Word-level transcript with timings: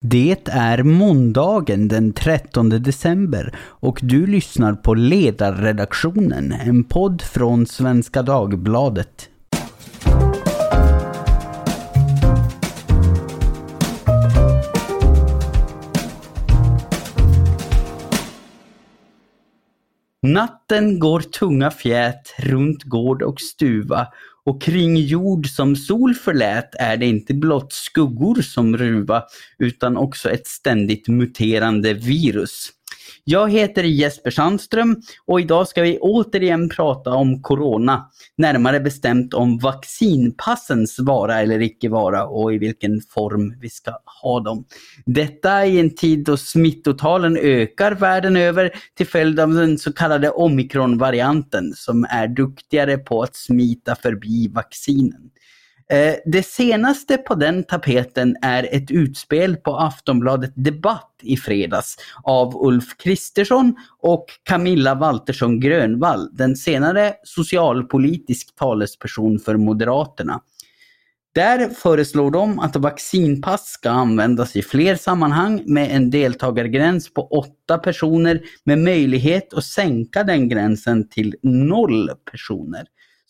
Det 0.00 0.48
är 0.48 0.82
måndagen 0.82 1.88
den 1.88 2.12
13 2.12 2.68
december 2.68 3.54
och 3.60 4.00
du 4.02 4.26
lyssnar 4.26 4.74
på 4.74 4.94
Ledarredaktionen, 4.94 6.52
en 6.52 6.84
podd 6.84 7.22
från 7.22 7.66
Svenska 7.66 8.22
Dagbladet. 8.22 9.28
Natten 20.28 20.98
går 20.98 21.20
tunga 21.20 21.70
fjät 21.70 22.34
runt 22.38 22.82
gård 22.82 23.22
och 23.22 23.40
stuva 23.40 24.06
och 24.44 24.62
kring 24.62 24.96
jord 24.96 25.46
som 25.46 25.76
sol 25.76 26.14
förlät 26.14 26.74
är 26.74 26.96
det 26.96 27.06
inte 27.06 27.34
blott 27.34 27.72
skuggor 27.72 28.42
som 28.42 28.76
ruva 28.76 29.22
utan 29.58 29.96
också 29.96 30.30
ett 30.30 30.46
ständigt 30.46 31.08
muterande 31.08 31.94
virus. 31.94 32.70
Jag 33.24 33.52
heter 33.52 33.82
Jesper 33.82 34.30
Sandström 34.30 34.96
och 35.26 35.40
idag 35.40 35.68
ska 35.68 35.82
vi 35.82 35.98
återigen 35.98 36.68
prata 36.68 37.10
om 37.10 37.42
Corona. 37.42 38.10
Närmare 38.36 38.80
bestämt 38.80 39.34
om 39.34 39.58
vaccinpassens 39.58 40.98
vara 40.98 41.40
eller 41.40 41.62
icke 41.62 41.88
vara 41.88 42.26
och 42.26 42.54
i 42.54 42.58
vilken 42.58 43.00
form 43.00 43.54
vi 43.60 43.70
ska 43.70 43.92
ha 44.22 44.40
dem. 44.40 44.64
Detta 45.06 45.66
i 45.66 45.80
en 45.80 45.94
tid 45.94 46.24
då 46.24 46.36
smittotalen 46.36 47.36
ökar 47.36 47.92
världen 47.92 48.36
över 48.36 48.70
till 48.96 49.06
följd 49.06 49.40
av 49.40 49.54
den 49.54 49.78
så 49.78 49.92
kallade 49.92 50.30
omikronvarianten 50.30 51.72
som 51.74 52.06
är 52.10 52.28
duktigare 52.28 52.98
på 52.98 53.22
att 53.22 53.36
smita 53.36 53.94
förbi 53.94 54.48
vaccinen. 54.48 55.30
Eh, 55.92 56.14
det 56.24 56.46
senaste 56.46 57.16
på 57.16 57.34
den 57.34 57.64
tapeten 57.64 58.36
är 58.42 58.68
ett 58.74 58.90
utspel 58.90 59.56
på 59.56 59.76
Aftonbladet 59.76 60.52
Debatt 60.54 61.10
i 61.22 61.36
fredags 61.36 61.96
av 62.22 62.56
Ulf 62.56 62.96
Kristersson 62.96 63.76
och 64.00 64.26
Camilla 64.42 64.94
Waltersson 64.94 65.60
Grönvall, 65.60 66.28
den 66.32 66.56
senare 66.56 67.14
socialpolitisk 67.22 68.56
talesperson 68.56 69.38
för 69.38 69.56
Moderaterna. 69.56 70.40
Där 71.34 71.68
föreslår 71.68 72.30
de 72.30 72.58
att 72.58 72.76
vaccinpass 72.76 73.66
ska 73.66 73.90
användas 73.90 74.56
i 74.56 74.62
fler 74.62 74.96
sammanhang 74.96 75.62
med 75.66 75.90
en 75.90 76.10
deltagargräns 76.10 77.14
på 77.14 77.26
åtta 77.26 77.78
personer 77.78 78.40
med 78.64 78.78
möjlighet 78.78 79.54
att 79.54 79.64
sänka 79.64 80.24
den 80.24 80.48
gränsen 80.48 81.08
till 81.08 81.34
noll 81.42 82.10
personer. 82.30 82.86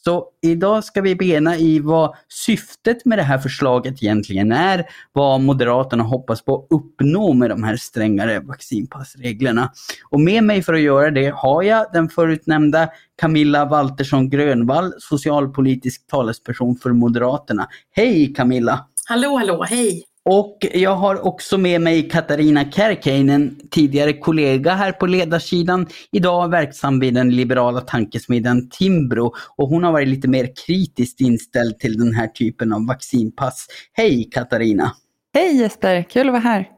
Så 0.08 0.26
idag 0.42 0.84
ska 0.84 1.00
vi 1.00 1.14
bena 1.14 1.56
i 1.56 1.80
vad 1.80 2.14
syftet 2.28 3.04
med 3.04 3.18
det 3.18 3.22
här 3.22 3.38
förslaget 3.38 4.02
egentligen 4.02 4.52
är, 4.52 4.84
vad 5.12 5.40
Moderaterna 5.40 6.02
hoppas 6.02 6.42
på 6.42 6.56
att 6.56 6.66
uppnå 6.70 7.32
med 7.32 7.50
de 7.50 7.62
här 7.62 7.76
strängare 7.76 8.40
vaccinpassreglerna. 8.40 9.72
Och 10.10 10.20
med 10.20 10.44
mig 10.44 10.62
för 10.62 10.74
att 10.74 10.80
göra 10.80 11.10
det 11.10 11.34
har 11.36 11.62
jag 11.62 11.86
den 11.92 12.08
förutnämnda 12.08 12.88
Camilla 13.20 13.64
Waltersson 13.64 14.30
Grönvall, 14.30 14.92
socialpolitisk 14.98 16.06
talesperson 16.06 16.76
för 16.76 16.92
Moderaterna. 16.92 17.68
Hej 17.90 18.34
Camilla! 18.34 18.86
Hallå, 19.08 19.36
hallå, 19.36 19.64
hej! 19.68 20.04
Och 20.30 20.66
jag 20.74 20.94
har 20.94 21.26
också 21.26 21.58
med 21.58 21.80
mig 21.80 22.08
Katarina 22.08 22.64
Kärkeinen, 22.72 23.56
tidigare 23.70 24.12
kollega 24.12 24.74
här 24.74 24.92
på 24.92 25.06
ledarsidan, 25.06 25.86
idag 26.12 26.50
verksam 26.50 27.00
vid 27.00 27.14
den 27.14 27.36
liberala 27.36 27.80
tankesmedjan 27.80 28.68
Timbro 28.68 29.34
och 29.56 29.68
hon 29.68 29.84
har 29.84 29.92
varit 29.92 30.08
lite 30.08 30.28
mer 30.28 30.48
kritiskt 30.66 31.20
inställd 31.20 31.78
till 31.78 31.98
den 31.98 32.14
här 32.14 32.26
typen 32.26 32.72
av 32.72 32.86
vaccinpass. 32.86 33.66
Hej 33.92 34.30
Katarina! 34.32 34.92
Hej 35.34 35.56
Jesper, 35.56 36.02
kul 36.02 36.28
att 36.28 36.32
vara 36.32 36.42
här! 36.42 36.68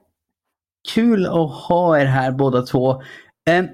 Kul 0.95 1.27
att 1.27 1.51
ha 1.69 2.01
er 2.01 2.07
här 2.07 2.33
båda 2.33 2.63
två. 2.63 3.03
Eh, 3.49 3.65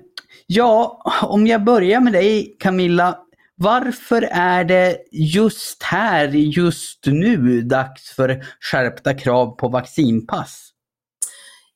ja, 0.46 1.02
om 1.22 1.46
jag 1.46 1.64
börjar 1.64 2.00
med 2.00 2.12
dig 2.12 2.56
Camilla, 2.58 3.18
varför 3.56 4.28
är 4.32 4.64
det 4.64 4.98
just 5.12 5.82
här, 5.82 6.28
just 6.28 7.06
nu, 7.06 7.62
dags 7.62 8.10
för 8.10 8.44
skärpta 8.60 9.14
krav 9.14 9.56
på 9.56 9.68
vaccinpass? 9.68 10.70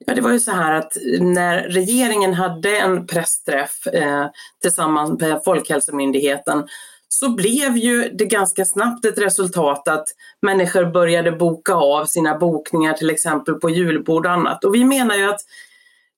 Ja, 0.06 0.14
det 0.14 0.20
var 0.20 0.32
ju 0.32 0.40
så 0.40 0.50
här 0.50 0.72
att 0.72 0.92
när 1.20 1.62
regeringen 1.62 2.34
hade 2.34 2.78
en 2.78 3.06
pressträff 3.06 3.86
eh, 3.86 4.26
tillsammans 4.62 5.20
med 5.20 5.40
Folkhälsomyndigheten 5.44 6.68
så 7.08 7.28
blev 7.34 7.76
ju 7.76 8.08
det 8.08 8.24
ganska 8.24 8.64
snabbt 8.64 9.04
ett 9.04 9.18
resultat 9.18 9.88
att 9.88 10.04
människor 10.42 10.84
började 10.84 11.32
boka 11.32 11.74
av 11.74 12.04
sina 12.04 12.38
bokningar 12.38 12.92
till 12.92 13.10
exempel 13.10 13.54
på 13.54 13.70
julbord 13.70 14.26
och 14.26 14.32
annat. 14.32 14.64
Och 14.64 14.74
vi 14.74 14.84
menar 14.84 15.14
ju 15.14 15.30
att 15.30 15.40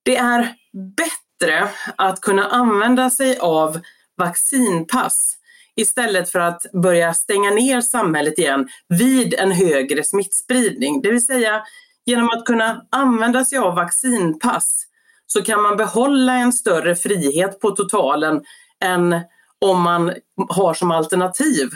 det 0.02 0.16
är 0.16 0.54
bättre 0.96 1.68
att 1.96 2.20
kunna 2.20 2.44
använda 2.44 3.10
sig 3.10 3.38
av 3.38 3.80
vaccinpass 4.18 5.36
istället 5.76 6.30
för 6.30 6.38
att 6.38 6.62
börja 6.82 7.14
stänga 7.14 7.50
ner 7.50 7.80
samhället 7.80 8.38
igen 8.38 8.68
vid 8.88 9.34
en 9.34 9.52
högre 9.52 10.04
smittspridning. 10.04 11.02
Det 11.02 11.10
vill 11.10 11.24
säga 11.24 11.62
genom 12.04 12.28
att 12.28 12.44
kunna 12.44 12.82
använda 12.90 13.44
sig 13.44 13.58
av 13.58 13.74
vaccinpass 13.74 14.86
så 15.26 15.42
kan 15.42 15.62
man 15.62 15.76
behålla 15.76 16.34
en 16.34 16.52
större 16.52 16.96
frihet 16.96 17.60
på 17.60 17.70
totalen 17.70 18.42
än 18.84 19.20
om 19.58 19.82
man 19.82 20.12
har 20.48 20.74
som 20.74 20.90
alternativ 20.90 21.70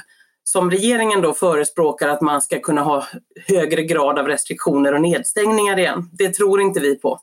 som 0.45 0.71
regeringen 0.71 1.21
då 1.21 1.35
förespråkar 1.35 2.09
att 2.09 2.21
man 2.21 2.43
ska 2.43 2.61
kunna 2.61 2.83
ha 2.83 3.07
högre 3.47 3.83
grad 3.83 4.19
av 4.19 4.27
restriktioner 4.27 4.95
och 4.95 5.01
nedstängningar 5.01 5.79
igen. 5.79 6.11
Det 6.13 6.29
tror 6.29 6.61
inte 6.61 6.81
vi 6.81 6.95
på. 6.95 7.21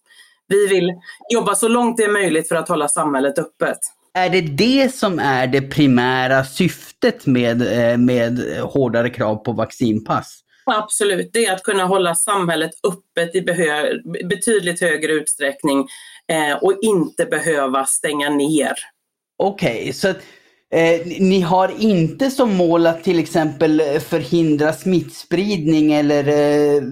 Vi 0.48 0.68
vill 0.68 0.94
jobba 1.30 1.56
så 1.56 1.68
långt 1.68 1.98
det 1.98 2.04
är 2.04 2.12
möjligt 2.12 2.48
för 2.48 2.56
att 2.56 2.70
hålla 2.70 2.88
samhället 2.88 3.40
öppet. 3.40 3.80
Är 4.14 4.30
det 4.30 4.42
det 4.42 4.94
som 4.94 5.20
är 5.20 5.48
det 5.48 5.62
primära 5.62 6.44
syftet 6.46 7.26
med, 7.26 7.62
eh, 7.62 7.98
med 7.98 8.40
hårdare 8.62 9.10
krav 9.10 9.36
på 9.36 9.52
vaccinpass? 9.52 10.40
Absolut, 10.66 11.30
det 11.34 11.46
är 11.46 11.54
att 11.54 11.64
kunna 11.64 11.86
hålla 11.86 12.16
samhället 12.16 12.72
öppet 12.84 13.36
i 13.36 13.42
betydligt 14.26 14.82
högre 14.82 15.12
utsträckning 15.12 15.88
eh, 16.28 16.58
och 16.62 16.80
inte 16.82 17.26
behöva 17.26 17.86
stänga 17.86 18.30
ner. 18.30 18.74
Okej, 19.38 19.80
okay, 19.80 19.94
så 19.94 20.08
eh, 20.08 21.02
ni 21.20 21.42
har 21.42 21.72
inte 21.80 22.32
som 22.32 22.56
mål 22.56 22.88
att 22.88 23.04
till 23.04 23.20
exempel 23.20 23.82
förhindra 24.00 24.74
smittspridning 24.74 25.94
eller 25.94 26.28
eh, 26.28 26.84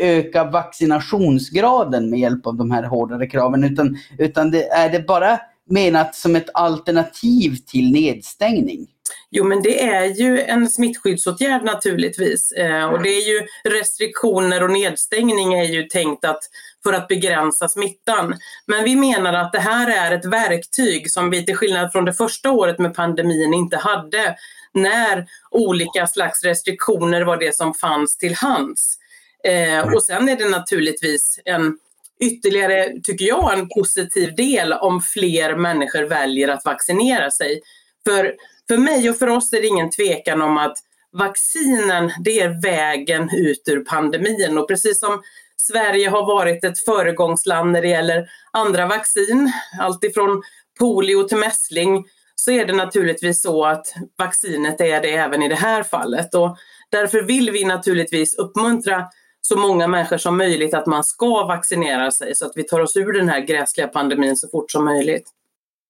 öka 0.00 0.44
vaccinationsgraden 0.44 2.10
med 2.10 2.20
hjälp 2.20 2.46
av 2.46 2.56
de 2.56 2.70
här 2.70 2.82
hårdare 2.82 3.26
kraven 3.26 3.64
utan, 3.64 3.98
utan 4.18 4.50
det, 4.50 4.68
är 4.68 4.90
det 4.90 5.00
bara 5.00 5.40
menat 5.70 6.14
som 6.14 6.36
ett 6.36 6.48
alternativ 6.54 7.56
till 7.66 7.92
nedstängning? 7.92 8.86
Jo 9.30 9.44
men 9.44 9.62
det 9.62 9.82
är 9.82 10.04
ju 10.04 10.40
en 10.40 10.68
smittskyddsåtgärd 10.68 11.64
naturligtvis 11.64 12.52
eh, 12.52 12.84
och 12.84 13.02
det 13.02 13.08
är 13.08 13.28
ju 13.28 13.46
restriktioner 13.64 14.62
och 14.62 14.70
nedstängning 14.70 15.54
är 15.54 15.64
ju 15.64 15.82
tänkt 15.82 16.24
att 16.24 16.40
för 16.82 16.92
att 16.92 17.08
begränsa 17.08 17.68
smittan. 17.68 18.34
Men 18.66 18.84
vi 18.84 18.96
menar 18.96 19.32
att 19.32 19.52
det 19.52 19.58
här 19.58 19.90
är 19.90 20.16
ett 20.16 20.24
verktyg 20.24 21.10
som 21.10 21.30
vi 21.30 21.46
till 21.46 21.56
skillnad 21.56 21.92
från 21.92 22.04
det 22.04 22.12
första 22.12 22.50
året 22.50 22.78
med 22.78 22.94
pandemin 22.94 23.54
inte 23.54 23.76
hade 23.76 24.36
när 24.74 25.26
olika 25.50 26.06
slags 26.06 26.44
restriktioner 26.44 27.22
var 27.22 27.36
det 27.36 27.56
som 27.56 27.74
fanns 27.74 28.16
till 28.16 28.34
hands. 28.34 28.98
Eh, 29.44 29.94
och 29.94 30.02
sen 30.02 30.28
är 30.28 30.36
det 30.36 30.48
naturligtvis 30.48 31.40
en 31.44 31.78
ytterligare, 32.20 32.92
tycker 33.02 33.24
jag, 33.24 33.58
en 33.58 33.68
positiv 33.68 34.34
del 34.34 34.72
om 34.72 35.00
fler 35.00 35.56
människor 35.56 36.02
väljer 36.02 36.48
att 36.48 36.64
vaccinera 36.64 37.30
sig. 37.30 37.60
För, 38.06 38.34
för 38.68 38.76
mig 38.76 39.10
och 39.10 39.16
för 39.16 39.26
oss 39.26 39.52
är 39.52 39.60
det 39.60 39.66
ingen 39.66 39.90
tvekan 39.90 40.42
om 40.42 40.58
att 40.58 40.76
vaccinen, 41.12 42.12
det 42.24 42.40
är 42.40 42.62
vägen 42.62 43.30
ut 43.32 43.62
ur 43.66 43.84
pandemin 43.84 44.58
och 44.58 44.68
precis 44.68 45.00
som 45.00 45.22
Sverige 45.56 46.08
har 46.08 46.26
varit 46.26 46.64
ett 46.64 46.84
föregångsland 46.84 47.72
när 47.72 47.82
det 47.82 47.88
gäller 47.88 48.26
andra 48.52 48.86
vaccin, 48.86 49.52
alltifrån 49.78 50.42
polio 50.78 51.28
till 51.28 51.38
mässling, 51.38 52.04
så 52.34 52.50
är 52.50 52.64
det 52.64 52.72
naturligtvis 52.72 53.42
så 53.42 53.64
att 53.64 53.86
vaccinet 54.18 54.80
är 54.80 55.02
det 55.02 55.14
även 55.14 55.42
i 55.42 55.48
det 55.48 55.54
här 55.54 55.82
fallet. 55.82 56.34
Och 56.34 56.56
därför 56.90 57.22
vill 57.22 57.50
vi 57.50 57.64
naturligtvis 57.64 58.34
uppmuntra 58.34 59.06
så 59.40 59.56
många 59.56 59.88
människor 59.88 60.18
som 60.18 60.36
möjligt 60.36 60.74
att 60.74 60.86
man 60.86 61.04
ska 61.04 61.46
vaccinera 61.46 62.10
sig 62.10 62.34
så 62.34 62.46
att 62.46 62.52
vi 62.54 62.62
tar 62.62 62.80
oss 62.80 62.96
ur 62.96 63.12
den 63.12 63.28
här 63.28 63.40
gräsliga 63.40 63.88
pandemin 63.88 64.36
så 64.36 64.48
fort 64.48 64.70
som 64.70 64.84
möjligt. 64.84 65.24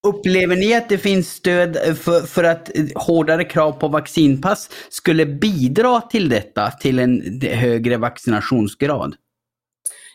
Upplever 0.07 0.57
ni 0.57 0.75
att 0.75 0.89
det 0.89 0.99
finns 0.99 1.31
stöd 1.31 1.77
för, 1.77 2.27
för 2.27 2.45
att 2.45 2.71
hårdare 2.95 3.45
krav 3.45 3.73
på 3.73 3.89
vaccinpass 3.89 4.71
skulle 4.89 5.27
bidra 5.27 6.01
till 6.01 6.29
detta, 6.29 6.71
till 6.71 6.99
en 6.99 7.41
högre 7.43 7.97
vaccinationsgrad? 7.97 9.15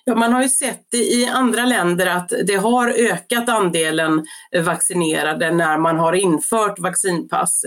Ja, 0.04 0.16
man 0.16 0.34
har 0.34 0.44
ju 0.44 0.50
sett 0.50 0.94
i 0.94 1.26
andra 1.26 1.66
länder 1.66 2.08
att 2.08 2.32
det 2.48 2.56
har 2.56 2.88
ökat 2.90 3.50
andelen 3.50 4.26
vaccinerade 4.64 5.52
när 5.52 5.78
man 5.78 6.00
har 6.00 6.14
infört 6.14 6.80
vaccinpass. 6.80 7.66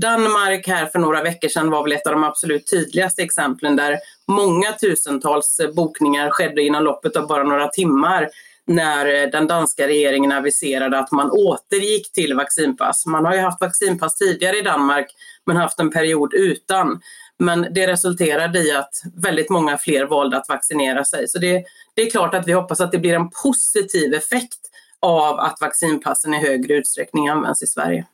Danmark 0.00 0.68
här 0.68 0.86
för 0.86 0.98
några 0.98 1.22
veckor 1.22 1.48
sedan 1.48 1.70
var 1.70 1.82
väl 1.82 1.92
ett 1.92 2.06
av 2.06 2.12
de 2.12 2.24
absolut 2.24 2.70
tydligaste 2.70 3.22
exemplen 3.22 3.76
där 3.76 3.98
många 4.28 4.72
tusentals 4.72 5.60
eh, 5.60 5.74
bokningar 5.74 6.30
skedde 6.30 6.62
inom 6.62 6.84
loppet 6.84 7.16
av 7.16 7.26
bara 7.26 7.42
några 7.42 7.68
timmar 7.68 8.28
när 8.66 9.22
eh, 9.22 9.30
den 9.30 9.46
danska 9.46 9.86
regeringen 9.86 10.32
aviserade 10.32 10.98
att 10.98 11.12
man 11.12 11.30
återgick 11.30 12.12
till 12.12 12.34
vaccinpass. 12.34 13.06
Man 13.06 13.24
har 13.24 13.34
ju 13.34 13.40
haft 13.40 13.60
vaccinpass 13.60 14.16
tidigare 14.16 14.58
i 14.58 14.62
Danmark 14.62 15.06
men 15.46 15.56
haft 15.56 15.80
en 15.80 15.90
period 15.90 16.34
utan. 16.34 17.00
Men 17.38 17.66
det 17.74 17.86
resulterade 17.86 18.58
i 18.58 18.72
att 18.72 19.02
väldigt 19.14 19.50
många 19.50 19.78
fler 19.78 20.06
valde 20.06 20.36
att 20.36 20.48
vaccinera 20.48 21.04
sig. 21.04 21.28
Så 21.28 21.38
det, 21.38 21.64
det 21.94 22.02
är 22.02 22.10
klart 22.10 22.34
att 22.34 22.48
vi 22.48 22.52
hoppas 22.52 22.80
att 22.80 22.92
det 22.92 22.98
blir 22.98 23.14
en 23.14 23.30
positiv 23.30 24.14
effekt 24.14 24.60
av 25.00 25.38
att 25.38 25.60
vaccinpassen 25.60 26.34
i 26.34 26.38
högre 26.38 26.74
utsträckning 26.74 27.28
används 27.28 27.62
i 27.62 27.66
Sverige. 27.66 28.06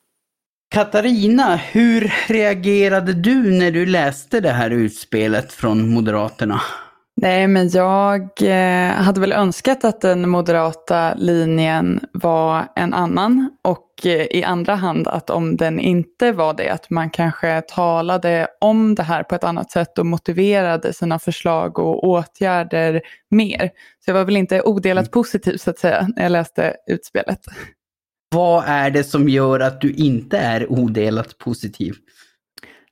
Katarina, 0.73 1.57
hur 1.57 2.13
reagerade 2.29 3.13
du 3.13 3.51
när 3.51 3.71
du 3.71 3.87
läste 3.87 4.41
det 4.41 4.51
här 4.51 4.71
utspelet 4.71 5.53
från 5.53 5.89
Moderaterna? 5.89 6.61
Nej, 7.17 7.49
men 7.49 7.69
jag 7.69 8.23
eh, 8.43 8.93
hade 8.93 9.21
väl 9.21 9.33
önskat 9.33 9.85
att 9.85 10.01
den 10.01 10.29
moderata 10.29 11.15
linjen 11.15 12.01
var 12.13 12.65
en 12.77 12.95
annan 12.95 13.51
och 13.63 14.07
eh, 14.07 14.27
i 14.31 14.45
andra 14.45 14.75
hand 14.75 15.09
att 15.09 15.31
om 15.31 15.57
den 15.57 15.81
inte 15.81 16.33
var 16.33 16.55
det, 16.55 16.69
att 16.69 16.91
man 16.91 17.11
kanske 17.11 17.61
talade 17.61 18.47
om 18.61 18.95
det 18.95 19.03
här 19.03 19.23
på 19.23 19.35
ett 19.35 19.45
annat 19.45 19.71
sätt 19.71 19.99
och 19.99 20.07
motiverade 20.07 20.93
sina 20.93 21.19
förslag 21.19 21.79
och 21.79 22.05
åtgärder 22.05 23.01
mer. 23.31 23.71
Så 24.05 24.11
jag 24.11 24.15
var 24.15 24.25
väl 24.25 24.37
inte 24.37 24.63
odelat 24.63 25.05
mm. 25.05 25.11
positiv 25.11 25.57
så 25.57 25.71
att 25.71 25.79
säga 25.79 26.09
när 26.17 26.23
jag 26.23 26.33
läste 26.33 26.77
utspelet. 26.87 27.41
Vad 28.32 28.64
är 28.67 28.90
det 28.90 29.05
som 29.05 29.29
gör 29.29 29.61
att 29.61 29.81
du 29.81 29.93
inte 29.93 30.38
är 30.38 30.73
odelat 30.73 31.38
positiv? 31.38 31.94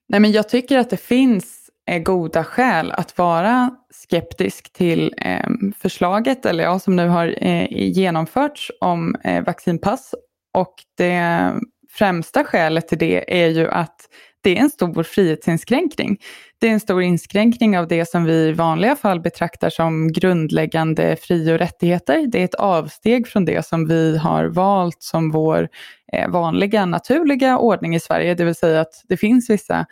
Nej, 0.08 0.20
men 0.20 0.32
jag 0.32 0.48
tycker 0.48 0.78
att 0.78 0.90
det 0.90 0.96
finns 0.96 1.70
eh, 1.90 2.02
goda 2.02 2.44
skäl 2.44 2.92
att 2.92 3.18
vara 3.18 3.70
skeptisk 3.90 4.72
till 4.72 5.14
eh, 5.16 5.48
förslaget, 5.78 6.46
eller 6.46 6.64
ja, 6.64 6.78
som 6.78 6.96
nu 6.96 7.08
har 7.08 7.44
eh, 7.46 7.66
genomförts 7.70 8.70
om 8.80 9.16
eh, 9.24 9.44
vaccinpass. 9.44 10.14
Och 10.58 10.74
det 10.96 11.52
främsta 11.90 12.44
skälet 12.44 12.88
till 12.88 12.98
det 12.98 13.42
är 13.42 13.48
ju 13.48 13.68
att 13.68 13.96
det 14.40 14.58
är 14.58 14.60
en 14.60 14.70
stor 14.70 15.02
frihetsinskränkning. 15.02 16.18
Det 16.60 16.68
är 16.68 16.72
en 16.72 16.80
stor 16.80 17.02
inskränkning 17.02 17.78
av 17.78 17.88
det 17.88 18.08
som 18.08 18.24
vi 18.24 18.32
i 18.32 18.52
vanliga 18.52 18.96
fall 18.96 19.20
betraktar 19.20 19.70
som 19.70 20.12
grundläggande 20.12 21.16
fri 21.16 21.52
och 21.52 21.58
rättigheter. 21.58 22.26
Det 22.26 22.40
är 22.40 22.44
ett 22.44 22.54
avsteg 22.54 23.28
från 23.28 23.44
det 23.44 23.66
som 23.66 23.86
vi 23.86 24.18
har 24.18 24.44
valt 24.44 25.02
som 25.02 25.30
vår 25.30 25.68
eh, 26.12 26.30
vanliga 26.30 26.86
naturliga 26.86 27.58
ordning 27.58 27.94
i 27.94 28.00
Sverige, 28.00 28.34
det 28.34 28.44
vill 28.44 28.54
säga 28.54 28.80
att 28.80 29.04
det 29.08 29.16
finns 29.16 29.50
vissa 29.50 29.86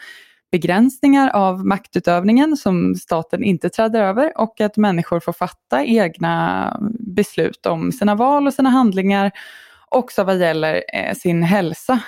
begränsningar 0.53 1.31
av 1.31 1.67
maktutövningen 1.67 2.57
som 2.57 2.95
staten 2.95 3.45
inte 3.45 3.71
träder 3.71 4.03
över 4.03 4.33
och 4.37 4.61
att 4.61 4.77
människor 4.77 5.21
får 5.21 5.33
fatta 5.33 5.85
egna 5.85 6.77
beslut 7.01 7.67
om 7.67 7.93
sina 7.93 8.15
val 8.15 8.47
och 8.47 8.55
sina 8.55 8.71
handlingar 8.71 9.33
också 9.91 10.25
vad 10.25 10.39
gäller 10.39 10.85
eh, 10.95 11.15
sin 11.15 11.43
hälsa 11.43 12.01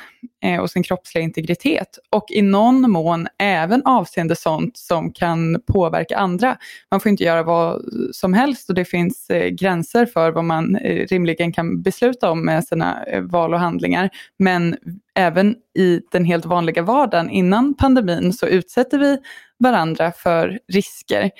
eh, 0.45 0.61
och 0.61 0.71
sin 0.71 0.83
kroppsliga 0.83 1.25
integritet. 1.25 1.99
Och 2.11 2.27
i 2.31 2.43
någon 2.43 2.91
mån 2.91 3.29
även 3.39 3.83
avseende 3.85 4.37
sånt 4.37 4.77
som 4.77 5.13
kan 5.13 5.61
påverka 5.67 6.17
andra. 6.17 6.57
Man 6.91 7.01
får 7.01 7.11
inte 7.11 7.25
göra 7.25 7.43
vad 7.43 7.83
som 8.13 8.35
helst 8.35 8.69
och 8.69 8.75
det 8.75 8.85
finns 8.85 9.31
eh, 9.31 9.49
gränser 9.49 10.07
för 10.07 10.31
vad 10.31 10.45
man 10.45 10.77
eh, 10.77 11.07
rimligen 11.07 11.53
kan 11.53 11.83
besluta 11.83 12.31
om 12.31 12.45
med 12.45 12.65
sina 12.65 13.05
eh, 13.05 13.23
val 13.23 13.55
och 13.55 13.61
handlingar. 13.61 14.11
Men 14.39 14.77
även 15.15 15.57
i 15.79 16.01
den 16.13 16.25
helt 16.25 16.47
vanliga 16.47 16.83
vardagen 16.83 17.31
innan 17.31 17.75
pandemin 17.75 18.33
så 18.33 18.47
utsätter 18.47 18.99
vi 18.99 19.19
varandra 19.59 20.13
för 20.13 20.59
risker 20.73 21.31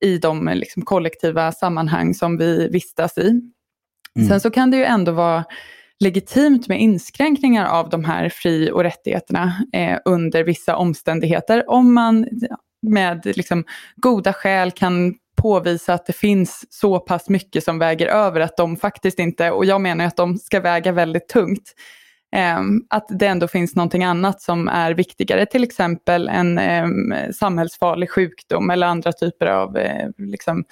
i 0.00 0.18
de 0.18 0.50
liksom, 0.54 0.82
kollektiva 0.82 1.52
sammanhang 1.52 2.14
som 2.14 2.36
vi 2.36 2.68
vistas 2.68 3.18
i. 3.18 3.40
Mm. 4.16 4.28
Sen 4.28 4.40
så 4.40 4.50
kan 4.50 4.70
det 4.70 4.76
ju 4.76 4.84
ändå 4.84 5.12
vara 5.12 5.44
legitimt 6.00 6.68
med 6.68 6.80
inskränkningar 6.80 7.66
av 7.66 7.90
de 7.90 8.04
här 8.04 8.28
fri 8.28 8.70
och 8.70 8.82
rättigheterna 8.82 9.52
eh, 9.72 9.98
under 10.04 10.44
vissa 10.44 10.76
omständigheter 10.76 11.70
om 11.70 11.94
man 11.94 12.28
med 12.82 13.36
liksom, 13.36 13.64
goda 13.96 14.32
skäl 14.32 14.70
kan 14.70 15.14
påvisa 15.36 15.94
att 15.94 16.06
det 16.06 16.12
finns 16.12 16.64
så 16.70 16.98
pass 16.98 17.28
mycket 17.28 17.64
som 17.64 17.78
väger 17.78 18.06
över 18.06 18.40
att 18.40 18.56
de 18.56 18.76
faktiskt 18.76 19.18
inte, 19.18 19.50
och 19.50 19.64
jag 19.64 19.80
menar 19.80 20.04
att 20.04 20.16
de 20.16 20.38
ska 20.38 20.60
väga 20.60 20.92
väldigt 20.92 21.28
tungt, 21.28 21.74
eh, 22.36 22.60
att 22.90 23.06
det 23.08 23.26
ändå 23.26 23.48
finns 23.48 23.76
någonting 23.76 24.04
annat 24.04 24.42
som 24.42 24.68
är 24.68 24.94
viktigare, 24.94 25.46
till 25.46 25.64
exempel 25.64 26.28
en 26.28 26.58
eh, 26.58 26.86
samhällsfarlig 27.34 28.10
sjukdom 28.10 28.70
eller 28.70 28.86
andra 28.86 29.12
typer 29.12 29.46
av 29.46 29.76
eh, 29.76 30.08
liksom, 30.18 30.58
Eh, 30.58 30.64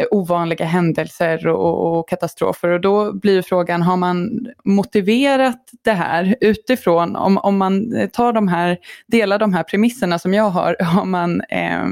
Eh, 0.00 0.06
ovanliga 0.10 0.64
händelser 0.64 1.46
och, 1.46 1.98
och, 1.98 2.08
katastrofer. 2.08 2.68
Och 2.68 2.80
då 2.80 3.12
blir 3.12 3.42
frågan, 3.42 3.82
har 3.82 3.96
man 3.96 4.46
motiverat 4.64 5.70
det 5.82 5.92
här 5.92 6.36
utifrån, 6.40 7.16
om, 7.16 7.38
om 7.38 7.58
man 7.58 8.08
tar 8.12 8.32
de 8.32 8.48
här, 8.48 8.78
delar 9.06 9.38
de 9.38 9.54
här 9.54 9.62
premisserna 9.62 10.18
som 10.18 10.34
jag 10.34 10.50
har, 10.50 10.76
har 10.84 11.04
man, 11.04 11.40
eh, 11.40 11.84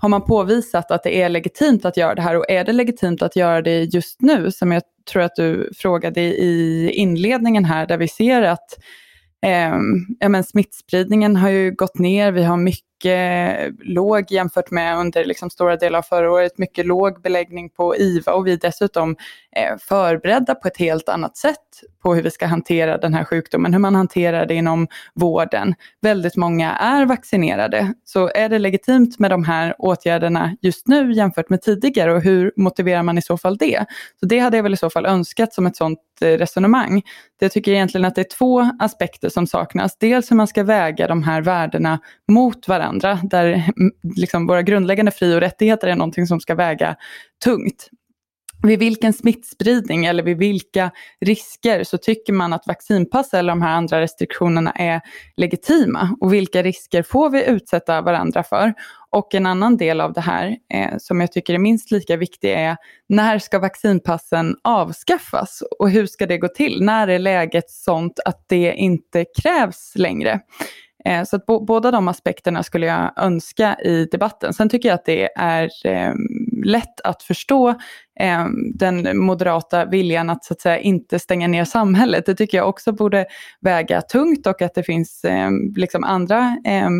har 0.00 0.08
man 0.08 0.22
påvisat 0.22 0.90
att 0.90 1.02
det 1.02 1.22
är 1.22 1.28
legitimt 1.28 1.84
att 1.84 1.96
göra 1.96 2.14
det 2.14 2.22
här? 2.22 2.36
Och 2.36 2.50
är 2.50 2.64
det 2.64 2.72
legitimt 2.72 3.22
att 3.22 3.36
göra 3.36 3.62
det 3.62 3.84
just 3.84 4.22
nu, 4.22 4.50
som 4.50 4.72
jag 4.72 4.82
tror 5.12 5.22
att 5.22 5.36
du 5.36 5.70
frågade 5.76 6.20
i 6.20 6.90
inledningen 6.94 7.64
här, 7.64 7.86
där 7.86 7.98
vi 7.98 8.08
ser 8.08 8.42
att 8.42 8.78
eh, 9.46 9.74
ja, 10.20 10.28
men 10.28 10.44
smittspridningen 10.44 11.36
har 11.36 11.48
ju 11.50 11.70
gått 11.70 11.98
ner, 11.98 12.32
vi 12.32 12.42
har 12.42 12.56
mycket 12.56 12.89
mycket 13.04 13.74
låg 13.80 14.32
jämfört 14.32 14.70
med 14.70 14.96
under 14.96 15.24
liksom 15.24 15.50
stora 15.50 15.76
delar 15.76 15.98
av 15.98 16.02
förra 16.02 16.32
året, 16.32 16.58
mycket 16.58 16.86
låg 16.86 17.22
beläggning 17.22 17.70
på 17.70 17.96
IVA 17.96 18.32
och 18.32 18.46
vi 18.46 18.52
är 18.52 18.56
dessutom 18.56 19.16
eh, 19.56 19.76
förberedda 19.78 20.54
på 20.54 20.68
ett 20.68 20.76
helt 20.76 21.08
annat 21.08 21.36
sätt 21.36 21.56
på 22.02 22.14
hur 22.14 22.22
vi 22.22 22.30
ska 22.30 22.46
hantera 22.46 22.98
den 22.98 23.14
här 23.14 23.24
sjukdomen, 23.24 23.72
hur 23.72 23.80
man 23.80 23.94
hanterar 23.94 24.46
det 24.46 24.54
inom 24.54 24.88
vården. 25.14 25.74
Väldigt 26.02 26.36
många 26.36 26.72
är 26.72 27.06
vaccinerade, 27.06 27.94
så 28.04 28.30
är 28.34 28.48
det 28.48 28.58
legitimt 28.58 29.18
med 29.18 29.30
de 29.30 29.44
här 29.44 29.74
åtgärderna 29.78 30.56
just 30.60 30.88
nu 30.88 31.12
jämfört 31.12 31.50
med 31.50 31.62
tidigare 31.62 32.12
och 32.12 32.22
hur 32.22 32.52
motiverar 32.56 33.02
man 33.02 33.18
i 33.18 33.22
så 33.22 33.36
fall 33.36 33.56
det? 33.56 33.84
Så 34.20 34.26
det 34.26 34.38
hade 34.38 34.56
jag 34.56 34.62
väl 34.62 34.74
i 34.74 34.76
så 34.76 34.90
fall 34.90 35.06
önskat 35.06 35.54
som 35.54 35.66
ett 35.66 35.76
sådant 35.76 35.98
eh, 36.20 36.26
resonemang. 36.26 37.02
Jag 37.40 37.52
tycker 37.52 37.72
egentligen 37.72 38.04
att 38.04 38.14
det 38.14 38.20
är 38.20 38.36
två 38.38 38.70
aspekter 38.78 39.28
som 39.28 39.46
saknas. 39.46 39.98
Dels 39.98 40.30
hur 40.30 40.36
man 40.36 40.46
ska 40.46 40.64
väga 40.64 41.08
de 41.08 41.22
här 41.22 41.42
värdena 41.42 41.98
mot 42.28 42.68
varandra 42.68 42.89
varandra, 42.90 43.20
där 43.22 43.46
mm, 43.46 43.92
liksom 44.16 44.46
våra 44.46 44.62
grundläggande 44.62 45.12
fri 45.12 45.36
och 45.36 45.40
rättigheter 45.40 45.88
är 45.88 45.96
någonting 45.96 46.26
som 46.26 46.40
ska 46.40 46.54
väga 46.54 46.96
tungt. 47.44 47.88
Vid 48.62 48.78
vilken 48.78 49.12
smittspridning 49.12 50.04
eller 50.04 50.22
vid 50.22 50.38
vilka 50.38 50.90
risker 51.20 51.84
så 51.84 51.98
tycker 51.98 52.32
man 52.32 52.52
att 52.52 52.66
vaccinpass 52.66 53.34
eller 53.34 53.52
de 53.52 53.62
här 53.62 53.76
andra 53.76 54.00
restriktionerna 54.00 54.70
är 54.70 55.00
legitima 55.36 56.16
och 56.20 56.34
vilka 56.34 56.62
risker 56.62 57.02
får 57.02 57.30
vi 57.30 57.44
utsätta 57.44 58.02
varandra 58.02 58.42
för? 58.42 58.74
Och 59.10 59.34
en 59.34 59.46
annan 59.46 59.76
del 59.76 60.00
av 60.00 60.12
det 60.12 60.20
här 60.20 60.56
eh, 60.74 60.94
som 60.98 61.20
jag 61.20 61.32
tycker 61.32 61.54
är 61.54 61.58
minst 61.58 61.90
lika 61.90 62.16
viktig 62.16 62.52
är 62.52 62.76
när 63.08 63.38
ska 63.38 63.58
vaccinpassen 63.58 64.56
avskaffas 64.64 65.62
och 65.78 65.90
hur 65.90 66.06
ska 66.06 66.26
det 66.26 66.38
gå 66.38 66.48
till? 66.48 66.82
När 66.82 67.08
är 67.08 67.18
läget 67.18 67.70
sånt 67.70 68.20
att 68.24 68.44
det 68.48 68.74
inte 68.74 69.24
krävs 69.42 69.92
längre? 69.94 70.40
Eh, 71.04 71.24
så 71.24 71.36
att 71.36 71.46
båda 71.46 71.90
de 71.90 72.08
aspekterna 72.08 72.62
skulle 72.62 72.86
jag 72.86 73.12
önska 73.16 73.76
i 73.84 74.04
debatten. 74.04 74.54
Sen 74.54 74.68
tycker 74.68 74.88
jag 74.88 74.94
att 74.94 75.04
det 75.04 75.28
är 75.36 75.70
eh, 75.84 76.14
lätt 76.64 77.00
att 77.04 77.22
förstå 77.22 77.68
eh, 78.20 78.46
den 78.74 79.18
moderata 79.18 79.84
viljan 79.84 80.30
att 80.30 80.44
så 80.44 80.52
att 80.54 80.60
säga 80.60 80.78
inte 80.78 81.18
stänga 81.18 81.48
ner 81.48 81.64
samhället. 81.64 82.26
Det 82.26 82.34
tycker 82.34 82.58
jag 82.58 82.68
också 82.68 82.92
borde 82.92 83.26
väga 83.60 84.02
tungt 84.02 84.46
och 84.46 84.62
att 84.62 84.74
det 84.74 84.82
finns 84.82 85.24
eh, 85.24 85.50
liksom 85.76 86.04
andra 86.04 86.56
eh, 86.66 86.90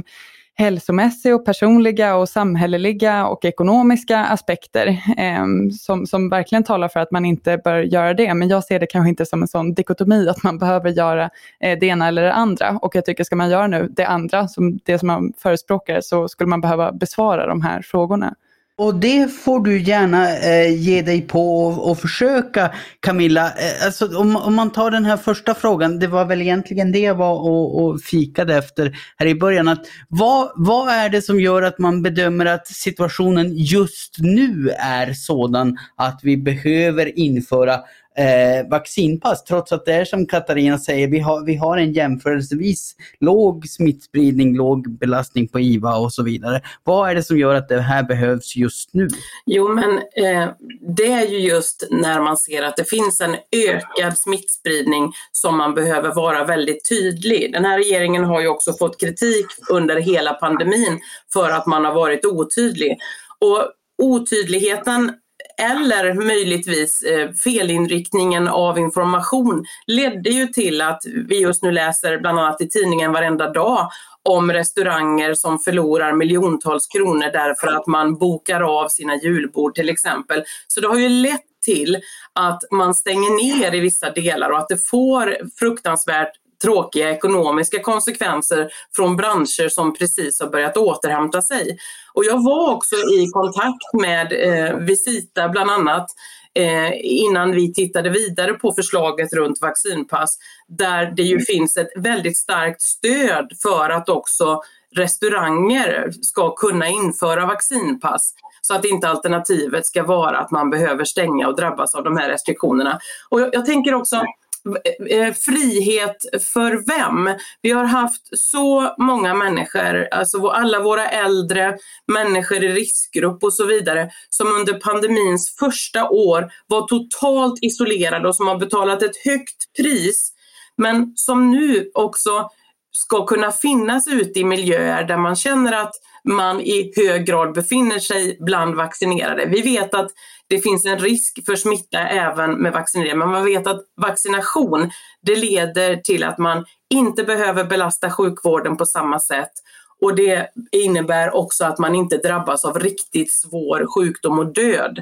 hälsomässiga 0.61 1.35
och 1.35 1.45
personliga 1.45 2.17
och 2.17 2.29
samhälleliga 2.29 3.27
och 3.27 3.45
ekonomiska 3.45 4.19
aspekter 4.19 4.87
eh, 5.17 5.45
som, 5.81 6.07
som 6.07 6.29
verkligen 6.29 6.65
talar 6.65 6.89
för 6.89 7.01
att 7.01 7.11
man 7.11 7.25
inte 7.25 7.59
bör 7.65 7.79
göra 7.79 8.15
det. 8.15 8.35
Men 8.35 8.49
jag 8.49 8.65
ser 8.65 8.81
det 8.81 8.87
kanske 8.87 9.09
inte 9.09 9.27
som 9.27 9.43
en 9.43 9.49
sån 9.49 9.75
dikotomi 9.75 10.29
att 10.29 10.43
man 10.43 10.59
behöver 10.65 10.91
göra 10.91 11.31
eh, 11.61 11.79
det 11.79 11.87
ena 11.87 12.09
eller 12.09 12.23
det 12.23 12.33
andra. 12.33 12.79
Och 12.83 12.97
jag 12.97 13.05
tycker 13.05 13.25
ska 13.25 13.37
man 13.37 13.51
göra 13.51 13.67
nu 13.67 13.89
det 13.97 14.05
andra, 14.05 14.49
som 14.49 14.79
det 14.85 14.99
som 14.99 15.07
man 15.07 15.33
förespråkar, 15.39 16.01
så 16.01 16.29
skulle 16.29 16.49
man 16.49 16.61
behöva 16.61 16.93
besvara 16.93 17.47
de 17.47 17.63
här 17.63 17.83
frågorna. 17.83 18.35
Och 18.81 18.95
det 18.95 19.29
får 19.29 19.61
du 19.61 19.81
gärna 19.81 20.39
eh, 20.39 20.81
ge 20.81 21.03
dig 21.03 21.23
på 21.23 21.67
och, 21.67 21.91
och 21.91 21.99
försöka 21.99 22.75
Camilla. 23.01 23.47
Eh, 23.47 23.87
alltså, 23.87 24.19
om, 24.19 24.37
om, 24.37 24.55
man 24.55 24.73
tar 24.73 24.91
den 24.91 25.05
här 25.05 25.17
första 25.17 25.55
frågan, 25.55 25.99
det 25.99 26.07
var 26.07 26.25
väl 26.25 26.43
egentligen 26.43 26.93
det 26.93 26.99
jag 26.99 27.15
var 27.15 27.33
och, 27.33 27.85
och 27.85 28.01
fikade 28.01 28.57
efter 28.57 28.97
här 29.17 29.27
i 29.27 29.35
början. 29.35 29.69
Att 29.69 29.87
vad, 30.09 30.51
vad 30.57 30.89
är 30.89 31.09
det 31.09 31.23
som 31.23 31.41
gör 31.41 31.63
att 31.63 31.79
man 31.79 32.03
bedömer 32.03 32.47
att 32.47 32.67
situationen 32.67 33.53
just 33.57 34.17
nu 34.19 34.71
är 34.79 35.13
sådan 35.13 35.79
att 35.97 36.21
vi 36.23 36.37
behöver 36.37 37.19
införa 37.19 37.81
eh, 38.17 38.69
vaccinpass 38.71 39.45
trots 39.45 39.73
att 39.73 39.85
det 39.85 39.93
är 39.93 40.05
som 40.05 40.27
Katarina 40.27 40.79
säger, 40.79 41.09
vi 41.09 41.19
har, 41.19 41.45
vi 41.45 41.57
har 41.57 41.77
en 41.77 41.93
jämförelsevis 41.93 42.95
låg 43.21 43.69
smittspridning, 43.69 44.57
låg 44.57 44.91
belastning 44.99 45.49
på 45.49 45.61
IVA 45.61 45.97
och 45.97 46.13
så 46.13 46.23
vidare. 46.23 46.63
Vad 46.85 47.11
är 47.11 47.15
det 47.15 47.23
som 47.23 47.39
gör 47.39 47.55
att 47.55 47.69
det 47.69 47.81
här 47.81 48.03
behövs 48.03 48.57
just 48.57 48.95
nu? 48.95 49.09
Jo 49.47 49.69
men 49.69 49.99
eh, 49.99 50.49
det 50.97 51.13
är 51.13 51.27
ju 51.27 51.39
just 51.39 51.89
när 51.91 52.21
man 52.21 52.37
ser 52.37 52.63
att 52.63 52.77
det 52.77 52.85
finns 52.85 53.21
en 53.21 53.37
ökad 53.67 54.19
smittspridning 54.19 55.13
som 55.33 55.57
man 55.57 55.75
behöver 55.75 56.15
vara 56.15 56.45
väldigt 56.45 56.89
tydlig. 56.89 57.53
Den 57.53 57.65
här 57.65 57.79
regeringen 57.79 58.25
har 58.25 58.41
ju 58.41 58.49
också 58.49 58.73
fått 58.73 59.01
kritik 59.01 59.47
under 59.71 60.01
hela 60.01 60.33
pandemin 60.33 61.01
för 61.33 61.51
att 61.51 61.67
man 61.67 61.85
har 61.85 61.95
varit 61.95 62.25
otydlig. 62.25 62.99
Och 63.39 63.73
otydligheten 64.03 65.13
eller 65.61 66.15
möjligtvis 66.15 67.03
eh, 67.03 67.31
felinriktningen 67.33 68.49
av 68.49 68.79
information 68.79 69.65
ledde 69.87 70.31
ju 70.31 70.47
till 70.47 70.81
att 70.81 71.03
vi 71.29 71.41
just 71.41 71.63
nu 71.63 71.73
läser 71.73 72.19
bland 72.19 72.39
annat 72.39 72.61
i 72.61 72.69
tidningen 72.69 73.13
varenda 73.13 73.53
dag 73.53 73.91
om 74.23 74.53
restauranger 74.53 75.35
som 75.35 75.59
förlorar 75.59 76.13
miljontals 76.13 76.87
kronor 76.87 77.31
därför 77.33 77.67
att 77.67 77.87
man 77.87 78.15
bokar 78.15 78.61
av 78.61 78.89
sina 78.89 79.17
julbord 79.17 79.75
till 79.75 79.89
exempel. 79.89 80.45
Så 80.69 80.81
det 80.81 80.89
har 80.89 80.99
ju 80.99 81.09
lett 81.09 81.45
till 81.65 81.99
att 82.33 82.63
man 82.71 82.95
stänger 82.95 83.59
ner 83.59 83.75
i 83.75 83.81
vissa 83.81 84.11
delar 84.11 84.51
och 84.51 84.59
att 84.59 84.69
det 84.69 84.89
får 84.91 85.37
fruktansvärt 85.59 86.33
tråkiga 86.63 87.11
ekonomiska 87.11 87.83
konsekvenser 87.83 88.71
från 88.97 89.17
branscher 89.17 89.69
som 89.69 89.95
precis 89.95 90.41
har 90.41 90.49
börjat 90.49 90.77
återhämta 90.77 91.43
sig. 91.43 91.79
Och 92.15 92.25
jag 92.25 92.45
var 92.45 92.75
också 92.75 92.97
i 92.97 93.27
kontakt 93.33 93.93
med 94.01 94.33
eh, 94.33 94.77
Visita 94.77 95.49
bland 95.49 95.71
annat 95.71 96.07
eh, 96.55 96.91
innan 97.03 97.53
vi 97.53 97.73
tittade 97.73 98.11
vidare 98.11 98.53
på 98.53 98.73
förslaget 98.73 99.33
runt 99.33 99.61
vaccinpass 99.61 100.39
där 100.69 101.13
det 101.17 101.23
ju 101.23 101.41
finns 101.41 101.77
ett 101.77 101.91
väldigt 101.97 102.39
starkt 102.39 102.83
stöd 102.83 103.53
för 103.63 103.91
att 103.91 104.09
också 104.09 104.63
restauranger 104.97 106.11
ska 106.23 106.55
kunna 106.55 106.89
införa 106.89 107.47
vaccinpass 107.47 108.35
så 108.63 108.75
att 108.75 108.85
inte 108.85 109.09
alternativet 109.09 109.87
ska 109.87 110.03
vara 110.03 110.39
att 110.39 110.51
man 110.51 110.71
behöver 110.71 111.05
stänga 111.05 111.49
och 111.49 111.57
drabbas 111.57 111.95
av 111.95 112.05
de 112.05 112.17
här 112.17 112.29
restriktionerna. 112.29 112.99
Och 113.29 113.41
jag, 113.41 113.49
jag 113.53 113.67
tänker 113.67 113.95
också 113.95 114.25
Eh, 114.65 115.19
eh, 115.19 115.35
frihet 115.35 116.17
för 116.53 116.87
vem? 116.87 117.39
Vi 117.63 117.71
har 117.71 117.85
haft 117.85 118.39
så 118.39 118.95
många 118.99 119.35
människor, 119.35 120.09
alltså 120.11 120.49
alla 120.49 120.81
våra 120.81 121.09
äldre, 121.09 121.77
människor 122.13 122.65
i 122.65 122.69
riskgrupp 122.69 123.45
och 123.45 123.55
så 123.55 123.65
vidare, 123.65 124.11
som 124.31 124.47
under 124.47 124.73
pandemins 124.73 125.57
första 125.59 126.09
år 126.09 126.51
var 126.67 126.87
totalt 126.87 127.59
isolerade 127.63 128.29
och 128.29 128.37
som 128.37 128.47
har 128.47 128.59
betalat 128.59 129.03
ett 129.03 129.17
högt 129.25 129.73
pris, 129.77 130.33
men 130.77 131.13
som 131.17 131.51
nu 131.51 131.91
också 131.95 132.51
ska 132.93 133.27
kunna 133.27 133.53
finnas 133.53 134.09
ute 134.09 134.41
i 134.41 134.45
miljöer 134.45 135.05
där 135.05 135.17
man 135.17 135.37
känner 135.37 135.73
att 135.73 135.93
man 136.25 136.61
i 136.61 136.93
hög 136.97 137.27
grad 137.27 137.55
befinner 137.55 137.99
sig 137.99 138.37
bland 138.41 138.75
vaccinerade. 138.75 139.47
Vi 139.47 139.63
vet 139.63 139.95
att 139.95 140.11
det 140.49 140.59
finns 140.59 140.87
en 140.87 140.99
risk 140.99 141.45
för 141.47 141.57
smitta 141.57 141.99
även 141.99 142.63
med 142.63 142.73
vaccinering, 142.73 143.19
men 143.19 143.29
man 143.29 143.45
vet 143.45 143.67
att 143.67 143.81
vaccination 143.97 144.91
det 145.23 145.37
leder 145.37 145.97
till 145.97 146.25
att 146.25 146.39
man 146.39 146.65
inte 146.95 147.25
behöver 147.25 147.65
belasta 147.65 148.11
sjukvården 148.11 148.77
på 148.77 148.87
samma 148.87 149.21
sätt 149.21 149.53
och 150.01 150.15
det 150.15 150.51
innebär 150.73 151.35
också 151.35 151.65
att 151.65 151.79
man 151.79 151.95
inte 151.95 152.17
drabbas 152.17 152.65
av 152.65 152.79
riktigt 152.79 153.33
svår 153.33 153.87
sjukdom 153.95 154.39
och 154.39 154.53
död. 154.53 154.99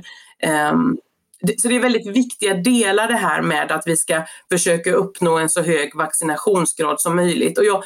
Um, 0.72 0.98
så 1.58 1.68
det 1.68 1.76
är 1.76 1.80
väldigt 1.80 2.06
viktiga 2.06 2.54
delar 2.54 3.08
det 3.08 3.16
här 3.16 3.42
med 3.42 3.72
att 3.72 3.86
vi 3.86 3.96
ska 3.96 4.22
försöka 4.52 4.92
uppnå 4.92 5.38
en 5.38 5.48
så 5.48 5.62
hög 5.62 5.96
vaccinationsgrad 5.96 7.00
som 7.00 7.16
möjligt. 7.16 7.58
Och 7.58 7.64
jag, 7.64 7.84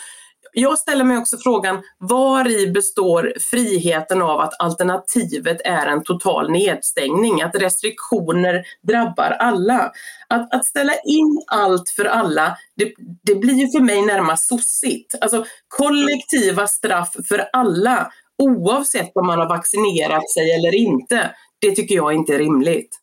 jag 0.52 0.78
ställer 0.78 1.04
mig 1.04 1.18
också 1.18 1.36
frågan, 1.38 1.82
var 1.98 2.48
i 2.50 2.70
består 2.70 3.32
friheten 3.50 4.22
av 4.22 4.40
att 4.40 4.60
alternativet 4.60 5.60
är 5.64 5.86
en 5.86 6.02
total 6.02 6.50
nedstängning, 6.50 7.42
att 7.42 7.54
restriktioner 7.54 8.62
drabbar 8.88 9.36
alla? 9.38 9.92
Att, 10.28 10.54
att 10.54 10.66
ställa 10.66 10.92
in 10.94 11.42
allt 11.46 11.90
för 11.90 12.04
alla, 12.04 12.56
det, 12.76 12.92
det 13.22 13.34
blir 13.34 13.54
ju 13.54 13.70
för 13.70 13.80
mig 13.80 14.02
närmast 14.02 14.48
sossigt. 14.48 15.14
Alltså 15.20 15.44
kollektiva 15.68 16.66
straff 16.66 17.16
för 17.28 17.48
alla, 17.52 18.12
oavsett 18.42 19.16
om 19.16 19.26
man 19.26 19.38
har 19.38 19.48
vaccinerat 19.48 20.30
sig 20.30 20.54
eller 20.54 20.74
inte, 20.74 21.30
det 21.60 21.74
tycker 21.74 21.94
jag 21.94 22.12
inte 22.12 22.34
är 22.34 22.38
rimligt. 22.38 23.01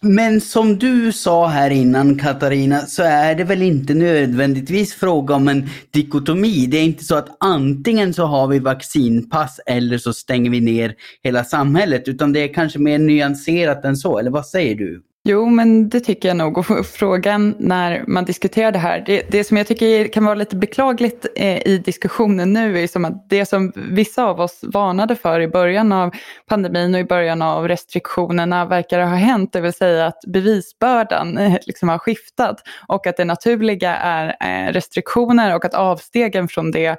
Men 0.00 0.40
som 0.40 0.78
du 0.78 1.12
sa 1.12 1.46
här 1.46 1.70
innan 1.70 2.18
Katarina, 2.18 2.80
så 2.80 3.02
är 3.02 3.34
det 3.34 3.44
väl 3.44 3.62
inte 3.62 3.94
nödvändigtvis 3.94 4.94
fråga 4.94 5.34
om 5.34 5.48
en 5.48 5.68
dikotomi. 5.90 6.66
Det 6.66 6.76
är 6.76 6.84
inte 6.84 7.04
så 7.04 7.14
att 7.14 7.36
antingen 7.40 8.14
så 8.14 8.24
har 8.24 8.46
vi 8.46 8.58
vaccinpass 8.58 9.60
eller 9.66 9.98
så 9.98 10.12
stänger 10.12 10.50
vi 10.50 10.60
ner 10.60 10.94
hela 11.22 11.44
samhället, 11.44 12.08
utan 12.08 12.32
det 12.32 12.40
är 12.40 12.54
kanske 12.54 12.78
mer 12.78 12.98
nyanserat 12.98 13.84
än 13.84 13.96
så, 13.96 14.18
eller 14.18 14.30
vad 14.30 14.46
säger 14.46 14.74
du? 14.74 15.02
Jo, 15.28 15.46
men 15.46 15.88
det 15.88 16.00
tycker 16.00 16.28
jag 16.28 16.36
nog. 16.36 16.58
Och 16.58 16.86
frågan 16.86 17.54
när 17.58 18.04
man 18.06 18.24
diskuterar 18.24 18.72
det 18.72 18.78
här, 18.78 19.02
det, 19.06 19.22
det 19.30 19.44
som 19.44 19.56
jag 19.56 19.66
tycker 19.66 20.08
kan 20.08 20.24
vara 20.24 20.34
lite 20.34 20.56
beklagligt 20.56 21.26
eh, 21.36 21.66
i 21.66 21.82
diskussionen 21.84 22.52
nu 22.52 22.82
är 22.82 22.86
som 22.86 23.04
att 23.04 23.28
det 23.30 23.46
som 23.46 23.72
vissa 23.74 24.24
av 24.24 24.40
oss 24.40 24.60
varnade 24.62 25.16
för 25.16 25.40
i 25.40 25.48
början 25.48 25.92
av 25.92 26.10
pandemin 26.46 26.94
och 26.94 27.00
i 27.00 27.04
början 27.04 27.42
av 27.42 27.68
restriktionerna 27.68 28.64
verkar 28.64 29.00
ha 29.00 29.16
hänt, 29.16 29.52
det 29.52 29.60
vill 29.60 29.72
säga 29.72 30.06
att 30.06 30.20
bevisbördan 30.26 31.38
eh, 31.38 31.56
liksom 31.66 31.88
har 31.88 31.98
skiftat 31.98 32.62
och 32.88 33.06
att 33.06 33.16
det 33.16 33.24
naturliga 33.24 33.96
är 33.96 34.36
eh, 34.40 34.72
restriktioner 34.72 35.54
och 35.56 35.64
att 35.64 35.74
avstegen 35.74 36.48
från 36.48 36.70
det 36.70 36.96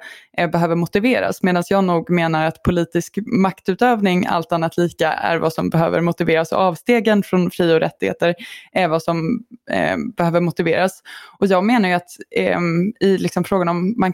behöver 0.52 0.74
motiveras. 0.74 1.42
Medan 1.42 1.62
jag 1.68 1.84
nog 1.84 2.10
menar 2.10 2.46
att 2.46 2.62
politisk 2.62 3.18
maktutövning, 3.26 4.26
allt 4.26 4.52
annat 4.52 4.76
lika, 4.76 5.12
är 5.12 5.38
vad 5.38 5.52
som 5.52 5.70
behöver 5.70 6.00
motiveras 6.00 6.52
och 6.52 6.58
avstegen 6.58 7.22
från 7.22 7.50
fri 7.50 7.74
och 7.74 7.80
rättigheter 7.80 8.11
rättigheter 8.12 8.34
är 8.72 8.88
vad 8.88 9.02
som 9.02 9.44
eh, 9.70 9.96
behöver 10.16 10.40
motiveras. 10.40 11.02
Och 11.38 11.46
jag 11.46 11.64
menar 11.64 11.88
ju 11.88 11.94
att 11.94 12.10
eh, 12.36 12.58
i 13.00 13.18
liksom 13.18 13.44
frågan 13.44 13.68
om 13.68 13.94
man 13.96 14.12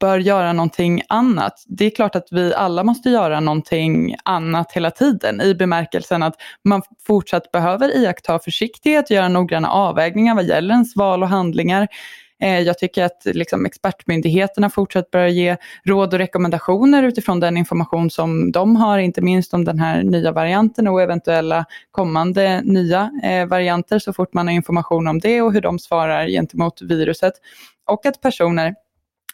bör 0.00 0.18
göra 0.18 0.52
någonting 0.52 1.02
annat, 1.08 1.64
det 1.66 1.84
är 1.84 1.90
klart 1.90 2.16
att 2.16 2.28
vi 2.30 2.54
alla 2.54 2.84
måste 2.84 3.10
göra 3.10 3.40
någonting 3.40 4.16
annat 4.24 4.72
hela 4.72 4.90
tiden 4.90 5.40
i 5.40 5.54
bemärkelsen 5.54 6.22
att 6.22 6.34
man 6.64 6.82
fortsatt 7.06 7.52
behöver 7.52 7.96
iaktta 7.96 8.38
försiktighet, 8.38 9.10
göra 9.10 9.28
noggranna 9.28 9.68
avvägningar 9.70 10.34
vad 10.34 10.44
gäller 10.44 10.74
ens 10.74 10.96
val 10.96 11.22
och 11.22 11.28
handlingar. 11.28 11.88
Eh, 12.40 12.60
jag 12.60 12.78
tycker 12.78 13.04
att 13.04 13.22
liksom, 13.24 13.66
expertmyndigheterna 13.66 14.70
fortsatt 14.70 15.10
bör 15.10 15.26
ge 15.26 15.56
råd 15.84 16.14
och 16.14 16.18
rekommendationer 16.18 17.02
utifrån 17.02 17.40
den 17.40 17.56
information 17.56 18.10
som 18.10 18.52
de 18.52 18.76
har, 18.76 18.98
inte 18.98 19.20
minst 19.20 19.54
om 19.54 19.64
den 19.64 19.78
här 19.78 20.02
nya 20.02 20.32
varianten 20.32 20.88
och 20.88 21.02
eventuella 21.02 21.64
kommande 21.90 22.60
nya 22.64 23.10
eh, 23.22 23.46
varianter 23.46 23.98
så 23.98 24.12
fort 24.12 24.34
man 24.34 24.46
har 24.46 24.54
information 24.54 25.08
om 25.08 25.18
det 25.18 25.42
och 25.42 25.52
hur 25.52 25.60
de 25.60 25.78
svarar 25.78 26.28
gentemot 26.28 26.82
viruset. 26.82 27.34
Och 27.86 28.06
att 28.06 28.20
personer 28.20 28.74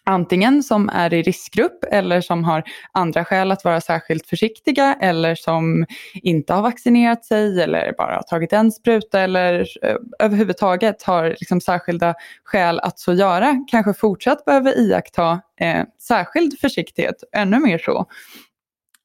antingen 0.07 0.63
som 0.63 0.89
är 0.89 1.15
i 1.15 1.23
riskgrupp 1.23 1.85
eller 1.91 2.21
som 2.21 2.45
har 2.45 2.63
andra 2.93 3.25
skäl 3.25 3.53
att 3.53 3.65
vara 3.65 3.81
särskilt 3.81 4.27
försiktiga 4.27 4.97
eller 5.01 5.35
som 5.35 5.87
inte 6.15 6.53
har 6.53 6.63
vaccinerat 6.63 7.25
sig 7.25 7.63
eller 7.63 7.95
bara 7.99 8.15
har 8.15 8.23
tagit 8.23 8.53
en 8.53 8.73
spruta 8.73 9.21
eller 9.21 9.67
eh, 9.83 9.97
överhuvudtaget 10.19 11.03
har 11.03 11.29
liksom 11.29 11.61
särskilda 11.61 12.15
skäl 12.45 12.81
att 12.81 12.99
så 12.99 13.13
göra 13.13 13.65
kanske 13.71 13.95
fortsatt 13.95 14.45
behöver 14.45 14.79
iaktta 14.79 15.41
eh, 15.61 15.85
särskild 16.03 16.61
försiktighet, 16.61 17.17
ännu 17.37 17.59
mer 17.59 17.79
så. 17.79 18.07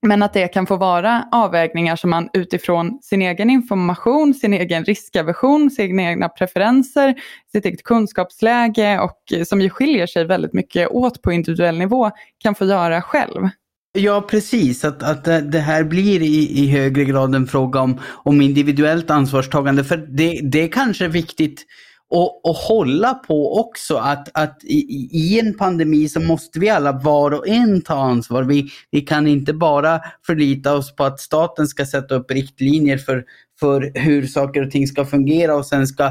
Men 0.02 0.24
att 0.24 0.34
det 0.34 0.48
kan 0.48 0.68
få 0.68 0.78
vara 0.78 1.28
avvägningar 1.32 1.96
som 1.96 2.10
man 2.10 2.30
utifrån 2.34 3.00
sin 3.02 3.22
egen 3.22 3.50
information, 3.50 4.34
sin 4.34 4.54
egen 4.54 4.86
riskaversion, 4.86 5.72
sina 5.72 6.04
egna 6.04 6.30
preferenser, 6.30 7.16
sitt 7.52 7.66
eget 7.66 7.84
kunskapsläge 7.84 9.00
och 9.00 9.34
eh, 9.34 9.44
som 9.44 9.62
ju 9.62 9.70
skiljer 9.70 10.08
sig 10.08 10.26
väldigt 10.26 10.54
mycket 10.54 10.90
åt 10.90 11.22
på 11.22 11.32
individuell 11.32 11.78
nivå 11.78 12.12
kan 12.44 12.56
få 12.56 12.66
göra 12.66 13.02
själv. 13.02 13.50
Ja, 13.94 14.22
precis. 14.22 14.86
Att, 14.86 15.04
att 15.04 15.28
eh, 15.28 15.38
det 15.38 15.60
här 15.60 15.84
blir 15.84 16.22
i, 16.22 16.64
i 16.64 16.68
högre 16.68 17.06
grad 17.06 17.36
en 17.36 17.48
fråga 17.48 17.80
om, 17.80 18.00
om 18.04 18.42
individuellt 18.42 19.10
ansvarstagande. 19.10 19.84
För 19.84 19.98
det, 19.98 20.40
det 20.44 20.64
är 20.64 20.68
kanske 20.68 21.08
viktigt 21.08 21.66
och, 22.12 22.46
och 22.46 22.56
hålla 22.56 23.14
på 23.14 23.60
också 23.60 23.96
att, 23.96 24.30
att 24.34 24.64
i, 24.64 25.10
i, 25.12 25.40
en 25.40 25.58
pandemi 25.58 26.10
så 26.10 26.20
måste 26.20 26.60
vi 26.60 26.70
alla 26.70 26.92
var 26.92 27.32
och 27.32 27.48
en 27.48 27.82
ta 27.82 27.94
ansvar. 27.94 28.44
Vi, 28.44 28.70
vi 28.92 29.02
kan 29.02 29.28
inte 29.28 29.54
bara 29.54 30.02
förlita 30.26 30.74
oss 30.76 30.96
på 30.96 31.04
att 31.04 31.20
staten 31.20 31.68
ska 31.68 31.86
sätta 31.86 32.16
upp 32.16 32.32
riktlinjer 32.32 32.98
för, 32.98 33.24
för 33.60 33.92
hur 33.96 34.28
saker 34.28 34.66
och 34.66 34.72
ting 34.72 34.88
ska 34.88 35.06
fungera 35.06 35.56
och 35.56 35.66
sen 35.66 35.88
ska 35.88 36.06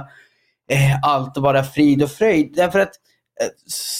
eh, 0.71 0.99
allt 1.02 1.37
vara 1.37 1.64
frid 1.64 2.02
och 2.02 2.11
fröjd. 2.11 2.52
Därför 2.57 2.78
att 2.78 2.92
eh, 3.40 3.49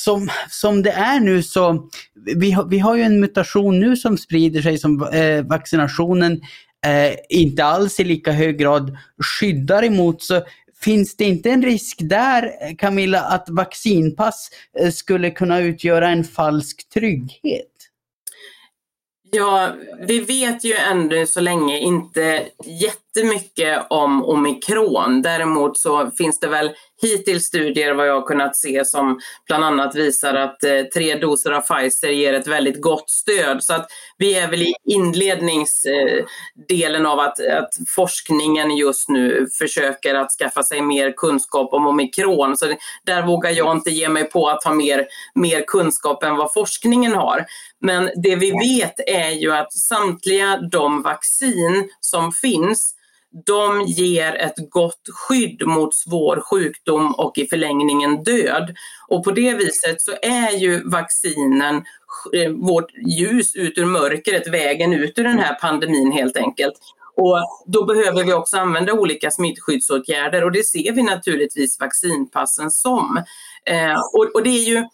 som, 0.05 0.29
som 0.49 0.83
det 0.83 0.93
är 0.93 1.21
nu 1.21 1.43
så, 1.43 1.89
vi, 2.37 2.51
har, 2.51 2.65
vi 2.65 2.79
har 2.79 2.97
ju 2.97 3.03
en 3.03 3.21
mutation 3.21 3.81
nu 3.81 3.97
som 3.97 4.19
sprider 4.19 4.63
sig 4.63 4.79
som 4.79 5.03
eh, 5.03 5.43
vaccinationen 5.43 6.41
eh, 6.87 7.15
inte 7.29 7.65
alls 7.65 8.01
i 8.01 8.05
lika 8.05 8.33
hög 8.33 8.59
grad 8.59 8.97
skyddar 9.19 9.85
emot. 9.85 10.23
Så 10.23 10.43
finns 10.83 11.17
det 11.17 11.25
inte 11.25 11.51
en 11.51 11.63
risk 11.63 11.97
där, 12.01 12.77
Camilla, 12.79 13.21
att 13.21 13.49
vaccinpass 13.49 14.51
eh, 14.79 14.91
skulle 14.91 15.31
kunna 15.31 15.61
utgöra 15.61 16.09
en 16.09 16.25
falsk 16.25 16.89
trygghet? 16.89 17.67
Ja, 19.33 19.73
vi 20.07 20.21
vet 20.21 20.65
ju 20.65 20.75
ännu 20.75 21.27
så 21.27 21.41
länge 21.41 21.79
inte 21.79 22.49
jättemycket 23.17 23.87
om 23.91 24.25
omikron. 24.25 25.23
Däremot 25.23 25.79
så 25.79 26.11
finns 26.11 26.41
det 26.41 26.49
väl 26.49 26.71
hittills 27.03 27.45
studier 27.45 27.95
vad 27.95 28.09
jag 28.09 28.21
har 28.21 28.27
kunnat 28.27 28.57
se 28.57 28.85
som 28.85 29.21
bland 29.47 29.65
annat 29.65 29.95
visar 29.95 30.35
att 30.35 30.65
eh, 30.65 30.83
tre 30.95 31.15
doser 31.15 31.51
av 31.51 31.61
Pfizer 31.61 32.09
ger 32.09 32.33
ett 32.33 32.47
väldigt 32.47 32.83
gott 32.83 33.11
stöd. 33.11 33.63
Så 33.63 33.75
att 33.75 33.87
vi 34.19 34.35
är 34.35 34.51
väl 34.51 34.63
i 34.63 34.75
inledningsdelen 34.85 37.07
av 37.07 37.21
att, 37.21 37.41
att 37.41 37.71
forskningen 37.89 38.77
just 38.77 39.09
nu 39.09 39.49
försöker 39.59 40.15
att 40.15 40.31
skaffa 40.31 40.63
sig 40.63 40.83
mer 40.83 41.13
kunskap 41.13 41.73
om 41.73 41.87
omikron. 41.87 42.57
Så 42.57 42.67
där 43.07 43.27
vågar 43.27 43.51
jag 43.51 43.77
inte 43.77 43.91
ge 43.91 44.09
mig 44.09 44.25
på 44.25 44.49
att 44.49 44.65
ha 44.65 44.75
mer, 44.75 45.07
mer 45.35 45.65
kunskap 45.67 46.23
än 46.23 46.37
vad 46.37 46.53
forskningen 46.53 47.13
har. 47.13 47.45
Men 47.81 48.11
det 48.23 48.37
vi 48.37 48.51
vet 48.51 48.95
är 49.07 49.31
ju 49.31 49.53
att 49.53 49.73
samtliga 49.73 50.57
de 50.57 51.03
vaccin 51.03 51.89
som 52.01 52.33
finns 52.33 52.95
de 53.47 53.85
ger 53.87 54.35
ett 54.35 54.71
gott 54.71 55.09
skydd 55.13 55.67
mot 55.67 55.95
svår 55.95 56.41
sjukdom 56.51 57.15
och 57.15 57.39
i 57.39 57.47
förlängningen 57.47 58.23
död. 58.23 58.75
Och 59.09 59.25
på 59.25 59.31
det 59.31 59.55
viset 59.55 60.01
så 60.01 60.13
är 60.23 60.51
ju 60.51 60.89
vaccinen 60.89 61.77
eh, 62.35 62.51
vårt 62.51 62.93
ljus 63.19 63.57
ut 63.57 63.79
ur 63.79 63.85
mörkret, 63.85 64.49
vägen 64.49 64.93
ut 64.93 65.19
ur 65.19 65.25
den 65.25 65.39
här 65.39 65.55
pandemin 65.55 66.13
helt 66.13 66.37
enkelt. 66.37 66.75
Och 67.17 67.39
då 67.67 67.85
behöver 67.85 68.25
vi 68.25 68.33
också 68.33 68.57
använda 68.57 68.93
olika 68.93 69.31
smittskyddsåtgärder 69.31 70.45
och 70.45 70.53
det 70.53 70.67
ser 70.67 70.93
vi 70.93 71.03
naturligtvis 71.03 71.81
vaccinpassen 71.81 72.71
som. 72.71 73.23
Eh, 73.65 74.01
och, 74.15 74.35
och 74.35 74.43
det 74.43 74.51
är 74.51 74.69
ju 74.69 74.85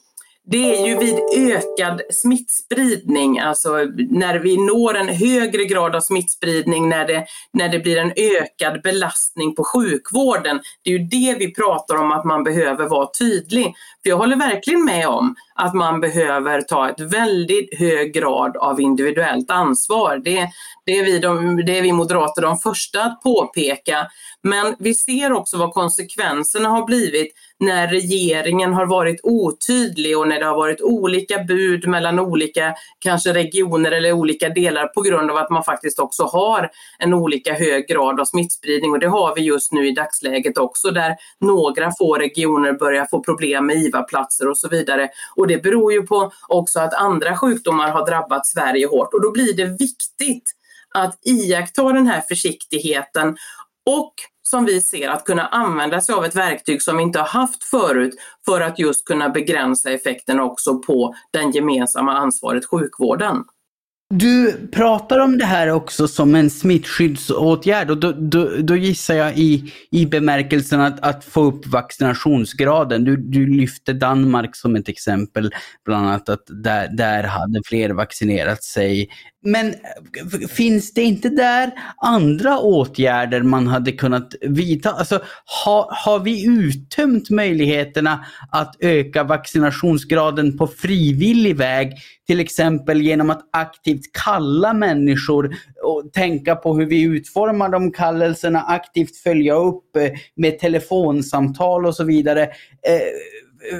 det 0.48 0.76
är 0.76 0.86
ju 0.86 0.98
vid 0.98 1.20
ökad 1.36 2.02
smittspridning, 2.10 3.38
alltså 3.38 3.70
när 4.10 4.38
vi 4.38 4.56
når 4.56 4.96
en 4.96 5.08
högre 5.08 5.64
grad 5.64 5.96
av 5.96 6.00
smittspridning, 6.00 6.88
när 6.88 7.06
det, 7.06 7.26
när 7.52 7.68
det 7.68 7.78
blir 7.78 7.96
en 7.96 8.12
ökad 8.16 8.82
belastning 8.82 9.54
på 9.54 9.64
sjukvården. 9.64 10.60
Det 10.82 10.90
är 10.90 10.98
ju 10.98 11.04
det 11.04 11.36
vi 11.38 11.54
pratar 11.54 11.96
om 11.96 12.12
att 12.12 12.24
man 12.24 12.44
behöver 12.44 12.88
vara 12.88 13.08
tydlig. 13.18 13.74
För 14.02 14.10
jag 14.10 14.16
håller 14.16 14.36
verkligen 14.36 14.84
med 14.84 15.08
om 15.08 15.34
att 15.54 15.74
man 15.74 16.00
behöver 16.00 16.62
ta 16.62 16.88
ett 16.88 17.00
väldigt 17.00 17.78
hög 17.78 18.14
grad 18.14 18.56
av 18.56 18.80
individuellt 18.80 19.50
ansvar. 19.50 20.20
Det, 20.24 20.48
det, 20.84 20.98
är 20.98 21.04
vi 21.04 21.18
de, 21.18 21.56
det 21.66 21.78
är 21.78 21.82
vi 21.82 21.92
moderater 21.92 22.42
de 22.42 22.58
första 22.58 23.02
att 23.04 23.22
påpeka. 23.22 24.06
Men 24.46 24.76
vi 24.78 24.94
ser 24.94 25.32
också 25.32 25.58
vad 25.58 25.72
konsekvenserna 25.72 26.68
har 26.68 26.86
blivit 26.86 27.32
när 27.58 27.88
regeringen 27.88 28.72
har 28.72 28.86
varit 28.86 29.20
otydlig 29.22 30.18
och 30.18 30.28
när 30.28 30.40
det 30.40 30.46
har 30.46 30.56
varit 30.56 30.80
olika 30.80 31.38
bud 31.44 31.88
mellan 31.88 32.18
olika 32.18 32.74
kanske 32.98 33.32
regioner 33.34 33.92
eller 33.92 34.12
olika 34.12 34.48
delar 34.48 34.86
på 34.86 35.02
grund 35.02 35.30
av 35.30 35.36
att 35.36 35.50
man 35.50 35.64
faktiskt 35.64 35.98
också 35.98 36.24
har 36.24 36.70
en 36.98 37.14
olika 37.14 37.54
hög 37.54 37.88
grad 37.88 38.20
av 38.20 38.24
smittspridning 38.24 38.90
och 38.92 38.98
det 38.98 39.08
har 39.08 39.34
vi 39.34 39.42
just 39.42 39.72
nu 39.72 39.88
i 39.88 39.92
dagsläget 39.92 40.58
också 40.58 40.90
där 40.90 41.16
några 41.40 41.92
få 41.98 42.14
regioner 42.14 42.72
börjar 42.72 43.06
få 43.10 43.22
problem 43.22 43.66
med 43.66 43.76
IVA-platser 43.76 44.48
och 44.48 44.58
så 44.58 44.68
vidare. 44.68 45.08
Och 45.36 45.46
det 45.46 45.62
beror 45.62 45.92
ju 45.92 46.02
på 46.02 46.32
också 46.48 46.80
att 46.80 46.94
andra 46.94 47.36
sjukdomar 47.36 47.90
har 47.90 48.06
drabbat 48.06 48.46
Sverige 48.46 48.86
hårt 48.86 49.14
och 49.14 49.22
då 49.22 49.32
blir 49.32 49.56
det 49.56 49.64
viktigt 49.64 50.52
att 50.94 51.18
iaktta 51.24 51.82
den 51.92 52.06
här 52.06 52.20
försiktigheten 52.28 53.36
och 53.86 54.14
som 54.48 54.64
vi 54.64 54.80
ser 54.80 55.08
att 55.08 55.24
kunna 55.24 55.46
använda 55.46 56.00
sig 56.00 56.14
av 56.14 56.24
ett 56.24 56.36
verktyg 56.36 56.82
som 56.82 56.96
vi 56.96 57.02
inte 57.02 57.18
har 57.18 57.26
haft 57.26 57.64
förut 57.64 58.14
för 58.44 58.60
att 58.60 58.78
just 58.78 59.04
kunna 59.04 59.28
begränsa 59.28 59.90
effekten 59.90 60.40
också 60.40 60.78
på 60.78 61.14
den 61.32 61.50
gemensamma 61.50 62.12
ansvaret 62.12 62.64
sjukvården. 62.66 63.44
Du 64.14 64.68
pratar 64.72 65.18
om 65.18 65.38
det 65.38 65.44
här 65.44 65.68
också 65.68 66.08
som 66.08 66.34
en 66.34 66.50
smittskyddsåtgärd 66.50 67.90
och 67.90 67.98
då, 67.98 68.12
då, 68.12 68.50
då 68.60 68.76
gissar 68.76 69.14
jag 69.14 69.38
i, 69.38 69.72
i 69.90 70.06
bemärkelsen 70.06 70.80
att, 70.80 71.00
att 71.00 71.24
få 71.24 71.42
upp 71.42 71.66
vaccinationsgraden. 71.66 73.04
Du, 73.04 73.16
du 73.16 73.46
lyfte 73.46 73.92
Danmark 73.92 74.56
som 74.56 74.76
ett 74.76 74.88
exempel, 74.88 75.50
bland 75.84 76.06
annat 76.06 76.28
att 76.28 76.44
där, 76.46 76.88
där 76.96 77.24
hade 77.24 77.62
fler 77.66 77.90
vaccinerat 77.90 78.62
sig 78.62 79.08
men 79.46 79.66
eh, 79.66 80.48
finns 80.48 80.94
det 80.94 81.02
inte 81.02 81.28
där 81.28 81.70
andra 81.96 82.58
åtgärder 82.58 83.42
man 83.42 83.66
hade 83.66 83.92
kunnat 83.92 84.34
vidta? 84.40 84.90
Alltså, 84.90 85.20
ha, 85.64 85.88
har 86.04 86.18
vi 86.18 86.46
uttömt 86.46 87.30
möjligheterna 87.30 88.26
att 88.52 88.76
öka 88.80 89.24
vaccinationsgraden 89.24 90.58
på 90.58 90.66
frivillig 90.66 91.56
väg? 91.56 91.92
Till 92.26 92.40
exempel 92.40 93.02
genom 93.02 93.30
att 93.30 93.48
aktivt 93.52 94.12
kalla 94.24 94.72
människor 94.72 95.56
och 95.84 96.12
tänka 96.12 96.56
på 96.56 96.76
hur 96.76 96.86
vi 96.86 97.02
utformar 97.02 97.68
de 97.68 97.92
kallelserna, 97.92 98.62
aktivt 98.62 99.16
följa 99.16 99.54
upp 99.54 99.96
eh, 99.96 100.10
med 100.36 100.58
telefonsamtal 100.58 101.86
och 101.86 101.94
så 101.94 102.04
vidare. 102.04 102.42
Eh, 102.42 102.50
Eh, 103.72 103.78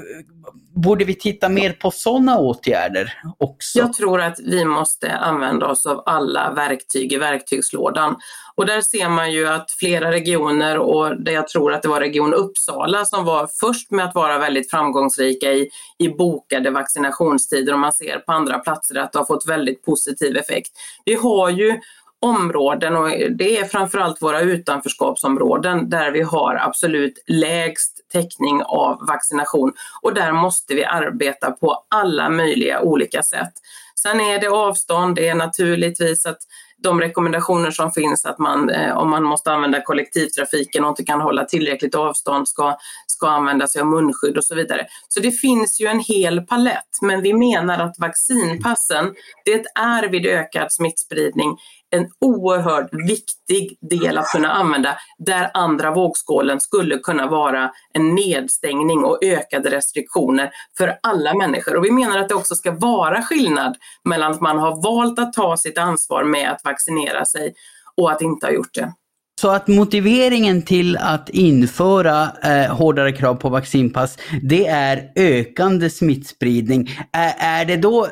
borde 0.75 1.05
vi 1.05 1.15
titta 1.15 1.49
mer 1.49 1.73
på 1.73 1.91
sådana 1.91 2.39
åtgärder 2.39 3.13
också? 3.39 3.79
Jag 3.79 3.93
tror 3.93 4.21
att 4.21 4.41
vi 4.41 4.65
måste 4.65 5.13
använda 5.13 5.67
oss 5.67 5.87
av 5.87 6.03
alla 6.07 6.53
verktyg 6.53 7.13
i 7.13 7.17
verktygslådan. 7.17 8.17
Och 8.55 8.67
där 8.67 8.81
ser 8.81 9.09
man 9.09 9.33
ju 9.33 9.49
att 9.49 9.71
flera 9.71 10.13
regioner 10.13 10.79
och 10.79 11.23
det 11.23 11.33
jag 11.33 11.49
tror 11.49 11.73
att 11.73 11.83
det 11.83 11.89
var 11.89 12.01
Region 12.01 12.35
Uppsala 12.35 13.05
som 13.05 13.25
var 13.25 13.49
först 13.61 13.91
med 13.91 14.05
att 14.05 14.15
vara 14.15 14.39
väldigt 14.39 14.71
framgångsrika 14.71 15.53
i, 15.53 15.69
i 15.99 16.09
bokade 16.09 16.71
vaccinationstider 16.71 17.73
och 17.73 17.79
man 17.79 17.93
ser 17.93 18.19
på 18.19 18.33
andra 18.33 18.59
platser 18.59 18.99
att 18.99 19.13
det 19.13 19.19
har 19.19 19.27
fått 19.27 19.47
väldigt 19.47 19.85
positiv 19.85 20.37
effekt. 20.37 20.71
Vi 21.05 21.15
har 21.15 21.51
ju 21.51 21.81
områden 22.27 22.97
och 22.97 23.09
det 23.09 23.59
är 23.59 23.65
framförallt 23.65 24.23
våra 24.23 24.41
utanförskapsområden 24.41 25.91
där 25.91 26.11
vi 26.11 26.23
har 26.23 26.55
absolut 26.55 27.25
lägst 27.27 28.09
täckning 28.13 28.63
av 28.63 29.07
vaccination 29.07 29.73
och 30.03 30.15
där 30.15 30.33
måste 30.33 30.75
vi 30.75 30.85
arbeta 30.85 31.51
på 31.51 31.85
alla 31.91 32.31
möjliga 32.31 32.81
olika 32.81 33.23
sätt. 33.23 33.53
Sen 33.95 34.21
är 34.21 34.41
det 34.41 34.49
avstånd, 34.49 35.17
det 35.17 35.29
är 35.29 35.35
naturligtvis 35.35 36.27
att 36.27 36.39
de 36.79 37.01
rekommendationer 37.01 37.71
som 37.71 37.93
finns 37.93 38.25
att 38.25 38.39
man 38.39 38.71
eh, 38.71 38.97
om 38.97 39.11
man 39.11 39.25
måste 39.25 39.53
använda 39.53 39.83
kollektivtrafiken 39.83 40.85
och 40.85 40.91
inte 40.91 41.05
kan 41.05 41.21
hålla 41.21 41.45
tillräckligt 41.45 41.95
avstånd 41.95 42.49
ska, 42.49 42.77
ska 43.07 43.29
använda 43.29 43.67
sig 43.67 43.81
av 43.81 43.87
munskydd 43.87 44.37
och 44.37 44.45
så 44.45 44.55
vidare. 44.55 44.87
Så 45.09 45.21
det 45.21 45.31
finns 45.31 45.81
ju 45.81 45.87
en 45.87 46.01
hel 46.01 46.41
palett 46.41 46.99
men 47.03 47.23
vi 47.23 47.33
menar 47.33 47.79
att 47.79 47.99
vaccinpassen 47.99 49.15
det 49.45 49.65
är 49.75 50.09
vid 50.09 50.27
ökad 50.27 50.73
smittspridning 50.73 51.57
en 51.97 52.11
oerhört 52.21 52.89
viktig 53.09 53.79
del 53.91 54.19
att 54.19 54.33
kunna 54.33 54.53
använda 54.53 54.97
där 55.19 55.51
andra 55.55 55.95
vågskålen 55.95 56.61
skulle 56.61 56.99
kunna 56.99 57.27
vara 57.27 57.71
en 57.93 58.15
nedstängning 58.15 59.05
och 59.05 59.25
ökade 59.25 59.71
restriktioner 59.71 60.51
för 60.79 60.99
alla 61.03 61.35
människor. 61.35 61.77
Och 61.77 61.85
vi 61.85 61.91
menar 61.91 62.19
att 62.19 62.29
det 62.29 62.35
också 62.35 62.55
ska 62.55 62.71
vara 62.71 63.23
skillnad 63.23 63.77
mellan 64.05 64.33
att 64.33 64.41
man 64.41 64.59
har 64.59 64.83
valt 64.83 65.19
att 65.19 65.33
ta 65.33 65.57
sitt 65.57 65.79
ansvar 65.79 66.25
med 66.25 66.51
att 66.51 66.65
vaccinera 66.65 67.25
sig 67.25 67.55
och 67.97 68.13
att 68.13 68.23
inte 68.23 68.47
ha 68.47 68.53
gjort 68.53 68.75
det. 68.75 68.93
Så 69.41 69.49
att 69.51 69.69
motiveringen 69.69 70.63
till 70.63 70.97
att 70.97 71.29
införa 71.29 72.29
eh, 72.43 72.77
hårdare 72.77 73.13
krav 73.13 73.35
på 73.35 73.49
vaccinpass, 73.49 74.19
det 74.43 74.67
är 74.67 75.13
ökande 75.17 75.91
smittspridning. 75.91 76.91
Är, 77.13 77.35
är 77.39 77.65
det 77.65 77.77
då, 77.77 78.07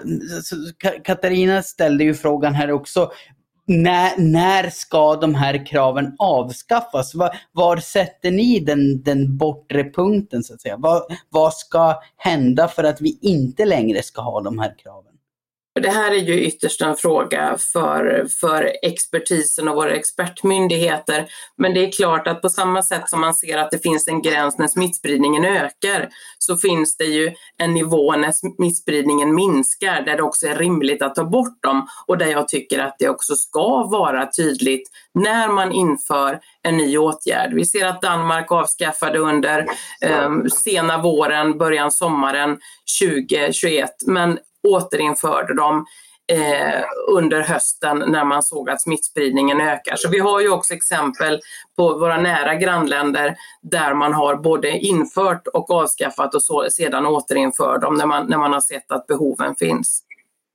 Katarina 1.04 1.62
ställde 1.62 2.04
ju 2.04 2.14
frågan 2.14 2.54
här 2.54 2.70
också, 2.70 3.10
när, 3.66 4.18
när 4.18 4.70
ska 4.70 5.16
de 5.16 5.34
här 5.34 5.66
kraven 5.66 6.16
avskaffas? 6.18 7.14
Var, 7.14 7.36
var 7.52 7.76
sätter 7.76 8.30
ni 8.30 8.60
den, 8.60 9.02
den 9.02 9.36
bortre 9.36 9.84
punkten 9.90 10.42
så 10.42 10.54
att 10.54 10.60
säga? 10.60 10.76
Vad, 10.76 11.02
vad 11.30 11.54
ska 11.54 12.02
hända 12.16 12.68
för 12.68 12.84
att 12.84 13.00
vi 13.00 13.18
inte 13.22 13.64
längre 13.64 14.02
ska 14.02 14.22
ha 14.22 14.40
de 14.40 14.58
här 14.58 14.74
kraven? 14.78 15.13
Det 15.80 15.90
här 15.90 16.12
är 16.12 16.18
ju 16.18 16.40
ytterst 16.40 16.80
en 16.80 16.96
fråga 16.96 17.56
för, 17.72 18.26
för 18.40 18.72
expertisen 18.82 19.68
och 19.68 19.76
våra 19.76 19.94
expertmyndigheter. 19.94 21.26
Men 21.58 21.74
det 21.74 21.84
är 21.84 21.92
klart 21.92 22.26
att 22.26 22.42
på 22.42 22.48
samma 22.48 22.82
sätt 22.82 23.08
som 23.08 23.20
man 23.20 23.34
ser 23.34 23.58
att 23.58 23.70
det 23.70 23.78
finns 23.78 24.08
en 24.08 24.22
gräns 24.22 24.58
när 24.58 24.68
smittspridningen 24.68 25.44
ökar 25.44 26.08
så 26.38 26.56
finns 26.56 26.96
det 26.96 27.04
ju 27.04 27.32
en 27.58 27.74
nivå 27.74 28.16
när 28.16 28.32
smittspridningen 28.32 29.34
minskar 29.34 30.02
där 30.02 30.16
det 30.16 30.22
också 30.22 30.46
är 30.46 30.54
rimligt 30.54 31.02
att 31.02 31.14
ta 31.14 31.24
bort 31.24 31.62
dem 31.62 31.86
och 32.06 32.18
där 32.18 32.26
jag 32.26 32.48
tycker 32.48 32.78
att 32.78 32.96
det 32.98 33.08
också 33.08 33.34
ska 33.34 33.82
vara 33.82 34.26
tydligt 34.26 34.90
när 35.14 35.48
man 35.48 35.72
inför 35.72 36.40
en 36.62 36.76
ny 36.76 36.98
åtgärd. 36.98 37.54
Vi 37.54 37.64
ser 37.64 37.86
att 37.86 38.02
Danmark 38.02 38.52
avskaffade 38.52 39.18
under 39.18 39.66
eh, 40.00 40.30
sena 40.64 41.02
våren, 41.02 41.58
början 41.58 41.90
sommaren 41.90 42.58
2021 43.00 43.90
men 44.06 44.38
återinförde 44.64 45.54
dem 45.54 45.86
eh, 46.32 46.84
under 47.08 47.42
hösten 47.42 47.98
när 47.98 48.24
man 48.24 48.42
såg 48.42 48.70
att 48.70 48.82
smittspridningen 48.82 49.60
ökar. 49.60 49.96
Så 49.96 50.08
vi 50.08 50.18
har 50.18 50.40
ju 50.40 50.50
också 50.50 50.74
exempel 50.74 51.40
på 51.76 51.98
våra 51.98 52.20
nära 52.20 52.54
grannländer 52.54 53.36
där 53.62 53.94
man 53.94 54.12
har 54.12 54.36
både 54.36 54.70
infört 54.70 55.46
och 55.46 55.70
avskaffat 55.70 56.34
och 56.34 56.42
så, 56.42 56.66
sedan 56.70 57.06
återinför 57.06 57.78
dem 57.78 57.94
när 57.94 58.06
man, 58.06 58.26
när 58.26 58.38
man 58.38 58.52
har 58.52 58.60
sett 58.60 58.92
att 58.92 59.06
behoven 59.06 59.54
finns. 59.54 60.02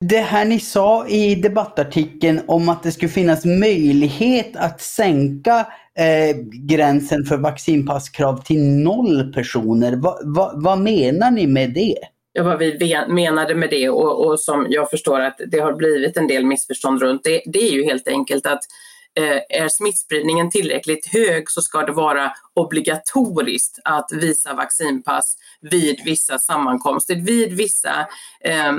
Det 0.05 0.19
här 0.19 0.45
ni 0.45 0.59
sa 0.59 1.07
i 1.07 1.35
debattartikeln 1.35 2.41
om 2.47 2.69
att 2.69 2.83
det 2.83 2.91
skulle 2.91 3.11
finnas 3.11 3.45
möjlighet 3.45 4.55
att 4.55 4.81
sänka 4.81 5.67
eh, 5.95 6.35
gränsen 6.51 7.25
för 7.25 7.37
vaccinpasskrav 7.37 8.43
till 8.43 8.63
noll 8.63 9.33
personer. 9.33 9.95
Va, 9.95 10.19
va, 10.23 10.51
vad 10.55 10.79
menar 10.79 11.31
ni 11.31 11.47
med 11.47 11.73
det? 11.73 11.97
Vad 12.43 12.59
vi 12.59 12.95
menade 13.07 13.55
med 13.55 13.69
det 13.69 13.89
och, 13.89 14.25
och, 14.25 14.39
som 14.39 14.67
jag 14.69 14.89
förstår 14.89 15.19
att 15.19 15.39
det 15.47 15.59
har 15.59 15.73
blivit 15.73 16.17
en 16.17 16.27
del 16.27 16.45
missförstånd 16.45 17.01
runt. 17.01 17.23
Det, 17.23 17.41
det 17.45 17.59
är 17.59 17.71
ju 17.71 17.83
helt 17.83 18.07
enkelt 18.07 18.45
att 18.45 18.63
Eh, 18.63 18.88
Eh, 19.17 19.61
är 19.61 19.69
smittspridningen 19.69 20.49
tillräckligt 20.49 21.07
hög 21.07 21.51
så 21.51 21.61
ska 21.61 21.81
det 21.81 21.91
vara 21.91 22.31
obligatoriskt 22.55 23.79
att 23.83 24.11
visa 24.11 24.53
vaccinpass 24.53 25.35
vid 25.61 26.01
vissa 26.05 26.39
sammankomster. 26.39 27.15
Vid 27.15 27.53
vissa 27.53 28.07
eh, 28.43 28.73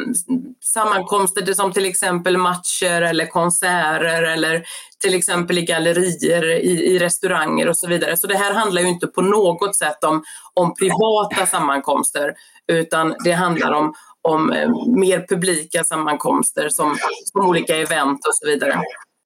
sammankomster 0.61 1.55
som 1.55 1.73
till 1.73 1.85
exempel 1.85 2.37
matcher 2.37 3.03
eller 3.03 3.27
konserter 3.27 4.23
eller 4.23 4.64
till 5.03 5.14
exempel 5.14 5.59
i 5.59 5.62
gallerier, 5.62 6.45
i, 6.45 6.85
i, 6.85 6.99
restauranger 6.99 7.69
och 7.69 7.77
så 7.77 7.88
vidare. 7.88 8.16
Så 8.16 8.27
det 8.27 8.37
här 8.37 8.55
handlar 8.55 8.83
ju 8.83 8.88
inte 8.88 9.07
på 9.07 9.23
något 9.23 9.77
sätt 9.77 10.05
om, 10.05 10.25
om 10.55 10.75
privata 10.75 11.47
sammankomster 11.47 12.35
utan 12.73 13.14
det 13.25 13.33
handlar 13.33 13.73
om, 13.73 13.95
om 14.23 14.53
eh, 14.53 14.71
mer 14.87 15.27
publika 15.29 15.85
sammankomster 15.85 16.69
som, 16.69 16.97
som 17.33 17.49
olika 17.49 17.77
event 17.77 18.27
och 18.27 18.35
så 18.35 18.47
vidare. 18.47 18.81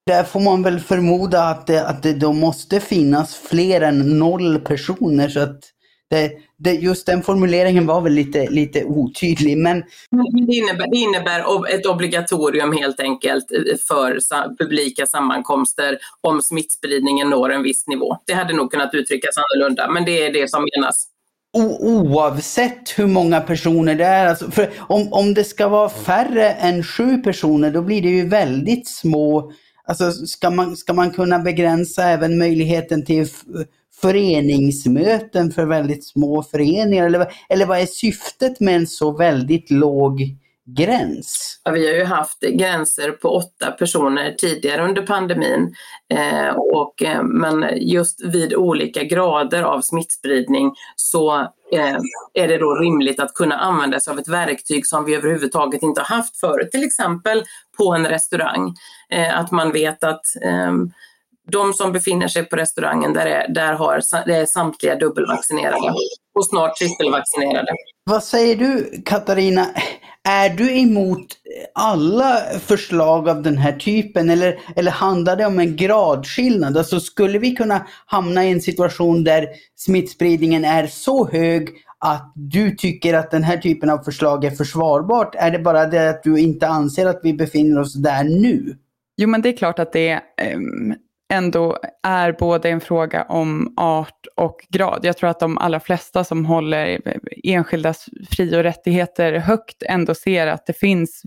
Där 0.07 0.25
får 0.25 0.41
man 0.41 0.63
väl 0.63 0.81
förmoda 0.81 1.43
att 1.43 1.67
det, 1.67 1.87
att 1.87 2.03
det 2.03 2.13
då 2.13 2.33
måste 2.33 2.81
finnas 2.81 3.35
fler 3.35 3.81
än 3.81 4.19
noll 4.19 4.59
personer 4.59 5.29
så 5.29 5.41
att 5.41 5.61
det, 6.11 6.33
det, 6.57 6.73
just 6.73 7.07
den 7.07 7.23
formuleringen 7.23 7.87
var 7.87 8.01
väl 8.01 8.13
lite, 8.13 8.51
lite 8.51 8.85
otydlig. 8.85 9.59
Men... 9.59 9.81
Det, 10.47 10.55
innebär, 10.55 10.91
det 10.91 10.97
innebär 10.97 11.75
ett 11.75 11.87
obligatorium 11.87 12.73
helt 12.73 13.01
enkelt 13.01 13.45
för 13.89 14.19
publika 14.59 15.07
sammankomster 15.07 15.99
om 16.21 16.43
smittspridningen 16.43 17.31
når 17.31 17.53
en 17.53 17.63
viss 17.63 17.87
nivå. 17.87 18.17
Det 18.27 18.33
hade 18.33 18.57
nog 18.57 18.71
kunnat 18.71 18.95
uttryckas 18.95 19.35
annorlunda, 19.37 19.91
men 19.91 20.05
det 20.05 20.27
är 20.27 20.33
det 20.33 20.51
som 20.51 20.67
menas. 20.75 21.09
oavsett 21.81 22.99
hur 22.99 23.07
många 23.07 23.41
personer 23.41 23.95
det 23.95 24.05
är. 24.05 24.27
Alltså, 24.27 24.51
för 24.51 24.71
om, 24.79 25.13
om 25.13 25.35
det 25.35 25.45
ska 25.45 25.69
vara 25.69 25.89
färre 25.89 26.51
än 26.51 26.83
sju 26.83 27.19
personer 27.19 27.71
då 27.71 27.83
blir 27.83 28.03
det 28.03 28.09
ju 28.09 28.29
väldigt 28.29 28.89
små 28.89 29.53
Alltså 29.87 30.11
ska 30.13 30.51
man, 30.51 30.77
ska 30.77 30.93
man 30.93 31.11
kunna 31.11 31.39
begränsa 31.39 32.05
även 32.05 32.39
möjligheten 32.39 33.05
till 33.05 33.29
föreningsmöten 34.01 35.51
för 35.51 35.67
väldigt 35.67 36.07
små 36.07 36.43
föreningar? 36.43 37.07
Eller, 37.07 37.27
eller 37.49 37.67
vad 37.67 37.79
är 37.79 37.87
syftet 37.87 38.61
med 38.61 38.77
en 38.77 38.87
så 38.87 39.17
väldigt 39.17 39.71
låg 39.71 40.37
gräns? 40.67 41.61
Ja, 41.65 41.71
vi 41.71 41.87
har 41.87 41.95
ju 41.95 42.05
haft 42.05 42.41
gränser 42.41 43.11
på 43.11 43.29
åtta 43.29 43.71
personer 43.71 44.35
tidigare 44.39 44.85
under 44.85 45.03
pandemin. 45.03 45.75
Eh, 46.15 46.57
och, 46.57 47.03
eh, 47.03 47.23
men 47.23 47.69
just 47.77 48.25
vid 48.25 48.55
olika 48.55 49.03
grader 49.05 49.63
av 49.63 49.81
smittspridning 49.81 50.75
så 50.97 51.41
eh, 51.73 51.99
är 52.35 52.49
det 52.49 52.59
då 52.59 52.75
rimligt 52.75 53.21
att 53.21 53.35
kunna 53.35 53.59
använda 53.59 54.01
sig 54.01 54.11
av 54.11 54.19
ett 54.19 54.29
verktyg 54.29 54.87
som 54.87 55.05
vi 55.05 55.15
överhuvudtaget 55.15 55.83
inte 55.83 56.01
har 56.01 56.17
haft 56.17 56.41
förut. 56.41 56.71
Till 56.71 56.85
exempel 56.85 57.45
på 57.79 57.95
en 57.95 58.07
restaurang. 58.07 58.75
Eh, 59.11 59.39
att 59.39 59.51
man 59.51 59.73
vet 59.73 60.05
att 60.05 60.25
ehm, 60.43 60.91
de 61.51 61.73
som 61.73 61.93
befinner 61.93 62.29
sig 62.29 62.45
på 62.45 62.57
restaurangen, 62.57 63.13
där 63.13 63.27
är, 63.27 63.49
där 63.49 63.73
har, 63.73 64.01
det 64.27 64.37
är 64.37 64.47
samtliga 64.47 64.97
dubbelvaccinerade 64.97 65.95
och 66.35 66.47
snart 66.47 66.77
trippelvaccinerade. 66.77 67.73
Vad 68.05 68.25
säger 68.25 68.57
du 68.57 69.03
Katarina? 69.05 69.67
Är 70.29 70.51
du 70.51 70.79
emot 70.79 71.27
alla 71.75 72.41
förslag 72.61 73.29
av 73.29 73.43
den 73.43 73.59
här 73.59 73.73
typen 73.73 74.31
eller, 74.31 74.59
eller 74.77 74.91
handlar 74.91 75.37
det 75.37 75.47
om 75.47 75.59
en 75.59 75.77
gradskillnad? 75.77 76.77
Alltså 76.77 77.01
skulle 77.01 77.39
vi 77.39 77.51
kunna 77.57 77.87
hamna 78.07 78.45
i 78.45 78.53
en 78.53 78.61
situation 78.61 79.25
där 79.25 79.49
smittspridningen 79.77 80.65
är 80.65 80.87
så 80.87 81.29
hög 81.29 81.69
att 81.99 82.33
du 82.35 82.77
tycker 82.77 83.15
att 83.15 83.31
den 83.31 83.43
här 83.43 83.57
typen 83.57 83.91
av 83.91 83.99
förslag 83.99 84.45
är 84.45 84.51
försvarbart? 84.51 85.35
Är 85.35 85.51
det 85.51 85.59
bara 85.59 85.87
det 85.87 86.11
att 86.11 86.23
du 86.23 86.39
inte 86.39 86.69
anser 86.69 87.07
att 87.07 87.21
vi 87.23 87.35
befinner 87.35 87.81
oss 87.81 87.95
där 87.95 88.25
nu? 88.25 88.77
Jo, 89.17 89.29
men 89.29 89.43
det 89.43 89.49
är 89.49 89.57
klart 89.57 89.79
att 89.79 89.93
det 89.93 90.23
um, 90.55 90.95
ändå 91.33 91.79
är 92.03 92.33
både 92.33 92.69
en 92.71 92.81
fråga 92.81 93.23
om 93.23 93.75
art 93.77 94.27
och 94.37 94.67
grad. 94.69 95.01
Jag 95.03 95.17
tror 95.17 95.31
att 95.31 95.41
de 95.41 95.59
allra 95.59 95.81
flesta 95.81 96.25
som 96.25 96.47
håller 96.47 97.01
enskildas 97.45 98.07
fri 98.31 98.57
och 98.57 98.63
rättigheter 98.63 99.33
högt 99.33 99.83
ändå 99.83 100.15
ser 100.15 100.47
att 100.47 100.67
det 100.67 100.73
finns 100.73 101.23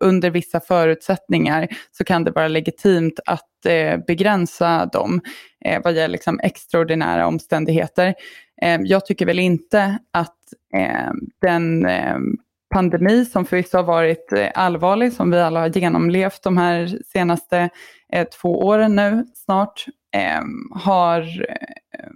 under 0.00 0.30
vissa 0.30 0.60
förutsättningar 0.60 1.68
så 1.90 2.04
kan 2.04 2.24
det 2.24 2.30
vara 2.30 2.48
legitimt 2.48 3.20
att 3.26 3.66
eh, 3.66 3.98
begränsa 4.06 4.86
dem 4.86 5.20
eh, 5.64 5.80
vad 5.84 5.92
gäller 5.92 6.12
liksom 6.12 6.40
extraordinära 6.40 7.26
omständigheter. 7.26 8.14
Eh, 8.62 8.80
jag 8.84 9.06
tycker 9.06 9.26
väl 9.26 9.38
inte 9.38 9.98
att 10.12 10.36
eh, 10.76 11.12
den 11.40 11.86
eh, 11.86 12.18
pandemi 12.70 13.24
som 13.24 13.44
förvisso 13.44 13.76
har 13.76 13.84
varit 13.84 14.32
eh, 14.32 14.48
allvarlig, 14.54 15.12
som 15.12 15.30
vi 15.30 15.40
alla 15.40 15.60
har 15.60 15.68
genomlevt 15.68 16.42
de 16.42 16.56
här 16.56 16.98
senaste 17.12 17.70
eh, 18.12 18.28
två 18.28 18.66
åren 18.66 18.96
nu 18.96 19.26
snart, 19.34 19.86
eh, 20.14 20.42
har 20.84 21.20
eh, 21.20 22.10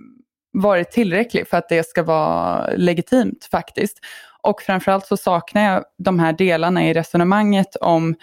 varit 0.53 0.91
tillräcklig 0.91 1.49
för 1.49 1.57
att 1.57 1.69
det 1.69 1.87
ska 1.87 2.03
vara 2.03 2.67
legitimt 2.77 3.49
faktiskt. 3.51 3.99
Och 4.43 4.63
framförallt 4.63 5.07
så 5.07 5.17
saknar 5.17 5.73
jag 5.73 5.85
de 5.99 6.19
här 6.19 6.33
delarna 6.33 6.89
i 6.89 6.95
resonemanget 6.95 7.77
om 7.77 8.15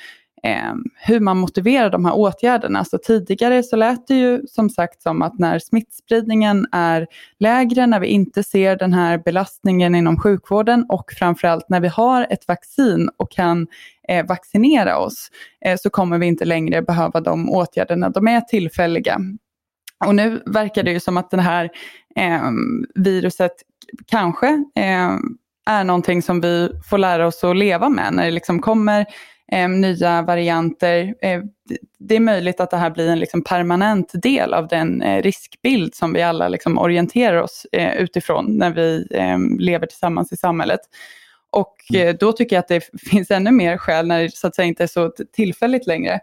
eh, 0.44 0.74
hur 0.96 1.20
man 1.20 1.38
motiverar 1.38 1.90
de 1.90 2.06
här 2.06 2.16
åtgärderna. 2.16 2.86
Så 2.86 2.98
tidigare 2.98 3.64
så 3.64 3.76
lät 3.76 4.08
det 4.08 4.16
ju 4.16 4.42
som 4.48 4.70
sagt 4.70 5.02
som 5.02 5.22
att 5.22 5.40
när 5.40 5.60
smittspridningen 5.60 6.68
är 6.72 7.08
lägre, 7.40 7.88
när 7.88 8.00
vi 8.00 8.08
inte 8.08 8.44
ser 8.44 8.76
den 8.76 8.94
här 8.94 9.18
belastningen 9.18 9.96
inom 9.96 10.20
sjukvården 10.20 10.86
och 10.90 11.12
framförallt 11.20 11.70
när 11.70 11.80
vi 11.80 11.88
har 11.88 12.28
ett 12.30 12.48
vaccin 12.48 13.10
och 13.18 13.32
kan 13.32 13.68
eh, 14.08 14.26
vaccinera 14.26 14.98
oss 14.98 15.32
eh, 15.66 15.78
så 15.80 15.90
kommer 15.90 16.18
vi 16.18 16.26
inte 16.26 16.46
längre 16.46 16.82
behöva 16.82 17.22
de 17.22 17.50
åtgärderna. 17.50 18.10
De 18.10 18.28
är 18.28 18.42
tillfälliga. 18.42 19.20
Och 20.06 20.16
nu 20.16 20.42
verkar 20.46 20.84
det 20.84 20.92
ju 20.92 21.00
som 21.00 21.18
att 21.18 21.32
det 21.32 21.42
här 21.42 21.70
eh, 22.16 22.50
viruset 22.96 23.52
kanske 24.08 24.48
eh, 24.76 25.18
är 25.66 25.84
någonting 25.84 26.22
som 26.22 26.42
vi 26.42 26.70
får 26.90 26.98
lära 26.98 27.28
oss 27.28 27.44
att 27.44 27.58
leva 27.58 27.90
med 27.90 28.14
när 28.14 28.26
det 28.26 28.32
liksom 28.32 28.60
kommer 28.60 29.06
eh, 29.52 29.70
nya 29.70 30.22
varianter. 30.22 31.16
Eh, 31.22 31.42
det 32.00 32.16
är 32.16 32.20
möjligt 32.20 32.60
att 32.60 32.72
det 32.72 32.78
här 32.78 32.90
blir 32.90 33.10
en 33.10 33.20
liksom 33.20 33.44
permanent 33.44 34.12
del 34.14 34.54
av 34.54 34.68
den 34.68 35.02
eh, 35.02 35.22
riskbild 35.22 35.96
som 35.96 36.14
vi 36.14 36.22
alla 36.22 36.50
liksom 36.50 36.78
orienterar 36.78 37.42
oss 37.42 37.66
eh, 37.72 37.96
utifrån 37.96 38.58
när 38.58 38.72
vi 38.72 39.08
eh, 39.12 39.38
lever 39.60 39.88
tillsammans 39.88 40.32
i 40.32 40.38
samhället. 40.38 40.80
Och 41.52 41.76
mm. 41.94 42.08
eh, 42.08 42.16
då 42.20 42.32
tycker 42.32 42.56
jag 42.56 42.62
att 42.62 42.68
det 42.68 42.90
finns 43.10 43.32
ännu 43.32 43.52
mer 43.52 43.78
skäl 43.78 44.08
när 44.08 44.24
det 44.24 44.36
så 44.36 44.48
att 44.48 44.56
säga 44.56 44.66
inte 44.66 44.84
är 44.84 44.88
så 44.88 45.12
tillfälligt 45.36 45.88
längre 45.88 46.20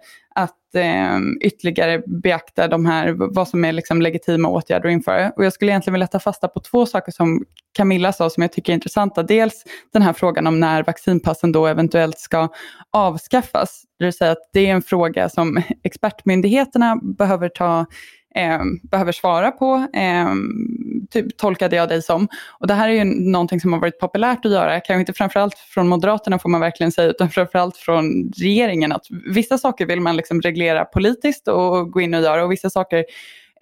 att 0.69 0.75
eh, 0.75 1.19
ytterligare 1.41 2.03
beakta 2.07 2.69
de 2.69 2.87
här, 2.87 3.15
vad 3.35 3.49
som 3.49 3.65
är 3.65 3.73
liksom 3.73 4.03
legitima 4.03 4.49
åtgärder 4.49 4.89
att 4.89 4.93
införa. 4.93 5.33
Och 5.37 5.45
jag 5.45 5.53
skulle 5.53 5.71
egentligen 5.71 5.93
vilja 5.93 6.07
ta 6.07 6.19
fasta 6.19 6.49
på 6.49 6.61
två 6.61 6.87
saker 6.87 7.13
som 7.13 7.45
Camilla 7.77 8.13
sa 8.13 8.31
som 8.31 8.43
jag 8.43 8.53
tycker 8.53 8.73
är 8.73 8.75
intressanta. 8.75 9.23
Dels 9.23 9.65
den 9.93 10.03
här 10.03 10.13
frågan 10.13 10.47
om 10.47 10.61
när 10.61 10.83
vaccinpassen 10.83 11.53
då 11.53 11.67
eventuellt 11.67 12.19
ska 12.19 12.49
avskaffas. 12.93 13.83
Det 13.99 14.05
vill 14.05 14.13
säga 14.13 14.33
att 14.33 14.51
det 14.53 14.67
är 14.67 14.75
en 14.75 14.83
fråga 14.83 15.29
som 15.29 15.63
expertmyndigheterna 15.85 16.97
behöver 17.03 17.49
ta 17.49 17.87
eh, 18.35 18.61
behöver 18.83 19.13
svara 19.13 19.51
på, 19.51 19.87
eh, 19.95 20.35
typ, 21.11 21.37
tolkade 21.37 21.77
jag 21.77 21.89
dig 21.89 22.03
som. 22.03 22.29
Och 22.61 22.67
det 22.67 22.75
här 22.75 22.89
är 22.89 22.93
ju 22.93 23.05
någonting 23.05 23.61
som 23.61 23.73
har 23.73 23.81
varit 23.81 24.01
populärt 24.01 24.45
att 24.47 24.53
göra, 24.53 24.81
kanske 24.81 25.01
inte 25.01 25.13
framförallt 25.13 25.59
från 25.59 25.89
Moderaterna 25.89 26.39
får 26.39 26.49
man 26.49 26.61
verkligen 26.61 26.93
säga, 26.93 27.09
utan 27.11 27.31
framförallt 27.31 27.77
från 27.77 28.33
regeringen. 28.37 28.93
Att 28.93 29.07
vissa 29.35 29.59
saker 29.59 29.87
vill 29.87 30.01
man 30.01 30.17
liksom 30.17 30.41
reglera 30.41 30.85
politiskt 30.85 31.49
och 31.49 31.91
gå 31.91 32.01
in 32.01 32.15
och 32.15 32.23
göra 32.23 32.45
och 32.45 32.53
vissa 32.53 32.71
saker 32.71 33.05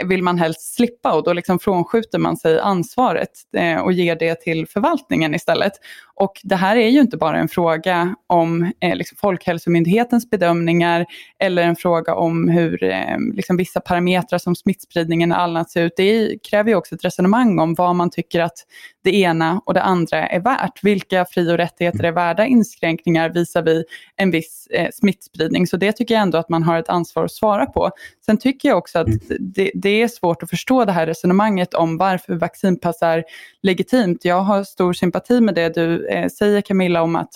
vill 0.05 0.23
man 0.23 0.39
helst 0.39 0.75
slippa 0.75 1.15
och 1.15 1.25
då 1.25 1.33
liksom 1.33 1.59
frånskjuter 1.59 2.19
man 2.19 2.37
sig 2.37 2.61
ansvaret 2.61 3.31
eh, 3.57 3.79
och 3.79 3.93
ger 3.93 4.17
det 4.17 4.35
till 4.41 4.67
förvaltningen 4.67 5.35
istället. 5.35 5.73
Och 6.15 6.33
det 6.43 6.57
här 6.57 6.77
är 6.77 6.89
ju 6.89 7.01
inte 7.01 7.17
bara 7.17 7.39
en 7.39 7.49
fråga 7.49 8.15
om 8.27 8.73
eh, 8.81 8.97
liksom 8.97 9.17
Folkhälsomyndighetens 9.21 10.31
bedömningar 10.31 11.07
eller 11.39 11.63
en 11.63 11.77
fråga 11.77 12.15
om 12.15 12.49
hur 12.49 12.85
eh, 12.85 13.19
liksom 13.33 13.57
vissa 13.57 13.81
parametrar 13.81 14.39
som 14.39 14.57
smittspridningen 14.57 15.33
och 15.33 15.41
annat 15.41 15.71
ser 15.71 15.83
ut. 15.83 15.93
Det 15.97 16.39
kräver 16.43 16.71
ju 16.71 16.77
också 16.77 16.95
ett 16.95 17.05
resonemang 17.05 17.59
om 17.59 17.75
vad 17.75 17.95
man 17.95 18.11
tycker 18.11 18.41
att 18.41 18.59
det 19.07 19.15
ena 19.17 19.61
och 19.67 19.75
det 19.75 19.83
andra 19.83 20.27
är 20.27 20.41
värt. 20.41 20.85
Vilka 20.85 21.25
fri 21.25 21.53
och 21.53 21.57
rättigheter 21.57 22.05
är 22.05 22.13
värda 22.13 22.47
inskränkningar 22.47 23.29
visavi 23.29 23.85
en 24.17 24.31
viss 24.31 24.67
eh, 24.71 24.91
smittspridning? 24.93 25.67
Så 25.67 25.77
det 25.77 25.93
tycker 25.93 26.15
jag 26.15 26.23
ändå 26.23 26.39
att 26.39 26.49
man 26.49 26.63
har 26.63 26.79
ett 26.79 26.89
ansvar 26.89 27.25
att 27.25 27.33
svara 27.33 27.67
på. 27.67 27.91
Sen 28.27 28.37
tycker 28.37 28.69
jag 28.69 28.79
också 28.79 28.99
att 28.99 29.09
det, 29.41 29.71
det 29.75 30.03
är 30.03 30.09
svårt 30.09 30.43
att 30.43 30.51
förstå 30.51 30.85
det 30.85 30.93
här 30.93 31.07
resonemanget 31.07 31.75
om 31.75 31.99
varför 31.99 32.35
vaccinpass 32.35 33.03
är 33.03 33.25
legitimt. 33.63 34.25
Jag 34.25 34.41
har 34.41 34.65
stor 34.65 34.93
sympati 34.93 35.41
med 35.41 35.55
det 35.55 35.75
du 35.75 36.07
eh, 36.07 36.29
säger 36.29 36.61
Camilla 36.61 37.03
om 37.03 37.17
att 37.17 37.33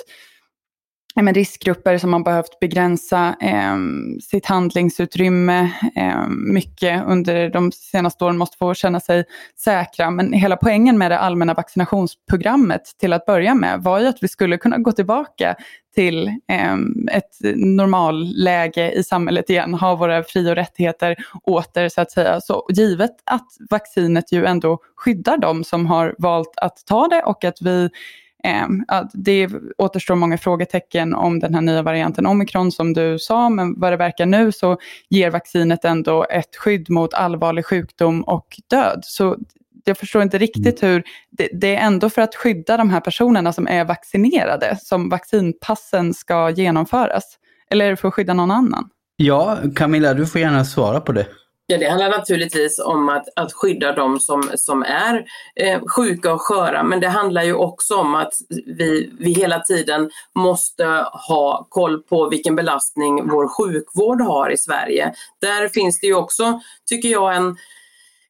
men 1.14 1.34
riskgrupper 1.34 1.98
som 1.98 2.12
har 2.12 2.20
behövt 2.20 2.60
begränsa 2.60 3.36
eh, 3.40 3.76
sitt 4.22 4.46
handlingsutrymme 4.46 5.70
eh, 5.96 6.28
mycket 6.28 7.04
under 7.06 7.50
de 7.50 7.72
senaste 7.72 8.24
åren 8.24 8.38
måste 8.38 8.56
få 8.56 8.74
känna 8.74 9.00
sig 9.00 9.24
säkra. 9.64 10.10
Men 10.10 10.32
hela 10.32 10.56
poängen 10.56 10.98
med 10.98 11.10
det 11.10 11.18
allmänna 11.18 11.54
vaccinationsprogrammet 11.54 12.82
till 12.98 13.12
att 13.12 13.26
börja 13.26 13.54
med 13.54 13.82
var 13.82 14.00
ju 14.00 14.06
att 14.06 14.22
vi 14.22 14.28
skulle 14.28 14.58
kunna 14.58 14.78
gå 14.78 14.92
tillbaka 14.92 15.56
till 15.94 16.28
eh, 16.28 16.74
ett 17.12 17.56
normalläge 17.56 18.92
i 18.92 19.02
samhället 19.02 19.50
igen, 19.50 19.74
ha 19.74 19.94
våra 19.94 20.22
fri 20.22 20.50
och 20.50 20.54
rättigheter 20.54 21.16
åter 21.42 21.88
så 21.88 22.00
att 22.00 22.10
säga. 22.10 22.40
Så 22.40 22.66
givet 22.70 23.16
att 23.24 23.48
vaccinet 23.70 24.32
ju 24.32 24.44
ändå 24.44 24.78
skyddar 24.96 25.38
de 25.38 25.64
som 25.64 25.86
har 25.86 26.14
valt 26.18 26.52
att 26.56 26.86
ta 26.86 27.08
det 27.08 27.22
och 27.22 27.44
att 27.44 27.62
vi 27.62 27.90
det 29.12 29.48
återstår 29.78 30.14
många 30.14 30.38
frågetecken 30.38 31.14
om 31.14 31.38
den 31.38 31.54
här 31.54 31.60
nya 31.60 31.82
varianten 31.82 32.26
omikron 32.26 32.72
som 32.72 32.92
du 32.92 33.18
sa, 33.18 33.48
men 33.48 33.80
vad 33.80 33.92
det 33.92 33.96
verkar 33.96 34.26
nu 34.26 34.52
så 34.52 34.78
ger 35.08 35.30
vaccinet 35.30 35.84
ändå 35.84 36.26
ett 36.30 36.56
skydd 36.56 36.90
mot 36.90 37.14
allvarlig 37.14 37.66
sjukdom 37.66 38.22
och 38.22 38.60
död. 38.70 39.00
Så 39.02 39.36
jag 39.84 39.98
förstår 39.98 40.22
inte 40.22 40.38
riktigt 40.38 40.82
mm. 40.82 40.92
hur, 40.92 41.02
det, 41.30 41.48
det, 41.52 41.76
är 41.76 41.86
ändå 41.86 42.10
för 42.10 42.22
att 42.22 42.34
skydda 42.34 42.76
de 42.76 42.90
här 42.90 43.00
personerna 43.00 43.52
som 43.52 43.68
är 43.68 43.84
vaccinerade 43.84 44.78
som 44.80 45.08
vaccinpassen 45.08 46.14
ska 46.14 46.50
genomföras. 46.50 47.24
Eller 47.70 47.84
är 47.84 47.90
det 47.90 47.96
för 47.96 48.08
att 48.08 48.14
skydda 48.14 48.34
någon 48.34 48.50
annan? 48.50 48.88
Ja, 49.16 49.58
Camilla, 49.76 50.14
du 50.14 50.26
får 50.26 50.40
gärna 50.40 50.64
svara 50.64 51.00
på 51.00 51.12
det. 51.12 51.26
Ja, 51.70 51.78
det 51.78 51.88
handlar 51.88 52.10
naturligtvis 52.10 52.78
om 52.78 53.08
att, 53.08 53.28
att 53.36 53.52
skydda 53.52 53.92
de 53.92 54.20
som, 54.20 54.50
som 54.54 54.82
är 54.82 55.24
eh, 55.56 55.80
sjuka 55.96 56.32
och 56.32 56.40
sköra, 56.40 56.82
men 56.82 57.00
det 57.00 57.08
handlar 57.08 57.42
ju 57.42 57.54
också 57.54 57.96
om 57.96 58.14
att 58.14 58.32
vi, 58.66 59.12
vi 59.18 59.32
hela 59.32 59.60
tiden 59.60 60.10
måste 60.34 60.84
ha 61.28 61.66
koll 61.70 62.02
på 62.02 62.28
vilken 62.28 62.56
belastning 62.56 63.28
vår 63.28 63.48
sjukvård 63.48 64.20
har 64.20 64.50
i 64.50 64.58
Sverige. 64.58 65.14
Där 65.40 65.68
finns 65.68 66.00
det 66.00 66.06
ju 66.06 66.14
också, 66.14 66.60
tycker 66.88 67.08
jag, 67.08 67.36
en, 67.36 67.56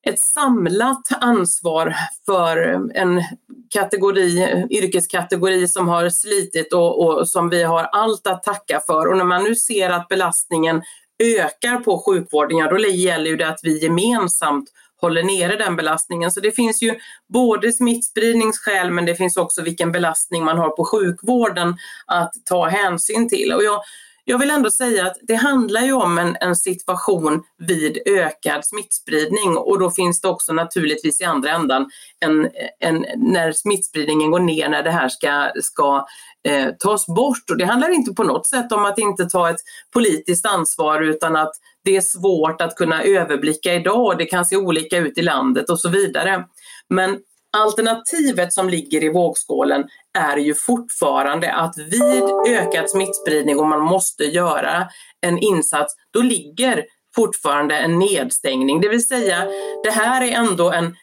ett 0.03 0.18
samlat 0.18 1.09
ansvar 1.20 1.94
för 2.26 2.57
en 2.94 3.22
kategori, 3.70 4.66
yrkeskategori 4.70 5.68
som 5.68 5.88
har 5.88 6.11
slitit 6.11 6.72
och, 6.72 7.05
och, 7.05 7.29
som 7.29 7.48
vi 7.48 7.62
har 7.62 7.85
allt 7.85 8.26
att 8.26 8.42
tacka 8.42 8.81
för. 8.87 9.09
Och 9.09 9.16
när 9.16 9.24
man 9.24 9.44
nu 9.44 9.55
ser 9.55 9.90
att 9.90 10.09
belastningen 10.09 10.83
ökar 11.21 11.77
på 11.77 12.03
sjukvården, 12.07 12.59
ja 12.59 12.71
då 12.71 12.79
gäller 12.79 13.31
ju 13.31 13.37
det 13.37 13.49
att 13.49 13.61
vi 13.63 13.83
gemensamt 13.83 14.71
håller 15.01 15.23
nere 15.23 15.57
den 15.57 15.77
belastningen. 15.77 16.31
Så 16.31 16.41
det 16.41 16.53
finns 16.53 16.83
ju 16.83 16.99
både 17.29 17.73
smittspridningsskäl 17.73 18.91
men 18.91 19.07
det 19.07 19.15
finns 19.15 19.37
också 19.37 19.63
vilken 19.63 19.93
belastning 19.93 20.45
man 20.45 20.59
har 20.59 20.71
på 20.71 20.85
sjukvården 20.85 21.77
att 22.07 22.33
ta 22.45 22.69
hänsyn 22.69 23.29
till. 23.29 23.53
Och 23.53 23.65
jag, 23.65 23.83
jag 24.31 24.38
vill 24.38 24.51
ändå 24.51 24.71
säga 24.71 25.07
att 25.07 25.16
det 25.23 25.35
handlar 25.35 25.81
ju 25.81 25.93
om 25.93 26.19
en, 26.19 26.37
en, 26.40 26.57
situation 26.57 27.43
vid 27.59 27.99
ökad 28.07 28.64
smittspridning 28.64 29.57
och 29.57 29.79
då 29.79 29.90
finns 29.90 30.21
det 30.21 30.29
också 30.29 30.53
naturligtvis 30.53 31.21
i 31.21 31.25
andra 31.25 31.51
ändan 31.51 31.90
en, 32.21 32.51
en, 32.81 33.07
när 33.16 33.53
smittspridningen 33.53 34.31
går 34.31 34.40
ner, 34.40 34.69
när 34.69 34.83
det 34.83 34.90
här 34.90 35.09
ska, 35.09 35.51
ska 35.62 36.07
eh, 36.49 36.69
tas 36.79 37.07
bort. 37.07 37.51
Och 37.51 37.57
det 37.57 37.64
handlar 37.64 37.90
inte 37.90 38.12
på 38.12 38.25
något 38.25 38.47
sätt 38.47 38.73
om 38.73 38.85
att 38.85 38.99
inte 38.99 39.25
ta 39.25 39.51
ett 39.51 39.61
politiskt 39.93 40.47
ansvar 40.47 41.01
utan 41.01 41.37
att 41.37 41.53
det 41.85 41.97
är 41.97 42.01
svårt 42.01 42.61
att 42.61 42.77
kunna 42.77 43.03
överblicka 43.03 43.75
idag. 43.75 44.19
Det 44.19 44.25
kan 44.25 44.45
se 44.45 44.57
olika 44.57 44.99
ut 44.99 45.19
i 45.19 45.23
landet 45.23 45.71
och 45.71 45.81
så 45.81 45.88
vidare. 45.88 46.45
Men 46.88 47.19
alternativet 47.57 48.53
som 48.53 48.69
ligger 48.69 49.05
i 49.05 49.12
vågskålen 49.12 49.85
är 50.18 50.37
ju 50.37 50.55
fortfarande 50.55 51.53
att 51.53 51.79
vid 51.79 52.25
ökad 52.49 52.90
smittspridning 52.90 53.59
och 53.59 53.66
man 53.66 53.81
måste 53.81 54.25
göra 54.25 54.88
en 55.27 55.38
insats, 55.38 55.94
då 56.12 56.23
ligger 56.23 56.85
fortfarande 57.14 57.77
en 57.77 57.99
nedstängning. 57.99 58.81
Det 58.81 58.88
vill 58.88 59.07
säga, 59.07 59.44
det 59.85 59.90
här 59.90 60.23
är 60.23 60.33
ändå 60.33 60.73
en 60.73 60.96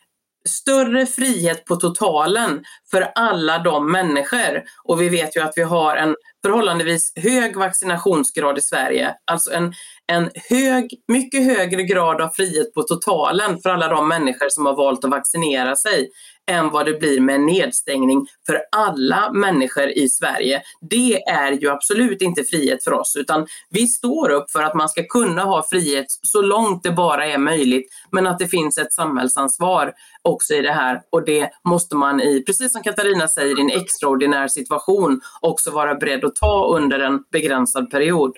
större 0.47 1.05
frihet 1.05 1.65
på 1.65 1.75
totalen 1.75 2.63
för 2.91 3.11
alla 3.15 3.59
de 3.59 3.91
människor. 3.91 4.63
Och 4.83 5.01
vi 5.01 5.09
vet 5.09 5.35
ju 5.35 5.41
att 5.41 5.53
vi 5.55 5.61
har 5.61 5.95
en 5.95 6.15
förhållandevis 6.45 7.13
hög 7.15 7.57
vaccinationsgrad 7.57 8.57
i 8.57 8.61
Sverige. 8.61 9.15
Alltså 9.31 9.53
en, 9.53 9.73
en 10.07 10.29
hög, 10.49 11.01
mycket 11.07 11.45
högre 11.45 11.83
grad 11.83 12.21
av 12.21 12.29
frihet 12.29 12.73
på 12.73 12.83
totalen 12.83 13.59
för 13.61 13.69
alla 13.69 13.87
de 13.87 14.07
människor 14.07 14.49
som 14.49 14.65
har 14.65 14.75
valt 14.75 15.03
att 15.05 15.11
vaccinera 15.11 15.75
sig 15.75 16.09
än 16.51 16.69
vad 16.69 16.85
det 16.85 16.99
blir 16.99 17.21
med 17.21 17.35
en 17.35 17.45
nedstängning 17.45 18.27
för 18.45 18.61
alla 18.71 19.31
människor 19.31 19.87
i 19.89 20.09
Sverige. 20.09 20.61
Det 20.89 21.23
är 21.23 21.51
ju 21.51 21.69
absolut 21.69 22.21
inte 22.21 22.43
frihet 22.43 22.83
för 22.83 22.93
oss 22.93 23.15
utan 23.15 23.47
vi 23.69 23.87
står 23.87 24.29
upp 24.29 24.51
för 24.51 24.63
att 24.63 24.75
man 24.75 24.89
ska 24.89 25.03
kunna 25.03 25.43
ha 25.43 25.67
frihet 25.69 26.05
så 26.09 26.41
långt 26.41 26.83
det 26.83 26.91
bara 26.91 27.25
är 27.25 27.37
möjligt 27.37 27.87
men 28.11 28.27
att 28.27 28.39
det 28.39 28.47
finns 28.47 28.77
ett 28.77 28.93
samhällsansvar 28.93 29.93
också 30.21 30.53
i 30.53 30.61
det 30.61 30.71
här 30.71 31.01
och 31.11 31.25
det 31.25 31.49
måste 31.69 31.95
man 31.95 32.21
i, 32.21 32.43
precis 32.45 32.71
som 32.71 32.83
Katarina 32.83 33.27
säger, 33.27 33.59
i 33.59 33.61
en 33.61 33.81
extraordinär 33.81 34.47
situation 34.47 35.21
också 35.41 35.71
vara 35.71 35.95
beredd 35.95 36.25
att 36.25 36.35
ta 36.35 36.75
under 36.75 36.99
en 36.99 37.19
begränsad 37.31 37.91
period. 37.91 38.31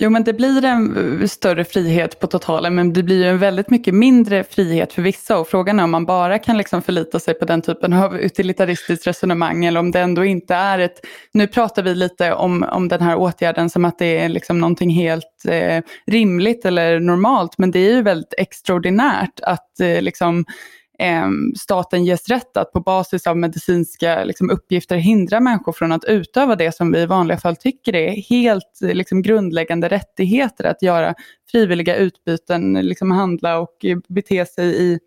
Jo, 0.00 0.10
men 0.10 0.24
det 0.24 0.32
blir 0.32 0.64
en 0.64 1.28
större 1.28 1.64
frihet 1.64 2.20
på 2.20 2.26
totalen, 2.26 2.74
men 2.74 2.92
det 2.92 3.02
blir 3.02 3.26
en 3.26 3.38
väldigt 3.38 3.70
mycket 3.70 3.94
mindre 3.94 4.44
frihet 4.44 4.92
för 4.92 5.02
vissa. 5.02 5.38
Och 5.38 5.48
frågan 5.48 5.80
är 5.80 5.84
om 5.84 5.90
man 5.90 6.06
bara 6.06 6.38
kan 6.38 6.58
liksom 6.58 6.82
förlita 6.82 7.20
sig 7.20 7.34
på 7.34 7.44
den 7.44 7.62
typen 7.62 7.92
av 7.92 8.16
utilitaristiskt 8.16 9.06
resonemang, 9.06 9.64
eller 9.64 9.80
om 9.80 9.90
det 9.90 10.00
ändå 10.00 10.24
inte 10.24 10.54
är 10.54 10.78
ett... 10.78 11.00
Nu 11.32 11.46
pratar 11.46 11.82
vi 11.82 11.94
lite 11.94 12.34
om, 12.34 12.62
om 12.62 12.88
den 12.88 13.00
här 13.00 13.16
åtgärden 13.16 13.70
som 13.70 13.84
att 13.84 13.98
det 13.98 14.18
är 14.18 14.28
liksom 14.28 14.60
någonting 14.60 14.90
helt 14.90 15.44
eh, 15.48 15.82
rimligt 16.06 16.64
eller 16.64 17.00
normalt, 17.00 17.58
men 17.58 17.70
det 17.70 17.78
är 17.78 17.92
ju 17.92 18.02
väldigt 18.02 18.34
extraordinärt 18.38 19.40
att 19.42 19.80
eh, 19.80 20.02
liksom 20.02 20.44
eh, 21.04 21.28
staten 21.56 22.04
ges 22.04 22.28
rätt 22.28 22.56
att 22.56 22.72
på 22.72 22.80
basis 22.80 23.26
av 23.26 23.36
medicinska 23.36 24.24
liksom, 24.24 24.50
uppgifter 24.50 24.96
hindra 24.96 25.40
människor 25.40 25.72
från 25.72 25.92
att 25.92 26.04
utöva 26.04 26.56
det 26.56 26.74
som 26.74 26.92
vi 26.92 26.98
i 27.00 27.06
vanliga 27.06 27.38
fall 27.38 27.56
tycker 27.56 27.94
är 27.94 28.10
helt 28.10 28.80
liksom, 28.80 29.22
grundläggande 29.22 29.88
rättigheter, 29.88 30.64
att 30.64 30.82
göra 30.82 31.14
frivilliga 31.50 31.96
utbyten, 31.96 32.72
liksom, 32.72 33.10
handla 33.10 33.58
och 33.58 33.76
bete 34.08 34.46
sig 34.46 34.82
i 34.82 34.98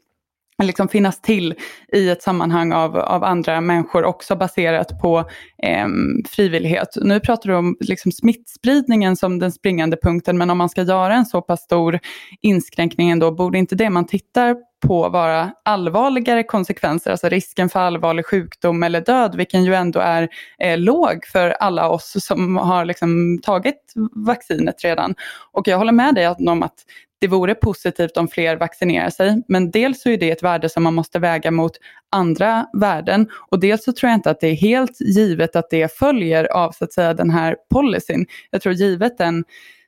liksom 0.64 0.88
finnas 0.88 1.22
till 1.22 1.56
i 1.94 2.10
ett 2.10 2.24
sammanhang 2.24 2.74
av, 2.74 2.98
av 2.98 3.24
andra 3.24 3.62
människor 3.62 4.06
också 4.06 4.36
baserat 4.36 5.02
på 5.02 5.20
eh, 5.64 5.88
frivillighet. 6.30 6.88
Nu 7.02 7.20
pratar 7.20 7.50
du 7.50 7.56
om 7.56 7.78
liksom 7.80 8.12
smittspridningen 8.12 9.16
som 9.16 9.40
den 9.40 9.52
springande 9.52 9.98
punkten 10.04 10.38
men 10.38 10.50
om 10.50 10.58
man 10.58 10.70
ska 10.70 10.84
göra 10.84 11.16
en 11.16 11.26
så 11.26 11.42
pass 11.42 11.62
stor 11.62 12.00
inskränkning 12.42 13.10
ändå, 13.10 13.32
borde 13.32 13.58
inte 13.58 13.76
det 13.76 13.90
man 13.90 14.08
tittar 14.08 14.56
på 14.80 15.10
vara 15.10 15.52
allvarligare 15.64 16.44
konsekvenser, 16.44 17.12
alltså 17.12 17.30
risken 17.30 17.70
för 17.70 17.80
allvarlig 17.80 18.26
sjukdom 18.26 18.84
eller 18.84 19.02
död, 19.02 19.36
vilken 19.36 19.64
ju 19.64 19.74
ändå 19.74 20.00
är 20.00 20.30
eh, 20.60 20.78
låg 20.78 21.26
för 21.26 21.50
alla 21.50 21.90
oss 21.90 22.26
som 22.26 22.58
har 22.58 22.86
liksom 22.86 23.40
tagit 23.44 23.94
vaccinet 24.12 24.84
redan. 24.84 25.16
Och 25.52 25.68
jag 25.68 25.78
håller 25.78 25.92
med 25.92 26.16
dig 26.16 26.28
om 26.28 26.64
att 26.64 26.76
det 27.20 27.28
vore 27.28 27.56
positivt 27.56 28.18
om 28.18 28.28
fler 28.28 28.58
vaccinerar 28.58 29.10
sig, 29.10 29.44
men 29.48 29.72
dels 29.72 30.02
så 30.02 30.10
är 30.10 30.18
det 30.18 30.32
ett 30.32 30.44
värde 30.44 30.70
som 30.70 30.84
man 30.84 30.94
måste 30.94 31.20
väga 31.20 31.52
mot 31.52 31.72
andra 32.12 32.66
värden 32.74 33.30
och 33.52 33.60
dels 33.60 33.84
så 33.84 33.94
tror 33.94 34.10
jag 34.10 34.18
inte 34.18 34.32
att 34.32 34.40
det 34.40 34.48
är 34.48 34.56
helt 34.56 35.02
givet 35.02 35.56
att 35.56 35.70
det 35.70 35.98
följer 35.98 36.46
av 36.46 36.72
så 36.72 36.84
att 36.84 36.94
säga 36.94 37.14
den 37.14 37.30
här 37.30 37.56
policyn. 37.74 38.26
Jag 38.52 38.62
tror 38.62 38.74
givet 38.74 39.18
den 39.18 39.44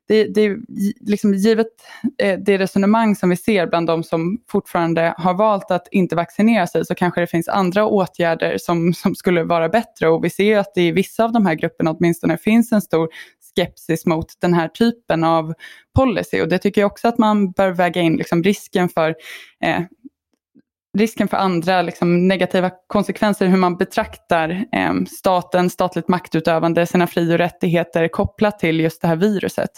det, 0.09 0.23
det, 0.23 0.57
liksom 1.01 1.33
givet 1.33 1.67
eh, 2.21 2.39
det 2.39 2.57
resonemang 2.57 3.15
som 3.15 3.29
vi 3.29 3.35
ser 3.35 3.67
bland 3.67 3.87
de 3.87 4.03
som 4.03 4.41
fortfarande 4.51 5.13
har 5.17 5.33
valt 5.33 5.71
att 5.71 5.87
inte 5.91 6.15
vaccinera 6.15 6.67
sig 6.67 6.85
så 6.85 6.95
kanske 6.95 7.21
det 7.21 7.27
finns 7.27 7.47
andra 7.47 7.85
åtgärder 7.85 8.57
som, 8.57 8.93
som 8.93 9.15
skulle 9.15 9.43
vara 9.43 9.69
bättre. 9.69 10.09
Och 10.09 10.25
vi 10.25 10.29
ser 10.29 10.57
att 10.57 10.73
det 10.75 10.81
i 10.81 10.91
vissa 10.91 11.23
av 11.23 11.31
de 11.31 11.45
här 11.45 11.55
grupperna 11.55 11.91
åtminstone 11.91 12.37
finns 12.37 12.71
en 12.71 12.81
stor 12.81 13.09
skepsis 13.55 14.05
mot 14.05 14.27
den 14.41 14.53
här 14.53 14.67
typen 14.67 15.23
av 15.23 15.53
policy. 15.95 16.41
Och 16.41 16.47
det 16.47 16.57
tycker 16.57 16.81
jag 16.81 16.91
också 16.91 17.07
att 17.07 17.17
man 17.17 17.51
bör 17.51 17.71
väga 17.71 18.01
in 18.01 18.17
liksom 18.17 18.43
risken 18.43 18.89
för 18.89 19.15
eh, 19.63 19.81
risken 20.97 21.27
för 21.27 21.37
andra 21.37 21.81
liksom, 21.81 22.27
negativa 22.27 22.71
konsekvenser, 22.87 23.47
hur 23.47 23.57
man 23.57 23.77
betraktar 23.77 24.49
eh, 24.49 24.93
staten, 25.17 25.69
statligt 25.69 26.07
maktutövande, 26.07 26.85
sina 26.85 27.07
fri 27.07 27.33
och 27.33 27.37
rättigheter 27.37 28.07
kopplat 28.07 28.59
till 28.59 28.79
just 28.79 29.01
det 29.01 29.07
här 29.07 29.15
viruset. 29.15 29.69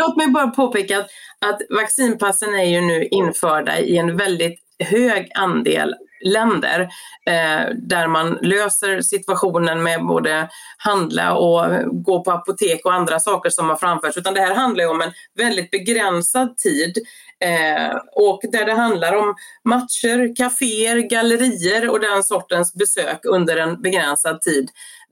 Låt 0.00 0.16
mig 0.16 0.28
bara 0.28 0.46
påpeka 0.46 0.98
att, 0.98 1.06
att 1.46 1.60
vaccinpassen 1.70 2.54
är 2.54 2.64
ju 2.64 2.80
nu 2.80 3.04
införda 3.04 3.78
i 3.78 3.96
en 3.96 4.16
väldigt 4.16 4.60
hög 4.78 5.30
andel 5.34 5.94
länder 6.24 6.80
eh, 7.26 7.74
där 7.74 8.06
man 8.06 8.38
löser 8.42 9.00
situationen 9.00 9.82
med 9.82 10.06
både 10.06 10.48
handla 10.78 11.34
och 11.34 11.64
gå 12.04 12.24
på 12.24 12.32
apotek 12.32 12.84
och 12.84 12.94
andra 12.94 13.20
saker 13.20 13.50
som 13.50 13.68
har 13.68 13.76
framförts 13.76 14.16
utan 14.16 14.34
det 14.34 14.40
här 14.40 14.54
handlar 14.54 14.84
ju 14.84 14.90
om 14.90 15.00
en 15.00 15.12
väldigt 15.34 15.70
begränsad 15.70 16.56
tid 16.56 16.98
Eh, 17.44 17.96
och 18.12 18.40
där 18.52 18.64
det 18.64 18.72
handlar 18.72 19.16
om 19.16 19.34
matcher, 19.64 20.36
kaféer, 20.36 20.96
gallerier 20.96 21.90
och 21.90 22.00
den 22.00 22.24
sortens 22.24 22.74
besök 22.74 23.20
under 23.24 23.56
en 23.56 23.82
begränsad 23.82 24.40
tid. 24.40 24.70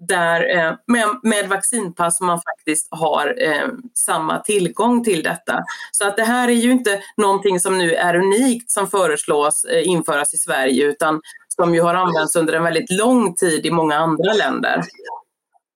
Där 0.09 0.57
eh, 0.57 0.73
med, 0.87 1.07
med 1.23 1.49
vaccinpass 1.49 2.21
man 2.21 2.41
faktiskt 2.41 2.89
har 2.91 3.35
eh, 3.43 3.69
samma 3.95 4.39
tillgång 4.39 5.05
till 5.05 5.23
detta. 5.23 5.65
Så 5.93 6.09
att 6.09 6.17
det 6.17 6.25
här 6.25 6.49
är 6.49 6.53
ju 6.53 6.71
inte 6.71 7.01
någonting 7.17 7.61
som 7.61 7.79
nu 7.79 7.95
är 7.95 8.17
unikt 8.17 8.71
som 8.71 8.87
föreslås 8.87 9.65
eh, 9.65 9.89
införas 9.89 10.35
i 10.35 10.37
Sverige 10.37 10.85
utan 10.85 11.21
som 11.49 11.75
ju 11.75 11.81
har 11.81 11.95
använts 11.95 12.37
under 12.37 12.53
en 12.53 12.63
väldigt 12.63 12.91
lång 12.91 13.35
tid 13.35 13.67
i 13.67 13.71
många 13.71 13.97
andra 13.97 14.33
länder. 14.33 14.83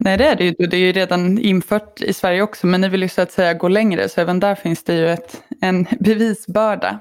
Nej 0.04 0.18
det 0.18 0.26
är 0.26 0.36
det 0.36 0.44
ju, 0.44 0.52
det 0.52 0.76
är 0.76 0.80
ju 0.80 0.92
redan 0.92 1.38
infört 1.38 2.02
i 2.02 2.12
Sverige 2.12 2.42
också 2.42 2.66
men 2.66 2.80
ni 2.80 2.88
vill 2.88 3.02
ju 3.02 3.08
så 3.08 3.22
att 3.22 3.32
säga 3.32 3.54
gå 3.54 3.68
längre 3.68 4.08
så 4.08 4.20
även 4.20 4.40
där 4.40 4.54
finns 4.54 4.84
det 4.84 4.94
ju 4.94 5.08
ett, 5.08 5.42
en 5.60 5.86
bevisbörda. 6.00 7.00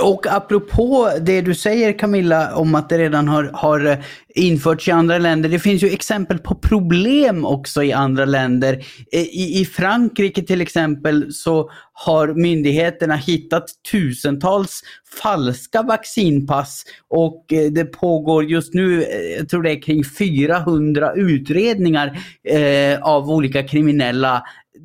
Och 0.00 0.26
apropå 0.26 1.10
det 1.20 1.40
du 1.40 1.54
säger 1.54 1.98
Camilla 1.98 2.54
om 2.54 2.74
att 2.74 2.88
det 2.88 2.98
redan 2.98 3.28
har, 3.28 3.50
har 3.54 3.86
eh, 3.86 3.98
införts 4.34 4.88
i 4.88 4.90
andra 4.90 5.18
länder. 5.18 5.48
Det 5.48 5.58
finns 5.58 5.82
ju 5.82 5.88
exempel 5.88 6.38
på 6.38 6.54
problem 6.54 7.46
också 7.46 7.82
i 7.82 7.92
andra 7.92 8.24
länder. 8.24 8.84
I, 9.12 9.60
I 9.60 9.64
Frankrike 9.64 10.42
till 10.42 10.60
exempel 10.60 11.32
så 11.32 11.70
har 11.92 12.34
myndigheterna 12.34 13.16
hittat 13.16 13.64
tusentals 13.92 14.82
falska 15.22 15.82
vaccinpass 15.82 16.84
och 17.08 17.52
eh, 17.52 17.72
det 17.72 17.84
pågår 17.84 18.44
just 18.44 18.74
nu, 18.74 19.02
eh, 19.02 19.36
jag 19.38 19.48
tror 19.48 19.62
det 19.62 19.70
är 19.70 19.82
kring 19.82 20.04
400 20.04 21.12
utredningar 21.12 22.18
eh, 22.48 23.02
av 23.02 23.30
olika 23.30 23.62
kriminella 23.62 24.42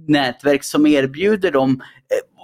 nätverk 0.07 0.63
som 0.63 0.87
erbjuder 0.87 1.51
dem. 1.51 1.81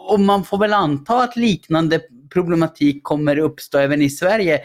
Och 0.10 0.19
man 0.19 0.43
får 0.43 0.58
väl 0.58 0.73
anta 0.73 1.23
att 1.23 1.36
liknande 1.36 1.99
problematik 2.34 3.04
kommer 3.04 3.39
uppstå 3.39 3.78
även 3.78 4.02
i 4.02 4.10
Sverige. 4.10 4.62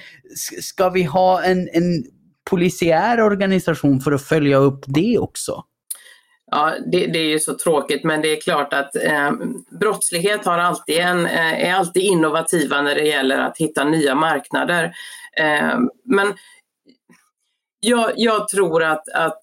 Ska 0.61 0.91
vi 0.91 1.03
ha 1.03 1.43
en, 1.43 1.69
en 1.73 2.05
polisiär 2.51 3.21
organisation 3.21 4.01
för 4.01 4.13
att 4.13 4.23
följa 4.23 4.57
upp 4.57 4.85
det 4.87 5.19
också? 5.19 5.65
Ja, 6.51 6.75
det, 6.93 7.07
det, 7.07 7.19
är 7.19 7.29
ju 7.29 7.39
så 7.39 7.55
tråkigt 7.55 8.05
men 8.05 8.21
det 8.21 8.33
är 8.33 8.41
klart 8.41 8.73
att 8.73 8.97
eh, 8.97 9.31
brottslighet 9.81 10.45
har 10.45 10.59
alltid 10.59 10.99
en, 10.99 11.27
eh, 11.27 11.69
är 11.69 11.75
alltid 11.75 12.03
innovativa 12.03 12.83
när 12.83 12.95
det 12.95 13.07
gäller 13.07 13.39
att 13.39 13.59
hitta 13.59 13.85
nya 13.85 14.15
marknader. 14.15 14.85
Eh, 15.37 15.79
men 16.05 16.35
jag, 17.81 18.13
jag, 18.17 18.49
tror 18.49 18.83
att, 18.83 19.09
att 19.09 19.41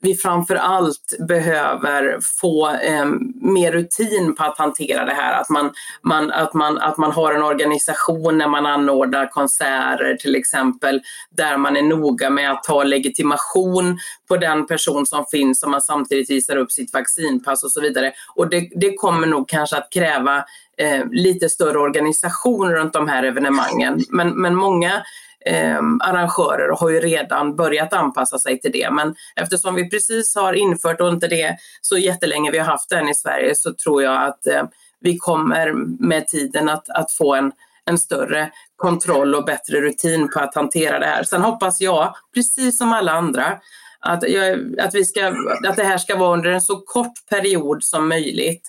vi 0.00 0.14
framför 0.14 0.54
allt 0.54 1.14
behöver 1.28 2.18
få 2.40 2.70
eh, 2.70 3.06
mer 3.34 3.72
rutin 3.72 4.34
på 4.34 4.44
att 4.44 4.58
hantera 4.58 5.04
det 5.04 5.12
här. 5.12 5.40
Att 5.40 5.48
man, 5.48 5.72
man, 6.02 6.30
att, 6.30 6.54
man, 6.54 6.78
att 6.78 6.96
man 6.96 7.12
har 7.12 7.32
en 7.32 7.42
organisation 7.42 8.38
när 8.38 8.48
man 8.48 8.66
anordnar 8.66 9.26
konserter 9.26 10.16
till 10.20 10.34
exempel, 10.34 11.00
där 11.30 11.56
man 11.56 11.76
är 11.76 11.82
noga 11.82 12.30
med 12.30 12.50
att 12.50 12.62
ta 12.64 12.84
legitimation 12.84 13.98
på 14.28 14.36
den 14.36 14.66
person 14.66 15.06
som 15.06 15.24
finns 15.30 15.62
och 15.62 15.70
man 15.70 15.82
samtidigt 15.82 16.30
visar 16.30 16.56
upp 16.56 16.72
sitt 16.72 16.92
vaccinpass 16.92 17.64
och 17.64 17.70
så 17.70 17.80
vidare. 17.80 18.12
Och 18.34 18.50
det, 18.50 18.68
det 18.74 18.94
kommer 18.94 19.26
nog 19.26 19.48
kanske 19.48 19.76
att 19.76 19.92
kräva 19.92 20.44
eh, 20.78 21.04
lite 21.10 21.48
större 21.48 21.78
organisation 21.78 22.72
runt 22.72 22.92
de 22.92 23.08
här 23.08 23.22
evenemangen. 23.22 24.00
Men, 24.10 24.40
men 24.40 24.54
många 24.54 25.02
eh, 25.46 25.78
arrangörer 26.00 26.76
har 26.76 26.90
ju 26.90 27.00
redan 27.00 27.56
börjat 27.56 27.92
anpassa 27.92 28.38
sig 28.38 28.60
till 28.60 28.72
det. 28.72 28.90
Men 28.90 29.14
eftersom 29.36 29.74
vi 29.74 29.90
precis 29.90 30.34
har 30.34 30.52
infört 30.52 31.00
och 31.00 31.08
inte 31.08 31.28
det 31.28 31.56
så 31.80 31.98
jättelänge 31.98 32.50
vi 32.50 32.58
har 32.58 32.66
haft 32.66 32.90
den 32.90 33.08
i 33.08 33.14
Sverige 33.14 33.54
så 33.54 33.74
tror 33.74 34.02
jag 34.02 34.22
att 34.22 34.46
eh, 34.46 34.62
vi 35.00 35.16
kommer 35.16 35.72
med 36.06 36.28
tiden 36.28 36.68
att, 36.68 36.88
att 36.88 37.12
få 37.12 37.34
en, 37.34 37.52
en 37.84 37.98
större 37.98 38.50
kontroll 38.76 39.34
och 39.34 39.44
bättre 39.44 39.80
rutin 39.80 40.28
på 40.28 40.40
att 40.40 40.54
hantera 40.54 40.98
det 40.98 41.06
här. 41.06 41.22
Sen 41.22 41.42
hoppas 41.42 41.80
jag, 41.80 42.14
precis 42.34 42.78
som 42.78 42.92
alla 42.92 43.12
andra, 43.12 43.58
att, 44.00 44.28
jag, 44.28 44.80
att, 44.80 44.94
vi 44.94 45.04
ska, 45.04 45.26
att 45.68 45.76
det 45.76 45.84
här 45.84 45.98
ska 45.98 46.16
vara 46.16 46.32
under 46.32 46.50
en 46.50 46.60
så 46.60 46.76
kort 46.76 47.28
period 47.30 47.84
som 47.84 48.08
möjligt. 48.08 48.68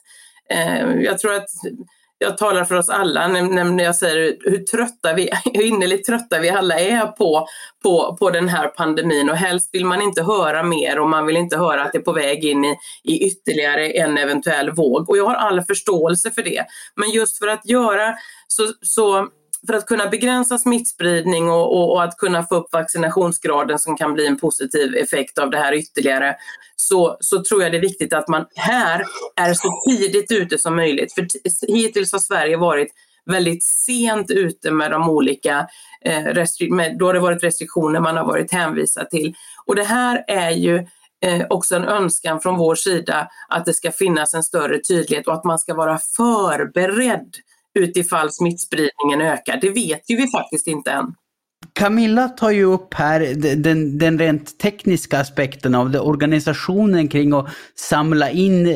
Eh, 0.50 0.92
jag 0.92 1.20
tror 1.20 1.34
att 1.34 1.50
jag 2.20 2.38
talar 2.38 2.64
för 2.66 2.76
oss 2.76 2.90
alla 2.90 3.28
när 3.28 3.84
jag 3.84 3.96
säger 3.96 4.38
hur 4.40 4.58
trötta 4.58 5.14
vi, 5.14 5.30
hur 5.54 5.64
innerligt 5.64 6.06
trötta 6.06 6.40
vi 6.40 6.50
alla 6.50 6.80
är 6.80 7.06
på, 7.08 7.48
på, 7.84 8.18
på 8.20 8.30
den 8.30 8.50
här 8.50 8.68
pandemin 8.68 9.30
och 9.30 9.36
helst 9.36 9.70
vill 9.74 9.86
man 9.86 10.02
inte 10.02 10.24
höra 10.24 10.64
mer 10.64 11.00
och 11.00 11.10
man 11.10 11.26
vill 11.26 11.38
inte 11.38 11.58
höra 11.58 11.84
att 11.84 11.92
det 11.92 11.98
är 11.98 12.04
på 12.04 12.14
väg 12.14 12.46
in 12.46 12.66
i, 12.66 12.78
i 13.04 13.28
ytterligare 13.28 13.92
en 13.92 14.18
eventuell 14.18 14.72
våg 14.72 15.10
och 15.10 15.18
jag 15.18 15.26
har 15.26 15.36
all 15.36 15.62
förståelse 15.62 16.32
för 16.32 16.44
det. 16.44 16.66
Men 16.96 17.10
just 17.10 17.38
för 17.38 17.48
att 17.48 17.70
göra 17.70 18.16
så, 18.48 18.64
så 18.82 19.28
för 19.68 19.74
att 19.74 19.86
kunna 19.86 20.08
begränsa 20.08 20.58
smittspridning 20.58 21.50
och, 21.50 21.78
och, 21.78 21.92
och, 21.92 22.04
att 22.04 22.18
kunna 22.18 22.44
få 22.44 22.56
upp 22.56 22.74
vaccinationsgraden 22.74 23.80
som 23.80 23.98
kan 23.98 24.14
bli 24.14 24.28
en 24.28 24.38
positiv 24.38 24.96
effekt 24.96 25.38
av 25.38 25.50
det 25.50 25.58
här 25.58 25.74
ytterligare 25.74 26.36
så, 26.76 27.18
så 27.20 27.44
tror 27.44 27.64
jag 27.64 27.72
det 27.72 27.78
är 27.78 27.82
viktigt 27.82 28.14
att 28.14 28.28
man 28.28 28.46
här 28.56 29.06
är 29.36 29.54
så 29.54 29.82
tidigt 29.90 30.32
ute 30.32 30.58
som 30.58 30.76
möjligt. 30.76 31.14
För 31.14 31.28
hittills 31.68 32.12
har 32.12 32.20
Sverige 32.20 32.58
varit 32.58 32.94
väldigt 33.26 33.64
sent 33.64 34.32
ute 34.32 34.72
med 34.72 34.92
de 34.92 35.10
olika, 35.10 35.68
eh, 36.06 36.46
med, 36.70 36.98
då 36.98 37.06
har 37.06 37.14
det 37.14 37.20
varit 37.20 37.44
restriktioner 37.44 38.00
man 38.00 38.18
har 38.18 38.26
varit 38.26 38.52
hänvisad 38.52 39.10
till. 39.10 39.36
Och 39.66 39.76
det 39.76 39.84
här 39.84 40.24
är 40.28 40.52
ju 40.52 40.76
eh, 41.22 41.46
också 41.50 41.76
en 41.76 41.84
önskan 41.86 42.40
från 42.42 42.58
vår 42.58 42.76
sida 42.76 43.28
att 43.50 43.66
det 43.66 43.74
ska 43.74 43.92
finnas 43.92 44.34
en 44.34 44.44
större 44.44 44.80
tydlighet 44.80 45.28
och 45.28 45.34
att 45.34 45.44
man 45.44 45.60
ska 45.60 45.74
vara 45.74 45.98
förberedd 45.98 47.36
utifall 47.78 48.32
smittspridningen 48.32 49.22
ökar. 49.22 49.60
Det 49.62 49.70
vet 49.70 50.10
ju 50.10 50.16
vi 50.16 50.28
faktiskt 50.32 50.68
inte 50.68 50.92
än. 50.92 51.14
Camilla 51.74 52.30
tar 52.30 52.52
ju 52.52 52.64
upp 52.64 52.94
här 52.94 53.20
den, 53.56 53.98
den 53.98 54.20
rent 54.20 54.60
tekniska 54.60 55.20
aspekten 55.20 55.76
av 55.76 55.92
det, 55.92 56.00
organisationen 56.00 57.08
kring 57.08 57.34
att 57.34 57.48
samla 57.76 58.30
in 58.30 58.68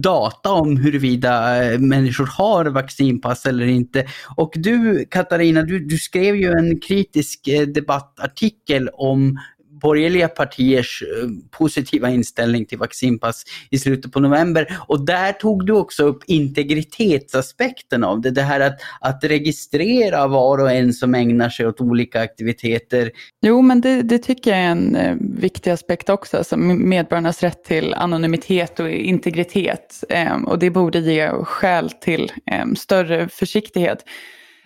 data 0.00 0.52
om 0.52 0.76
huruvida 0.76 1.64
eh, 1.64 1.78
människor 1.78 2.26
har 2.26 2.64
vaccinpass 2.64 3.46
eller 3.46 3.66
inte. 3.66 4.06
Och 4.36 4.52
du 4.54 5.04
Katarina, 5.10 5.62
du, 5.62 5.78
du 5.78 5.98
skrev 5.98 6.36
ju 6.36 6.52
en 6.52 6.80
kritisk 6.80 7.48
eh, 7.48 7.66
debattartikel 7.66 8.88
om 8.92 9.38
borgerliga 9.80 10.28
partiers 10.28 11.02
eh, 11.02 11.28
positiva 11.50 12.10
inställning 12.10 12.66
till 12.66 12.78
vaccinpass 12.78 13.44
i 13.70 13.78
slutet 13.78 14.12
på 14.12 14.20
november. 14.20 14.78
Och 14.88 15.06
där 15.06 15.32
tog 15.32 15.66
du 15.66 15.72
också 15.72 16.04
upp 16.04 16.22
integritetsaspekten 16.26 18.04
av 18.04 18.20
det. 18.20 18.30
Det 18.30 18.42
här 18.42 18.60
att, 18.60 18.80
att 19.00 19.24
registrera 19.24 20.26
var 20.26 20.58
och 20.58 20.70
en 20.70 20.92
som 20.92 21.14
ägnar 21.14 21.48
sig 21.48 21.66
åt 21.66 21.80
olika 21.80 22.20
aktiviteter. 22.20 23.10
Jo, 23.42 23.62
men 23.62 23.80
det, 23.80 24.02
det 24.02 24.18
tycker 24.18 24.50
jag 24.50 24.60
är 24.60 24.70
en 24.70 24.96
eh, 24.96 25.16
viktig 25.20 25.70
aspekt 25.70 26.08
också. 26.08 26.36
Alltså 26.36 26.56
medborgarnas 26.56 27.42
rätt 27.42 27.64
till 27.64 27.94
anonymitet 27.94 28.80
och 28.80 28.90
integritet. 28.90 30.04
Eh, 30.08 30.42
och 30.42 30.58
det 30.58 30.70
borde 30.70 30.98
ge 30.98 31.28
skäl 31.28 31.90
till 31.90 32.32
eh, 32.46 32.72
större 32.76 33.28
försiktighet 33.28 34.04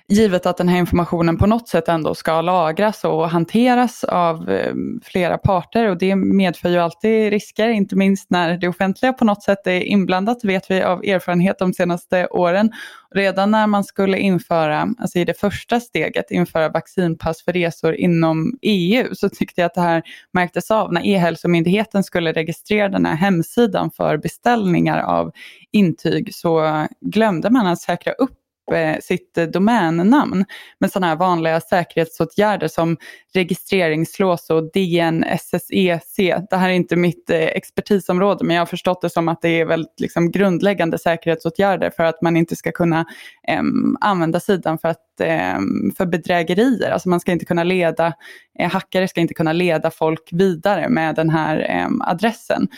givet 0.09 0.47
att 0.47 0.57
den 0.57 0.69
här 0.69 0.79
informationen 0.79 1.37
på 1.37 1.47
något 1.47 1.69
sätt 1.69 1.89
ändå 1.89 2.15
ska 2.15 2.41
lagras 2.41 3.05
och 3.05 3.31
hanteras 3.31 4.05
av 4.05 4.51
eh, 4.51 4.75
flera 5.03 5.39
parter 5.39 5.89
och 5.89 5.99
det 5.99 6.17
medför 6.17 6.69
ju 6.69 6.79
alltid 6.79 7.31
risker, 7.31 7.69
inte 7.69 7.97
minst 7.97 8.31
när 8.31 8.59
det 8.59 8.69
offentliga 8.69 9.13
på 9.13 9.25
något 9.25 9.43
sätt 9.43 9.67
är 9.67 9.81
inblandat, 9.81 10.45
vet 10.45 10.71
vi 10.71 10.83
av 10.83 11.05
erfarenhet 11.05 11.59
de 11.59 11.73
senaste 11.73 12.27
åren. 12.27 12.73
Redan 13.15 13.51
när 13.51 13.67
man 13.67 13.85
skulle 13.85 14.19
införa, 14.19 14.89
alltså 14.99 15.19
i 15.19 15.25
det 15.25 15.41
första 15.41 15.81
steget, 15.81 16.31
införa 16.31 16.69
vaccinpass 16.69 17.43
för 17.45 17.53
resor 17.53 17.95
inom 17.95 18.59
EU 18.63 19.15
så 19.15 19.29
tyckte 19.29 19.61
jag 19.61 19.67
att 19.67 19.75
det 19.75 19.81
här 19.81 20.03
märktes 20.33 20.71
av 20.71 20.93
när 20.93 21.07
E-hälsomyndigheten 21.07 22.05
skulle 22.05 22.33
registrera 22.33 22.89
den 22.89 23.07
här 23.07 23.17
hemsidan 23.17 23.91
för 23.91 24.17
beställningar 24.17 24.99
av 25.03 25.33
intyg 25.73 26.35
så 26.35 26.87
glömde 27.01 27.51
man 27.51 27.67
att 27.67 27.81
säkra 27.81 28.13
upp 28.13 28.44
Eh, 28.73 28.99
sitt 29.01 29.39
eh, 29.39 29.45
domännamn 29.45 30.45
med 30.79 30.93
sådana 30.93 31.07
här 31.07 31.17
vanliga 31.17 31.61
säkerhetsåtgärder 31.61 32.69
som 32.69 32.97
registreringslås 33.35 34.51
och 34.51 34.73
DNSSEC. 34.73 36.17
Det 36.51 36.57
här 36.57 36.69
är 36.69 36.73
inte 36.73 36.97
mitt 36.97 37.31
eh, 37.31 37.39
expertisområde 37.39 38.45
men 38.45 38.57
jag 38.57 38.61
har 38.61 38.67
förstått 38.67 39.03
det 39.03 39.11
som 39.11 39.29
att 39.29 39.43
det 39.43 39.49
är 39.49 39.65
väldigt 39.65 40.01
liksom, 40.01 40.31
grundläggande 40.31 40.99
säkerhetsåtgärder 40.99 41.91
för 41.91 42.05
att 42.05 42.23
man 42.23 42.37
inte 42.37 42.57
ska 42.57 42.73
kunna 42.73 43.01
eh, 43.49 43.63
använda 44.01 44.41
sidan 44.41 44.79
för, 44.79 44.89
att, 44.89 45.21
ehm, 45.21 45.93
för 45.97 46.07
bedrägerier. 46.07 46.91
Alltså 46.91 47.09
man 47.09 47.21
ska 47.21 47.33
inte 47.33 47.45
kunna 47.45 47.65
leda, 47.65 48.13
eh, 48.59 48.71
hackare 48.71 49.09
ska 49.09 49.21
inte 49.21 49.35
kunna 49.35 49.53
leda 49.53 49.91
folk 49.91 50.29
vidare 50.33 50.89
med 50.89 51.15
den 51.15 51.31
här 51.31 51.67
ehm, 51.69 52.01
adressen. 52.03 52.69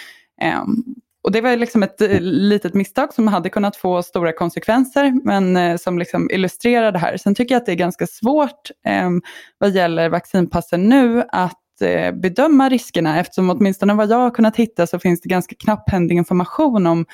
Ehm, 0.41 0.85
och 1.27 1.33
det 1.33 1.41
var 1.41 1.57
liksom 1.57 1.83
ett 1.83 2.01
eh, 2.01 2.21
litet 2.21 2.75
misstag 2.75 3.15
som 3.15 3.29
hade 3.29 3.51
kunnat 3.51 3.77
få 3.77 4.03
stora 4.03 4.33
konsekvenser, 4.33 5.13
men 5.25 5.57
eh, 5.57 5.77
som 5.77 5.99
liksom 5.99 6.31
illustrerar 6.31 6.93
det 6.93 6.99
här. 6.99 7.17
Sen 7.17 7.35
tycker 7.35 7.55
jag 7.55 7.61
att 7.61 7.67
det 7.67 7.73
är 7.73 7.77
ganska 7.77 8.07
svårt 8.07 8.71
eh, 8.87 9.11
vad 9.59 9.71
gäller 9.71 10.09
vaccinpassen 10.09 10.89
nu 10.89 11.25
att 11.29 11.81
eh, 11.81 12.13
bedöma 12.13 12.69
riskerna 12.69 13.21
eftersom 13.21 13.51
åtminstone 13.51 13.95
vad 13.95 14.11
jag 14.11 14.17
har 14.17 14.31
kunnat 14.31 14.57
hitta 14.57 14.87
så 14.87 14.99
finns 14.99 15.21
det 15.21 15.29
ganska 15.29 15.55
knapphändig 15.59 16.17
information 16.17 16.87
om 16.87 17.07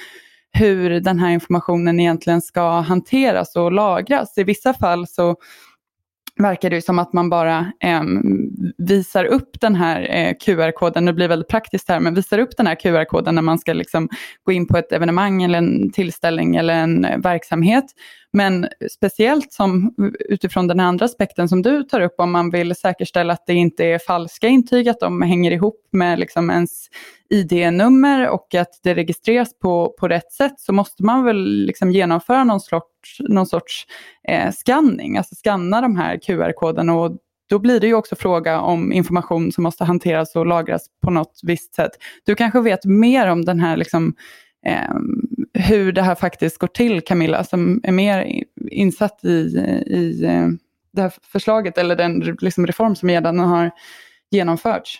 hur 0.52 1.00
den 1.00 1.18
här 1.18 1.30
informationen 1.30 2.00
egentligen 2.00 2.42
ska 2.42 2.80
hanteras 2.80 3.56
och 3.56 3.72
lagras. 3.72 4.38
I 4.38 4.44
vissa 4.44 4.74
fall 4.74 5.06
så 5.06 5.36
verkar 6.40 6.70
det 6.70 6.82
som 6.82 6.98
att 6.98 7.12
man 7.12 7.30
bara 7.30 7.72
eh, 7.80 8.02
visar 8.78 9.24
upp 9.24 9.60
den 9.60 9.74
här 9.74 10.10
eh, 10.10 10.34
QR-koden, 10.44 11.04
det 11.04 11.12
blir 11.12 11.28
väldigt 11.28 11.48
praktiskt 11.48 11.88
här, 11.88 12.00
men 12.00 12.14
visar 12.14 12.38
upp 12.38 12.56
den 12.56 12.66
här 12.66 12.74
QR-koden 12.74 13.34
när 13.34 13.42
man 13.42 13.58
ska 13.58 13.72
liksom 13.72 14.08
gå 14.42 14.52
in 14.52 14.66
på 14.66 14.78
ett 14.78 14.92
evenemang 14.92 15.42
eller 15.42 15.58
en 15.58 15.92
tillställning 15.92 16.56
eller 16.56 16.74
en 16.74 17.04
eh, 17.04 17.18
verksamhet. 17.18 17.84
Men 18.32 18.68
speciellt 18.90 19.52
som, 19.52 19.94
utifrån 20.28 20.66
den 20.66 20.80
andra 20.80 21.04
aspekten 21.04 21.48
som 21.48 21.62
du 21.62 21.82
tar 21.82 22.00
upp, 22.00 22.14
om 22.18 22.32
man 22.32 22.50
vill 22.50 22.74
säkerställa 22.74 23.32
att 23.32 23.46
det 23.46 23.54
inte 23.54 23.84
är 23.84 23.98
falska 23.98 24.48
intyg, 24.48 24.88
att 24.88 25.00
de 25.00 25.22
hänger 25.22 25.50
ihop 25.50 25.88
med 25.92 26.18
liksom 26.18 26.50
ens 26.50 26.88
ID-nummer 27.30 28.28
och 28.28 28.54
att 28.54 28.80
det 28.82 28.94
registreras 28.94 29.58
på, 29.58 29.94
på 29.98 30.08
rätt 30.08 30.32
sätt, 30.32 30.60
så 30.60 30.72
måste 30.72 31.02
man 31.04 31.24
väl 31.24 31.66
liksom 31.66 31.90
genomföra 31.90 32.44
någon 32.44 32.60
sorts, 32.60 33.20
någon 33.20 33.46
sorts 33.46 33.86
eh, 34.28 34.52
scanning, 34.52 35.16
alltså 35.16 35.34
scanna 35.34 35.80
de 35.80 35.96
här 35.96 36.18
QR-koderna 36.18 36.94
och 36.94 37.16
då 37.48 37.58
blir 37.58 37.80
det 37.80 37.86
ju 37.86 37.94
också 37.94 38.16
fråga 38.16 38.60
om 38.60 38.92
information 38.92 39.52
som 39.52 39.64
måste 39.64 39.84
hanteras 39.84 40.36
och 40.36 40.46
lagras 40.46 40.86
på 41.02 41.10
något 41.10 41.40
visst 41.42 41.74
sätt. 41.74 41.90
Du 42.24 42.34
kanske 42.34 42.60
vet 42.60 42.84
mer 42.84 43.26
om 43.26 43.44
den 43.44 43.60
här 43.60 43.76
liksom, 43.76 44.14
Ehm, 44.66 45.46
hur 45.54 45.92
det 45.92 46.02
här 46.02 46.14
faktiskt 46.14 46.58
går 46.58 46.66
till, 46.66 47.00
Camilla, 47.00 47.44
som 47.44 47.80
är 47.82 47.92
mer 47.92 48.42
insatt 48.70 49.24
i, 49.24 49.28
i 49.86 50.24
eh, 50.24 50.48
det 50.92 51.02
här 51.02 51.12
förslaget 51.22 51.78
eller 51.78 51.96
den 51.96 52.36
liksom, 52.40 52.66
reform 52.66 52.96
som 52.96 53.08
redan 53.08 53.38
har 53.38 53.70
genomförts. 54.30 54.98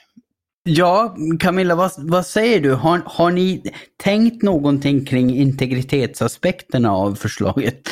Ja, 0.64 1.16
Camilla, 1.40 1.74
vad, 1.74 1.92
vad 1.96 2.26
säger 2.26 2.60
du? 2.60 2.72
Har, 2.72 3.02
har 3.06 3.30
ni 3.30 3.62
tänkt 3.96 4.42
någonting 4.42 5.04
kring 5.04 5.34
integritetsaspekterna 5.34 6.92
av 6.92 7.14
förslaget? 7.14 7.88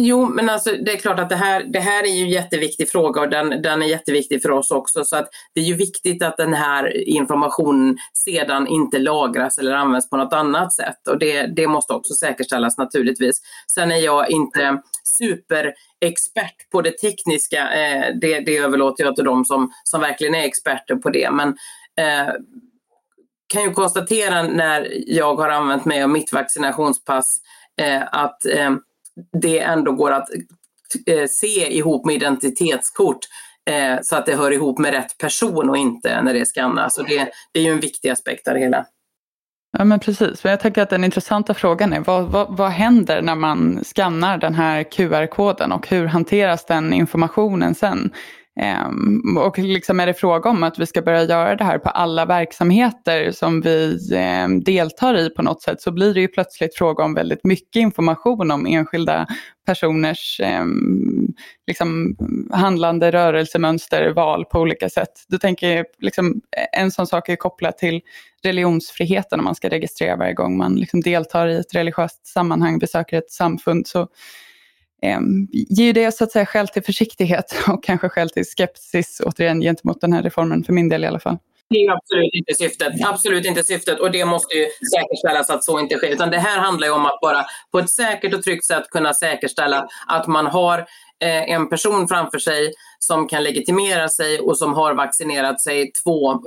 Jo, 0.00 0.26
men 0.26 0.48
alltså 0.48 0.70
det 0.70 0.92
är 0.92 0.96
klart 0.96 1.18
att 1.18 1.28
det 1.28 1.36
här, 1.36 1.64
det 1.64 1.80
här 1.80 2.04
är 2.04 2.14
ju 2.14 2.22
en 2.22 2.30
jätteviktig 2.30 2.90
fråga 2.90 3.20
och 3.20 3.28
den, 3.28 3.62
den 3.62 3.82
är 3.82 3.86
jätteviktig 3.86 4.42
för 4.42 4.50
oss 4.50 4.70
också. 4.70 5.04
Så 5.04 5.16
att 5.16 5.28
det 5.54 5.60
är 5.60 5.64
ju 5.64 5.74
viktigt 5.74 6.22
att 6.22 6.36
den 6.36 6.54
här 6.54 7.08
informationen 7.08 7.96
sedan 8.12 8.66
inte 8.66 8.98
lagras 8.98 9.58
eller 9.58 9.74
används 9.74 10.10
på 10.10 10.16
något 10.16 10.32
annat 10.32 10.74
sätt. 10.74 11.08
Och 11.08 11.18
det, 11.18 11.46
det 11.46 11.66
måste 11.66 11.92
också 11.92 12.14
säkerställas 12.14 12.78
naturligtvis. 12.78 13.40
Sen 13.74 13.92
är 13.92 13.96
jag 13.96 14.30
inte 14.30 14.82
superexpert 15.18 16.70
på 16.72 16.82
det 16.82 16.98
tekniska. 16.98 17.72
Eh, 17.72 18.14
det, 18.20 18.40
det 18.40 18.56
överlåter 18.56 19.04
jag 19.04 19.16
till 19.16 19.24
de 19.24 19.44
som, 19.44 19.72
som 19.84 20.00
verkligen 20.00 20.34
är 20.34 20.44
experter 20.44 20.96
på 20.96 21.10
det. 21.10 21.30
Men 21.30 21.48
eh, 21.98 22.34
kan 23.52 23.62
ju 23.62 23.70
konstatera 23.70 24.42
när 24.42 24.88
jag 25.06 25.36
har 25.36 25.48
använt 25.48 25.84
mig 25.84 26.02
av 26.02 26.10
mitt 26.10 26.32
vaccinationspass 26.32 27.36
eh, 27.80 28.02
att 28.12 28.46
eh, 28.46 28.70
det 29.32 29.58
ändå 29.58 29.92
går 29.92 30.12
att 30.12 30.28
eh, 31.06 31.26
se 31.28 31.76
ihop 31.76 32.06
med 32.06 32.14
identitetskort 32.14 33.18
eh, 33.70 33.98
så 34.02 34.16
att 34.16 34.26
det 34.26 34.36
hör 34.36 34.50
ihop 34.50 34.78
med 34.78 34.90
rätt 34.90 35.18
person 35.18 35.70
och 35.70 35.76
inte 35.76 36.22
när 36.22 36.34
det 36.34 36.46
skannas. 36.46 36.98
Och 36.98 37.08
det, 37.08 37.30
det 37.52 37.60
är 37.60 37.64
ju 37.64 37.72
en 37.72 37.80
viktig 37.80 38.08
aspekt 38.08 38.48
av 38.48 38.54
det 38.54 38.60
hela. 38.60 38.86
Ja 39.78 39.84
men 39.84 40.00
precis, 40.00 40.44
men 40.44 40.50
jag 40.50 40.60
tänker 40.60 40.82
att 40.82 40.90
den 40.90 41.04
intressanta 41.04 41.54
frågan 41.54 41.92
är 41.92 42.00
vad, 42.00 42.24
vad, 42.24 42.56
vad 42.56 42.70
händer 42.70 43.22
när 43.22 43.34
man 43.34 43.84
skannar 43.84 44.38
den 44.38 44.54
här 44.54 44.82
QR-koden 44.82 45.72
och 45.72 45.88
hur 45.88 46.06
hanteras 46.06 46.64
den 46.64 46.92
informationen 46.92 47.74
sen? 47.74 48.10
Um, 48.60 49.38
och 49.38 49.58
liksom 49.58 50.00
är 50.00 50.06
det 50.06 50.14
fråga 50.14 50.50
om 50.50 50.62
att 50.62 50.78
vi 50.78 50.86
ska 50.86 51.02
börja 51.02 51.24
göra 51.24 51.56
det 51.56 51.64
här 51.64 51.78
på 51.78 51.88
alla 51.88 52.24
verksamheter 52.24 53.30
som 53.30 53.60
vi 53.60 53.98
um, 54.44 54.62
deltar 54.62 55.18
i 55.18 55.30
på 55.30 55.42
något 55.42 55.62
sätt 55.62 55.80
så 55.80 55.90
blir 55.90 56.14
det 56.14 56.20
ju 56.20 56.28
plötsligt 56.28 56.76
fråga 56.76 57.04
om 57.04 57.14
väldigt 57.14 57.44
mycket 57.44 57.80
information 57.80 58.50
om 58.50 58.66
enskilda 58.66 59.26
personers 59.66 60.40
um, 60.60 61.34
liksom, 61.66 62.16
handlande, 62.52 63.12
rörelsemönster, 63.12 64.10
val 64.10 64.44
på 64.44 64.60
olika 64.60 64.88
sätt. 64.88 65.12
Du 65.28 65.38
tänker 65.38 65.86
liksom, 65.98 66.40
eh, 66.56 66.80
en 66.80 66.90
sån 66.90 67.06
sak 67.06 67.28
är 67.28 67.36
kopplat 67.36 67.78
till 67.78 68.00
religionsfriheten 68.42 69.38
om 69.38 69.44
man 69.44 69.54
ska 69.54 69.68
registrera 69.68 70.16
varje 70.16 70.34
gång 70.34 70.56
man 70.56 70.74
liksom 70.74 71.00
deltar 71.00 71.48
i 71.48 71.56
ett 71.56 71.74
religiöst 71.74 72.26
sammanhang, 72.26 72.78
besöker 72.78 73.18
ett 73.18 73.30
samfund. 73.30 73.86
Så 73.86 74.08
Ehm, 75.02 75.48
ger 75.52 75.92
det 75.92 76.12
så 76.12 76.24
att 76.24 76.32
säga 76.32 76.46
skäl 76.46 76.68
till 76.68 76.82
försiktighet 76.82 77.54
och 77.68 77.84
kanske 77.84 78.08
skäl 78.08 78.30
till 78.30 78.44
skepsis 78.44 79.20
återigen 79.24 79.60
gentemot 79.60 80.00
den 80.00 80.12
här 80.12 80.22
reformen, 80.22 80.64
för 80.64 80.72
min 80.72 80.88
del 80.88 81.04
i 81.04 81.06
alla 81.06 81.20
fall. 81.20 81.38
Det 81.68 81.76
är 81.76 81.92
absolut 81.92 82.34
inte 82.34 82.54
syftet. 82.54 82.92
Absolut 83.06 83.46
inte 83.46 83.64
syftet 83.64 84.00
och 84.00 84.10
det 84.10 84.24
måste 84.24 84.54
ju 84.54 84.66
säkerställas 84.94 85.50
att 85.50 85.64
så 85.64 85.80
inte 85.80 85.96
sker. 85.96 86.08
Utan 86.08 86.30
det 86.30 86.38
här 86.38 86.58
handlar 86.58 86.86
ju 86.86 86.92
om 86.92 87.06
att 87.06 87.20
bara 87.20 87.44
på 87.72 87.78
ett 87.78 87.90
säkert 87.90 88.34
och 88.34 88.42
tryggt 88.42 88.64
sätt 88.64 88.90
kunna 88.90 89.14
säkerställa 89.14 89.88
att 90.06 90.26
man 90.26 90.46
har 90.46 90.78
eh, 91.24 91.50
en 91.50 91.68
person 91.68 92.08
framför 92.08 92.38
sig 92.38 92.72
som 92.98 93.28
kan 93.28 93.42
legitimera 93.42 94.08
sig 94.08 94.40
och 94.40 94.58
som 94.58 94.74
har 94.74 94.94
vaccinerat 94.94 95.60
sig 95.60 95.92
två, 96.04 96.42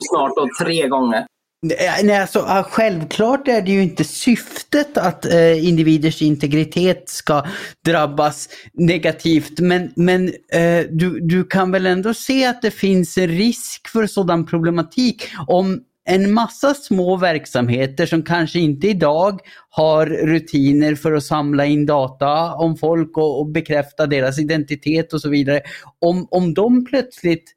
snart 0.00 0.36
då 0.36 0.48
tre 0.64 0.88
gånger. 0.88 1.26
Eh, 1.70 2.04
nej, 2.04 2.16
alltså, 2.16 2.64
självklart 2.70 3.48
är 3.48 3.62
det 3.62 3.70
ju 3.70 3.82
inte 3.82 4.04
syftet 4.04 4.98
att 4.98 5.24
eh, 5.24 5.68
individers 5.68 6.22
integritet 6.22 7.08
ska 7.08 7.44
drabbas 7.84 8.48
negativt, 8.72 9.60
men, 9.60 9.92
men 9.96 10.28
eh, 10.28 10.84
du, 10.90 11.20
du 11.20 11.44
kan 11.44 11.70
väl 11.70 11.86
ändå 11.86 12.14
se 12.14 12.46
att 12.46 12.62
det 12.62 12.70
finns 12.70 13.18
en 13.18 13.28
risk 13.28 13.88
för 13.88 14.06
sådan 14.06 14.46
problematik 14.46 15.28
om 15.46 15.80
en 16.06 16.32
massa 16.32 16.74
små 16.74 17.16
verksamheter 17.16 18.06
som 18.06 18.22
kanske 18.22 18.58
inte 18.58 18.88
idag 18.88 19.40
har 19.70 20.06
rutiner 20.06 20.94
för 20.94 21.12
att 21.12 21.24
samla 21.24 21.66
in 21.66 21.86
data 21.86 22.54
om 22.54 22.76
folk 22.76 23.16
och, 23.16 23.40
och 23.40 23.46
bekräfta 23.46 24.06
deras 24.06 24.38
identitet 24.38 25.12
och 25.12 25.20
så 25.20 25.28
vidare. 25.28 25.60
Om, 25.98 26.28
om 26.30 26.54
de 26.54 26.84
plötsligt 26.84 27.54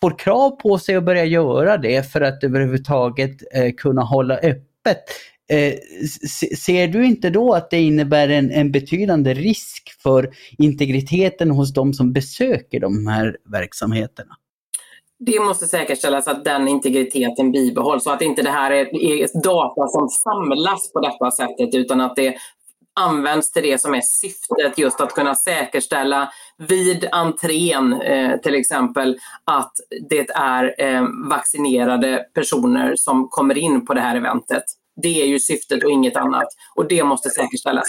får 0.00 0.18
krav 0.18 0.50
på 0.50 0.78
sig 0.78 0.96
att 0.96 1.04
börja 1.04 1.24
göra 1.24 1.76
det 1.76 2.12
för 2.12 2.20
att 2.20 2.44
överhuvudtaget 2.44 3.36
eh, 3.54 3.72
kunna 3.76 4.02
hålla 4.02 4.34
öppet. 4.34 5.04
Eh, 5.52 5.74
ser 6.56 6.88
du 6.88 7.06
inte 7.06 7.30
då 7.30 7.54
att 7.54 7.70
det 7.70 7.80
innebär 7.80 8.28
en, 8.28 8.50
en 8.50 8.72
betydande 8.72 9.34
risk 9.34 10.00
för 10.02 10.30
integriteten 10.58 11.50
hos 11.50 11.74
de 11.74 11.92
som 11.92 12.12
besöker 12.12 12.80
de 12.80 13.06
här 13.06 13.36
verksamheterna? 13.44 14.36
Det 15.18 15.40
måste 15.40 15.66
säkerställas 15.66 16.28
att 16.28 16.44
den 16.44 16.68
integriteten 16.68 17.52
bibehålls 17.52 18.04
så 18.04 18.10
att 18.10 18.22
inte 18.22 18.42
det 18.42 18.50
här 18.50 18.70
är, 18.70 19.02
är 19.02 19.42
data 19.42 19.88
som 19.88 20.08
samlas 20.08 20.92
på 20.92 21.00
detta 21.00 21.30
sättet 21.30 21.74
utan 21.74 22.00
att 22.00 22.16
det 22.16 22.34
används 23.00 23.52
till 23.52 23.62
det 23.62 23.80
som 23.80 23.94
är 23.94 24.00
syftet, 24.00 24.78
just 24.78 25.00
att 25.00 25.14
kunna 25.14 25.34
säkerställa 25.34 26.32
vid 26.58 27.08
entrén 27.12 27.92
eh, 27.92 28.36
till 28.36 28.54
exempel 28.54 29.18
att 29.44 29.72
det 30.10 30.30
är 30.30 30.74
eh, 30.78 31.06
vaccinerade 31.30 32.24
personer 32.34 32.96
som 32.96 33.28
kommer 33.28 33.58
in 33.58 33.86
på 33.86 33.94
det 33.94 34.00
här 34.00 34.16
eventet. 34.16 34.64
Det 35.02 35.22
är 35.22 35.26
ju 35.26 35.40
syftet 35.40 35.84
och 35.84 35.90
inget 35.90 36.16
annat 36.16 36.48
och 36.76 36.88
det 36.88 37.04
måste 37.04 37.30
säkerställas. 37.30 37.88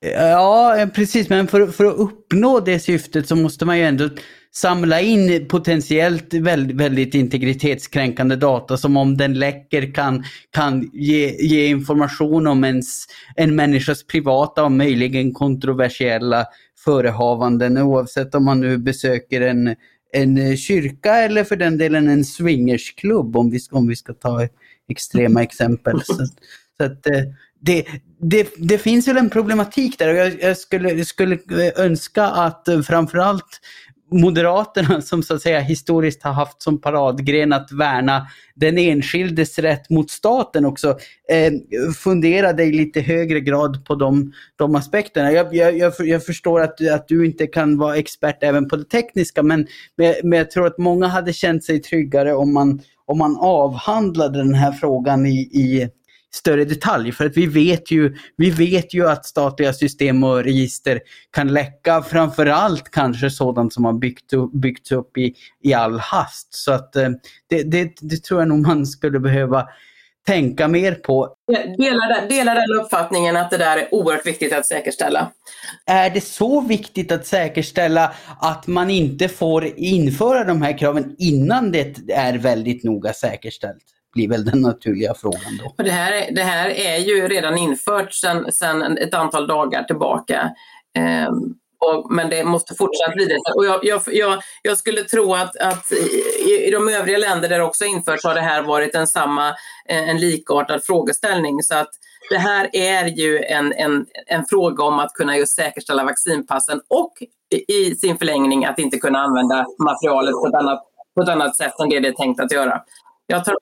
Ja, 0.00 0.86
precis, 0.94 1.28
men 1.28 1.48
för, 1.48 1.66
för 1.66 1.84
att 1.84 1.96
uppnå 1.96 2.60
det 2.60 2.78
syftet 2.78 3.28
så 3.28 3.36
måste 3.36 3.64
man 3.64 3.78
ju 3.78 3.84
ändå 3.84 4.08
samla 4.52 5.00
in 5.00 5.48
potentiellt 5.48 6.34
väldigt, 6.34 6.76
väldigt 6.76 7.14
integritetskränkande 7.14 8.36
data 8.36 8.76
som 8.76 8.96
om 8.96 9.16
den 9.16 9.34
läcker 9.34 9.94
kan, 9.94 10.24
kan 10.50 10.90
ge, 10.92 11.36
ge 11.40 11.66
information 11.66 12.46
om 12.46 12.64
ens, 12.64 13.04
en 13.36 13.56
människas 13.56 14.06
privata 14.06 14.64
och 14.64 14.72
möjligen 14.72 15.32
kontroversiella 15.32 16.46
förehavanden 16.84 17.78
oavsett 17.78 18.34
om 18.34 18.44
man 18.44 18.60
nu 18.60 18.78
besöker 18.78 19.40
en, 19.40 19.76
en 20.12 20.56
kyrka 20.56 21.16
eller 21.16 21.44
för 21.44 21.56
den 21.56 21.78
delen 21.78 22.08
en 22.08 22.24
swingersklubb 22.24 23.36
om 23.36 23.50
vi, 23.50 23.60
om 23.70 23.88
vi 23.88 23.96
ska 23.96 24.12
ta 24.12 24.48
extrema 24.88 25.42
exempel. 25.42 26.00
Så, 26.04 26.14
så 26.76 26.84
att, 26.84 27.06
eh, 27.06 27.22
det, 27.60 27.86
det, 28.20 28.48
det, 28.56 28.78
finns 28.78 29.08
väl 29.08 29.16
en 29.16 29.30
problematik 29.30 29.98
där 29.98 30.08
och 30.08 30.16
jag, 30.16 30.42
jag 30.42 30.58
skulle, 30.58 31.04
skulle 31.04 31.38
önska 31.76 32.24
att 32.24 32.68
eh, 32.68 32.80
framförallt 32.80 33.60
Moderaterna 34.12 35.00
som 35.02 35.22
så 35.22 35.34
att 35.34 35.42
säga 35.42 35.60
historiskt 35.60 36.22
har 36.22 36.32
haft 36.32 36.62
som 36.62 36.80
paradgren 36.80 37.52
att 37.52 37.72
värna 37.72 38.26
den 38.54 38.78
enskildes 38.78 39.58
rätt 39.58 39.90
mot 39.90 40.10
staten 40.10 40.64
också 40.64 40.88
eh, 41.30 41.52
funderade 41.92 42.64
i 42.64 42.72
lite 42.72 43.00
högre 43.00 43.40
grad 43.40 43.84
på 43.84 43.94
de, 43.94 44.32
de 44.56 44.74
aspekterna. 44.74 45.32
Jag, 45.32 45.54
jag, 45.54 45.92
jag, 45.98 46.24
förstår 46.24 46.60
att, 46.60 46.88
att 46.88 47.08
du 47.08 47.26
inte 47.26 47.46
kan 47.46 47.78
vara 47.78 47.96
expert 47.96 48.42
även 48.42 48.68
på 48.68 48.76
det 48.76 48.84
tekniska 48.84 49.42
men, 49.42 49.66
men 50.22 50.38
jag 50.38 50.50
tror 50.50 50.66
att 50.66 50.78
många 50.78 51.06
hade 51.06 51.32
känt 51.32 51.64
sig 51.64 51.82
tryggare 51.82 52.34
om 52.34 52.52
man, 52.52 52.80
om 53.06 53.18
man 53.18 53.36
avhandlade 53.36 54.38
den 54.38 54.54
här 54.54 54.72
frågan 54.72 55.26
i, 55.26 55.40
i 55.40 55.88
större 56.30 56.64
detalj. 56.64 57.12
För 57.12 57.26
att 57.26 57.36
vi 57.36 57.46
vet 57.46 57.90
ju, 57.90 58.16
vi 58.36 58.50
vet 58.50 58.94
ju 58.94 59.08
att 59.08 59.26
statliga 59.26 59.72
system 59.72 60.24
och 60.24 60.44
register 60.44 61.00
kan 61.30 61.48
läcka 61.48 62.02
framförallt 62.02 62.90
kanske 62.90 63.30
sådant 63.30 63.72
som 63.72 63.84
har 63.84 63.92
byggt 63.92 64.32
byggts 64.52 64.92
upp 64.92 65.18
i, 65.18 65.34
i 65.62 65.74
all 65.74 65.98
hast. 65.98 66.54
Så 66.54 66.72
att 66.72 66.96
eh, 66.96 67.08
det, 67.48 67.62
det, 67.62 67.92
det 68.00 68.24
tror 68.24 68.40
jag 68.40 68.48
nog 68.48 68.66
man 68.66 68.86
skulle 68.86 69.20
behöva 69.20 69.68
tänka 70.26 70.68
mer 70.68 70.94
på. 70.94 71.34
Delar, 71.78 72.28
delar 72.28 72.54
den 72.54 72.80
uppfattningen 72.80 73.36
att 73.36 73.50
det 73.50 73.58
där 73.58 73.78
är 73.78 73.94
oerhört 73.94 74.26
viktigt 74.26 74.52
att 74.52 74.66
säkerställa. 74.66 75.32
Är 75.86 76.10
det 76.10 76.20
så 76.20 76.60
viktigt 76.60 77.12
att 77.12 77.26
säkerställa 77.26 78.12
att 78.40 78.66
man 78.66 78.90
inte 78.90 79.28
får 79.28 79.64
införa 79.76 80.44
de 80.44 80.62
här 80.62 80.78
kraven 80.78 81.14
innan 81.18 81.72
det 81.72 81.96
är 82.08 82.38
väldigt 82.38 82.84
noga 82.84 83.12
säkerställt? 83.12 83.84
Blir 84.12 84.28
väl 84.28 84.44
den 84.44 84.60
naturliga 84.60 85.14
frågan 85.14 85.60
då. 85.64 85.82
det, 85.82 85.90
här, 85.90 86.30
det 86.34 86.42
här 86.42 86.70
är 86.70 86.98
ju 86.98 87.28
redan 87.28 87.58
infört 87.58 88.12
sedan 88.12 88.98
ett 88.98 89.14
antal 89.14 89.46
dagar 89.46 89.82
tillbaka. 89.82 90.50
Um, 91.28 91.54
och, 91.80 92.12
men 92.12 92.30
det 92.30 92.44
måste 92.44 92.74
fortsatt 92.74 93.16
vidare. 93.16 93.38
Och 93.54 93.66
jag, 93.66 93.80
jag, 93.82 94.02
jag, 94.06 94.40
jag, 94.62 94.78
skulle 94.78 95.02
tro 95.02 95.34
att, 95.34 95.56
att 95.56 95.92
i, 96.46 96.66
i, 96.66 96.70
de 96.70 96.88
övriga 96.88 97.18
länder 97.18 97.48
där 97.48 97.58
det 97.58 97.64
också 97.64 97.84
införts 97.84 98.24
har 98.24 98.34
det 98.34 98.40
här 98.40 98.62
varit 98.62 98.94
en, 98.94 99.06
samma, 99.06 99.48
eh, 99.88 100.08
en 100.08 100.20
likartad 100.20 100.84
frågeställning. 100.84 101.62
Så 101.62 101.74
att 101.74 101.90
det 102.30 102.38
här 102.38 102.68
är 102.72 103.04
ju 103.04 103.38
en, 103.38 103.72
en, 103.72 104.06
en 104.26 104.44
fråga 104.50 104.84
om 104.84 104.98
att 104.98 105.12
kunna 105.12 105.36
just 105.36 105.56
säkerställa 105.56 106.04
vaccinpassen 106.04 106.80
och 106.88 107.12
i, 107.54 107.74
i 107.74 107.94
sin 107.94 108.18
förlängning 108.18 108.64
att 108.64 108.78
inte 108.78 108.98
kunna 108.98 109.18
använda 109.18 109.66
materialet 109.78 110.32
på 110.32 110.46
ett 110.46 110.54
annat, 110.54 110.82
på 111.14 111.22
ett 111.22 111.28
annat 111.28 111.56
sätt 111.56 111.80
än 111.80 111.88
det 111.88 112.00
det 112.00 112.08
är 112.08 112.12
tänkt 112.12 112.40
att 112.40 112.52
göra. 112.52 112.80
Jag 113.26 113.44
tar 113.44 113.54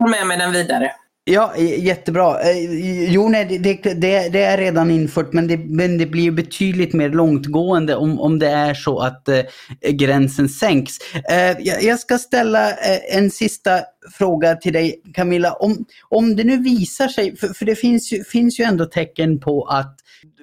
Ta 0.00 0.06
med 0.06 0.26
mig 0.26 0.38
den 0.38 0.52
vidare. 0.52 0.92
Ja, 1.24 1.56
jättebra. 1.56 2.40
Eh, 2.40 3.12
jo, 3.12 3.28
nej, 3.28 3.44
det, 3.44 3.74
det, 3.82 4.28
det, 4.28 4.42
är 4.42 4.58
redan 4.58 4.90
infört 4.90 5.32
men 5.32 5.46
det, 5.48 5.56
men 5.56 5.98
det 5.98 6.06
blir 6.06 6.30
betydligt 6.30 6.92
mer 6.92 7.08
långtgående 7.08 7.96
om, 7.96 8.20
om 8.20 8.38
det 8.38 8.48
är 8.48 8.74
så 8.74 8.98
att 8.98 9.28
eh, 9.28 9.42
gränsen 9.90 10.48
sänks. 10.48 10.98
Eh, 11.30 11.56
jag, 11.60 11.82
jag, 11.82 11.98
ska 12.00 12.18
ställa 12.18 12.70
eh, 12.70 13.16
en 13.16 13.30
sista 13.30 13.80
fråga 14.18 14.54
till 14.54 14.72
dig 14.72 15.02
Camilla. 15.14 15.52
Om, 15.52 15.84
om 16.08 16.36
det 16.36 16.44
nu 16.44 16.56
visar 16.56 17.08
sig, 17.08 17.36
för, 17.36 17.48
för 17.48 17.64
det 17.64 17.76
finns 17.76 18.12
ju, 18.12 18.24
finns 18.24 18.60
ju 18.60 18.64
ändå 18.64 18.84
tecken 18.84 19.40
på 19.40 19.64
att 19.64 19.96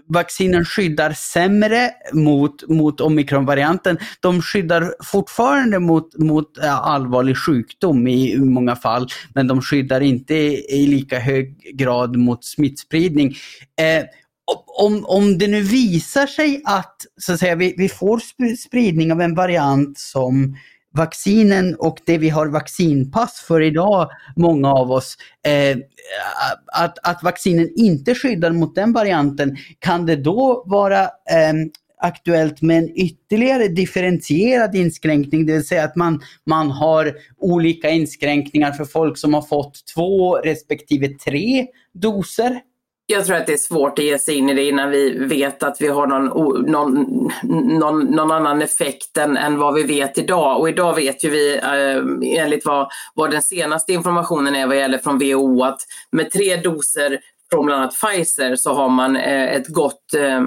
vaccinen 0.09 0.65
skyddar 0.65 1.13
sämre 1.13 1.91
mot, 2.13 2.69
mot 2.69 3.01
omikronvarianten. 3.01 3.97
De 4.19 4.41
skyddar 4.41 4.93
fortfarande 5.03 5.79
mot, 5.79 6.17
mot 6.17 6.57
eh, 6.57 6.79
allvarlig 6.79 7.37
sjukdom 7.37 8.07
i 8.07 8.37
många 8.37 8.75
fall, 8.75 9.07
men 9.35 9.47
de 9.47 9.61
skyddar 9.61 10.01
inte 10.01 10.35
i, 10.35 10.65
i 10.69 10.87
lika 10.87 11.19
hög 11.19 11.77
grad 11.77 12.15
mot 12.15 12.45
smittspridning. 12.45 13.35
Eh, 13.81 14.03
om, 14.79 15.05
om 15.05 15.37
det 15.37 15.47
nu 15.47 15.61
visar 15.61 16.27
sig 16.27 16.61
att, 16.65 16.95
så 17.21 17.33
att 17.33 17.39
säga, 17.39 17.55
vi, 17.55 17.75
vi 17.77 17.89
får 17.89 18.21
spridning 18.55 19.11
av 19.11 19.21
en 19.21 19.35
variant 19.35 19.97
som 19.97 20.57
vaccinen 20.97 21.75
och 21.75 21.97
det 22.05 22.17
vi 22.17 22.29
har 22.29 22.47
vaccinpass 22.47 23.39
för 23.47 23.61
idag, 23.61 24.09
många 24.35 24.73
av 24.73 24.91
oss, 24.91 25.17
eh, 25.47 25.77
att, 26.73 26.97
att 27.03 27.23
vaccinen 27.23 27.69
inte 27.75 28.15
skyddar 28.15 28.51
mot 28.51 28.75
den 28.75 28.93
varianten, 28.93 29.57
kan 29.79 30.05
det 30.05 30.15
då 30.15 30.63
vara 30.65 31.01
eh, 31.03 31.53
aktuellt 32.01 32.61
med 32.61 32.77
en 32.77 32.89
ytterligare 32.97 33.67
differentierad 33.67 34.75
inskränkning, 34.75 35.45
det 35.45 35.53
vill 35.53 35.67
säga 35.67 35.83
att 35.83 35.95
man, 35.95 36.21
man 36.45 36.71
har 36.71 37.13
olika 37.37 37.89
inskränkningar 37.89 38.71
för 38.71 38.85
folk 38.85 39.17
som 39.17 39.33
har 39.33 39.41
fått 39.41 39.85
två 39.95 40.37
respektive 40.37 41.07
tre 41.07 41.67
doser? 41.93 42.61
Jag 43.09 43.25
tror 43.25 43.35
att 43.35 43.47
det 43.47 43.53
är 43.53 43.57
svårt 43.57 43.99
att 43.99 44.05
ge 44.05 44.19
sig 44.19 44.35
in 44.35 44.49
i 44.49 44.53
det 44.53 44.63
innan 44.63 44.89
vi 44.89 45.17
vet 45.17 45.63
att 45.63 45.81
vi 45.81 45.87
har 45.87 46.07
någon, 46.07 46.25
någon, 46.71 47.29
någon, 47.79 48.05
någon 48.05 48.31
annan 48.31 48.61
effekt 48.61 49.17
än, 49.17 49.37
än, 49.37 49.57
vad 49.57 49.73
vi 49.73 49.83
vet 49.83 50.17
idag. 50.17 50.59
Och 50.59 50.69
idag 50.69 50.95
vet 50.95 51.23
ju 51.23 51.29
vi 51.29 51.57
eh, 51.57 52.41
enligt 52.41 52.65
vad, 52.65 52.89
vad 53.13 53.31
den 53.31 53.41
senaste 53.41 53.93
informationen 53.93 54.55
är 54.55 54.67
vad 54.67 54.77
gäller 54.77 54.97
från 54.97 55.19
WHO 55.19 55.63
att 55.63 55.81
med 56.11 56.31
tre 56.31 56.55
doser 56.55 57.19
från 57.51 57.65
bland 57.65 57.81
annat 57.81 57.95
Pfizer 57.95 58.55
så 58.55 58.73
har 58.73 58.89
man 58.89 59.15
eh, 59.15 59.55
ett 59.55 59.67
gott, 59.67 60.13
eh, 60.13 60.41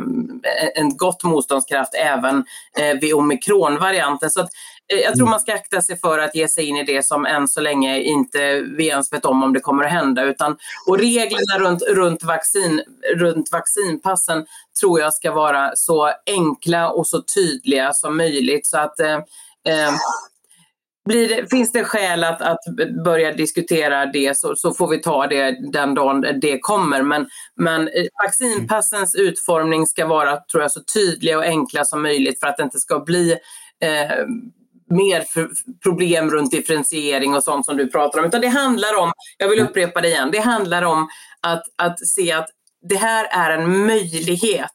en 0.75 0.97
gott 0.97 1.25
motståndskraft 1.25 1.95
även 1.95 2.45
eh, 2.79 3.01
vid 3.01 3.15
omikronvarianten. 3.15 4.31
Så 4.31 4.41
att 4.41 4.51
jag 4.91 5.15
tror 5.15 5.27
mm. 5.27 5.31
man 5.31 5.41
ska 5.41 5.55
akta 5.55 5.83
sig 5.83 5.99
för 5.99 6.19
att 6.19 6.35
ge 6.35 6.49
sig 6.49 6.65
in 6.65 6.77
i 6.77 6.85
det 6.85 7.07
som 7.07 7.27
än 7.27 7.49
så 7.49 7.61
länge 7.61 8.01
inte 8.01 8.61
vi 8.61 8.89
ens 8.89 9.13
vet 9.13 9.25
om 9.25 9.43
om 9.43 9.53
det 9.53 9.61
kommer 9.61 9.85
att 9.85 9.93
hända. 9.93 10.25
Utan, 10.25 10.57
och 10.87 10.99
reglerna 10.99 11.59
runt, 11.59 11.83
runt, 11.83 12.25
vaccin, 12.25 12.83
runt 13.17 13.53
vaccinpassen 13.53 14.47
tror 14.81 15.01
jag 15.01 15.15
ska 15.15 15.33
vara 15.33 15.71
så 15.75 16.11
enkla 16.27 16.91
och 16.91 17.07
så 17.07 17.23
tydliga 17.23 17.93
som 17.93 18.17
möjligt. 18.17 18.67
Så 18.67 18.79
att 18.79 19.01
eh, 19.01 19.19
det, 21.05 21.51
finns 21.51 21.73
det 21.73 21.85
skäl 21.85 22.25
att, 22.25 22.43
att 22.43 22.61
börja 23.05 23.33
diskutera 23.33 24.07
det 24.07 24.37
så, 24.37 24.57
så, 24.57 24.75
får 24.75 24.89
vi 24.89 24.99
ta 24.99 25.27
det 25.27 25.73
den 25.73 25.95
dagen 25.95 26.41
det 26.41 26.59
kommer. 26.59 27.03
Men, 27.03 27.29
men 27.57 27.89
eh, 27.89 28.07
vaccinpassens 28.25 29.15
utformning 29.15 29.87
ska 29.87 30.07
vara 30.07 30.37
tror 30.37 30.63
jag, 30.63 30.73
så 30.73 30.81
tydliga 30.95 31.39
och 31.39 31.45
enkla 31.45 31.85
som 31.85 32.03
möjligt 32.03 32.41
för 32.41 32.47
att 32.47 32.57
det 32.57 32.63
inte 32.63 32.79
ska 32.79 33.01
bli 33.01 33.37
eh, 33.83 34.27
mer 34.91 35.25
problem 35.83 36.31
runt 36.31 36.51
differentiering 36.51 37.35
och 37.35 37.45
sånt 37.45 37.67
som 37.67 37.77
du 37.77 37.91
pratar 37.91 38.19
om. 38.19 38.25
Utan 38.25 38.41
det 38.41 38.49
handlar 38.49 38.99
om, 38.99 39.13
jag 39.39 39.49
vill 39.49 39.61
upprepa 39.61 40.01
det 40.01 40.09
igen, 40.09 40.31
det 40.33 40.41
handlar 40.41 40.83
om 40.83 41.09
att, 41.41 41.63
att 41.77 42.07
se 42.07 42.33
att 42.33 42.49
det 42.89 42.97
här 42.97 43.27
är 43.31 43.59
en 43.59 43.87
möjlighet 43.87 44.71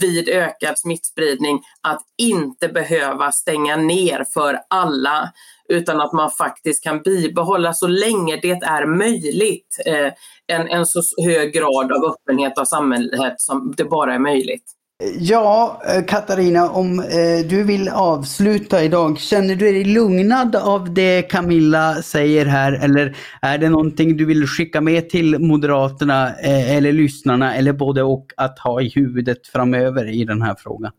vid 0.00 0.28
ökad 0.28 0.78
smittspridning 0.78 1.62
att 1.80 2.02
inte 2.18 2.68
behöva 2.68 3.32
stänga 3.32 3.76
ner 3.76 4.24
för 4.34 4.60
alla 4.70 5.32
utan 5.68 6.00
att 6.00 6.12
man 6.12 6.30
faktiskt 6.30 6.84
kan 6.84 7.02
bibehålla 7.02 7.72
så 7.72 7.86
länge 7.86 8.36
det 8.42 8.50
är 8.50 8.86
möjligt 8.86 9.76
eh, 9.86 10.12
en, 10.46 10.68
en 10.68 10.86
så 10.86 11.02
hög 11.24 11.52
grad 11.52 11.92
av 11.92 12.04
öppenhet 12.04 12.58
av 12.58 12.64
samhället 12.64 13.34
som 13.36 13.74
det 13.76 13.84
bara 13.84 14.14
är 14.14 14.18
möjligt. 14.18 14.64
Ja, 15.02 15.82
eh, 15.88 16.04
Katarina, 16.04 16.70
om 16.70 17.00
eh, 17.00 17.48
du 17.48 17.62
vill 17.62 17.88
avsluta 17.88 18.84
idag, 18.84 19.18
känner 19.18 19.54
du 19.54 19.72
dig 19.72 19.84
lugnad 19.84 20.56
av 20.56 20.94
det 20.94 21.22
Camilla 21.22 22.02
säger 22.02 22.46
här 22.46 22.72
eller 22.72 23.16
är 23.42 23.58
det 23.58 23.68
någonting 23.68 24.16
du 24.16 24.24
vill 24.24 24.46
skicka 24.46 24.80
med 24.80 25.10
till 25.10 25.38
Moderaterna 25.38 26.28
eh, 26.28 26.76
eller 26.76 26.92
lyssnarna 26.92 27.56
eller 27.56 27.72
både 27.72 28.02
och 28.02 28.26
att 28.36 28.58
ha 28.58 28.80
i 28.80 28.88
huvudet 28.88 29.46
framöver 29.46 30.12
i 30.12 30.24
den 30.24 30.42
här 30.42 30.56
frågan? 30.58 30.92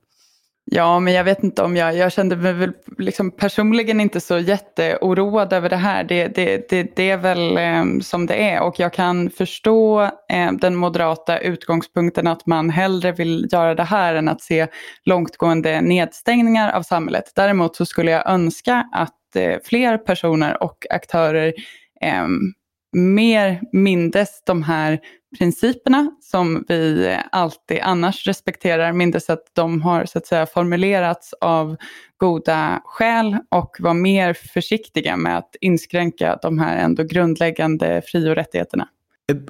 Ja, 0.74 0.99
men 0.99 1.13
jag 1.13 1.24
vet 1.24 1.43
inte 1.43 1.61
om 1.61 1.76
jag, 1.76 1.95
jag 1.95 2.11
kände 2.11 2.36
mig 2.36 2.53
väl 2.53 2.72
liksom 2.97 3.32
personligen 3.32 4.01
inte 4.01 4.19
så 4.19 4.39
jätteoroad 4.39 5.53
över 5.53 5.69
det 5.69 5.76
här. 5.76 6.03
Det, 6.03 6.28
det, 6.28 6.69
det, 6.69 6.95
det 6.95 7.09
är 7.09 7.17
väl 7.17 7.57
eh, 7.57 8.01
som 8.01 8.26
det 8.26 8.49
är 8.49 8.61
och 8.61 8.80
jag 8.80 8.93
kan 8.93 9.30
förstå 9.30 10.01
eh, 10.03 10.51
den 10.61 10.76
moderata 10.76 11.39
utgångspunkten 11.39 12.28
att 12.28 12.45
man 12.45 12.69
hellre 12.69 13.11
vill 13.11 13.47
göra 13.51 13.76
det 13.76 13.84
här 13.84 14.15
än 14.15 14.28
att 14.28 14.41
se 14.41 14.67
långtgående 15.05 15.82
nedstängningar 15.82 16.72
av 16.72 16.84
samhället. 16.84 17.32
Däremot 17.36 17.76
så 17.76 17.86
skulle 17.86 18.11
jag 18.11 18.30
önska 18.30 18.89
att 18.91 19.36
eh, 19.36 19.57
fler 19.63 19.97
personer 19.97 20.63
och 20.63 20.86
aktörer 20.89 21.53
ehm, 22.01 22.53
mer 22.92 23.62
mindes 23.72 24.44
de 24.46 24.64
här 24.64 25.00
principerna 25.38 26.12
som 26.22 26.66
vi 26.68 27.18
alltid 27.32 27.80
annars 27.82 28.28
respekterar, 28.28 28.94
mindes 28.94 29.30
att 29.30 29.44
de 29.54 29.82
har 29.82 30.06
så 30.06 30.18
att 30.18 30.26
säga 30.26 30.46
formulerats 30.46 31.34
av 31.42 31.76
goda 32.18 32.82
skäl 32.86 33.38
och 33.50 33.78
var 33.80 33.94
mer 33.94 34.34
försiktiga 34.34 35.18
med 35.18 35.38
att 35.38 35.56
inskränka 35.62 36.39
de 36.42 36.60
här 36.60 36.78
ändå 36.78 37.04
grundläggande 37.04 38.02
fri 38.06 38.30
och 38.30 38.36
rättigheterna. 38.36 38.88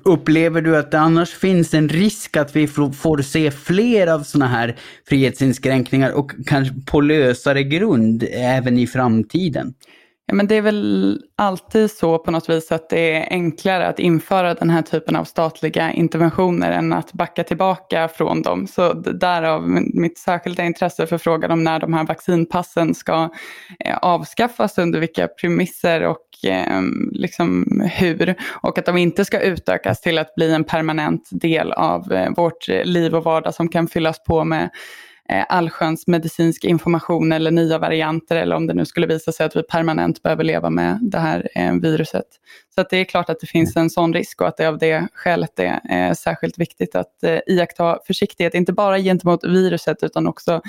Upplever 0.03 0.61
du 0.61 0.77
att 0.77 0.91
det 0.91 0.99
annars 0.99 1.29
finns 1.29 1.73
en 1.73 1.89
risk 1.89 2.37
att 2.37 2.55
vi 2.55 2.67
får 2.67 3.21
se 3.21 3.51
fler 3.51 4.07
av 4.07 4.19
sådana 4.23 4.47
här 4.47 4.75
frihetsinskränkningar 5.07 6.11
och 6.11 6.31
kanske 6.45 6.75
på 6.91 7.01
lösare 7.01 7.63
grund 7.63 8.23
även 8.31 8.77
i 8.77 8.87
framtiden? 8.87 9.73
Ja, 10.25 10.35
men 10.35 10.47
det 10.47 10.55
är 10.55 10.61
väl 10.61 11.21
alltid 11.37 11.91
så 11.91 12.19
på 12.19 12.31
något 12.31 12.49
vis 12.49 12.71
att 12.71 12.89
det 12.89 13.15
är 13.15 13.27
enklare 13.29 13.87
att 13.87 13.99
införa 13.99 14.53
den 14.53 14.69
här 14.69 14.81
typen 14.81 15.15
av 15.15 15.23
statliga 15.23 15.91
interventioner 15.91 16.71
än 16.71 16.93
att 16.93 17.13
backa 17.13 17.43
tillbaka 17.43 18.07
från 18.07 18.41
dem. 18.41 18.67
Så 18.67 18.93
därav 18.93 19.69
mitt 19.93 20.17
särskilda 20.17 20.63
intresse 20.63 21.07
för 21.07 21.17
frågan 21.17 21.51
om 21.51 21.63
när 21.63 21.79
de 21.79 21.93
här 21.93 22.05
vaccinpassen 22.05 22.95
ska 22.95 23.29
eh, 23.85 23.97
avskaffas, 23.97 24.77
under 24.77 24.99
vilka 24.99 25.27
premisser 25.27 26.03
och 26.03 26.49
eh, 26.49 26.81
liksom 27.11 27.65
hur. 27.93 28.35
Och 28.61 28.77
att 28.77 28.85
de 28.85 28.97
inte 28.97 29.25
ska 29.25 29.39
utökas 29.39 30.01
till 30.01 30.17
att 30.17 30.35
bli 30.35 30.53
en 30.53 30.63
permanent 30.63 31.29
del 31.31 31.71
av 31.71 32.13
eh, 32.13 32.29
vårt 32.37 32.69
eh, 32.69 32.85
liv 32.85 33.15
och 33.15 33.23
vardag 33.23 33.53
som 33.53 33.69
kan 33.69 33.87
fyllas 33.87 34.23
på 34.23 34.43
med 34.43 34.69
allsköns 35.49 36.07
medicinsk 36.07 36.63
information 36.63 37.31
eller 37.31 37.51
nya 37.51 37.77
varianter 37.77 38.35
eller 38.35 38.55
om 38.55 38.67
det 38.67 38.73
nu 38.73 38.85
skulle 38.85 39.07
visa 39.07 39.31
sig 39.31 39.45
att 39.45 39.55
vi 39.55 39.63
permanent 39.63 40.23
behöver 40.23 40.43
leva 40.43 40.69
med 40.69 40.99
det 41.01 41.19
här 41.19 41.49
eh, 41.55 41.73
viruset. 41.73 42.25
Så 42.75 42.81
att 42.81 42.89
det 42.89 42.97
är 42.97 43.03
klart 43.03 43.29
att 43.29 43.39
det 43.39 43.47
finns 43.47 43.75
en 43.75 43.89
sån 43.89 44.13
risk 44.13 44.41
och 44.41 44.47
att 44.47 44.57
det 44.57 44.67
av 44.67 44.77
det 44.77 45.07
skälet 45.13 45.59
är 45.59 45.79
eh, 45.89 46.13
särskilt 46.13 46.57
viktigt 46.57 46.95
att 46.95 47.23
eh, 47.23 47.39
iaktta 47.47 47.99
försiktighet, 48.07 48.53
inte 48.53 48.73
bara 48.73 48.99
gentemot 48.99 49.43
viruset 49.43 50.03
utan 50.03 50.27
också 50.27 50.61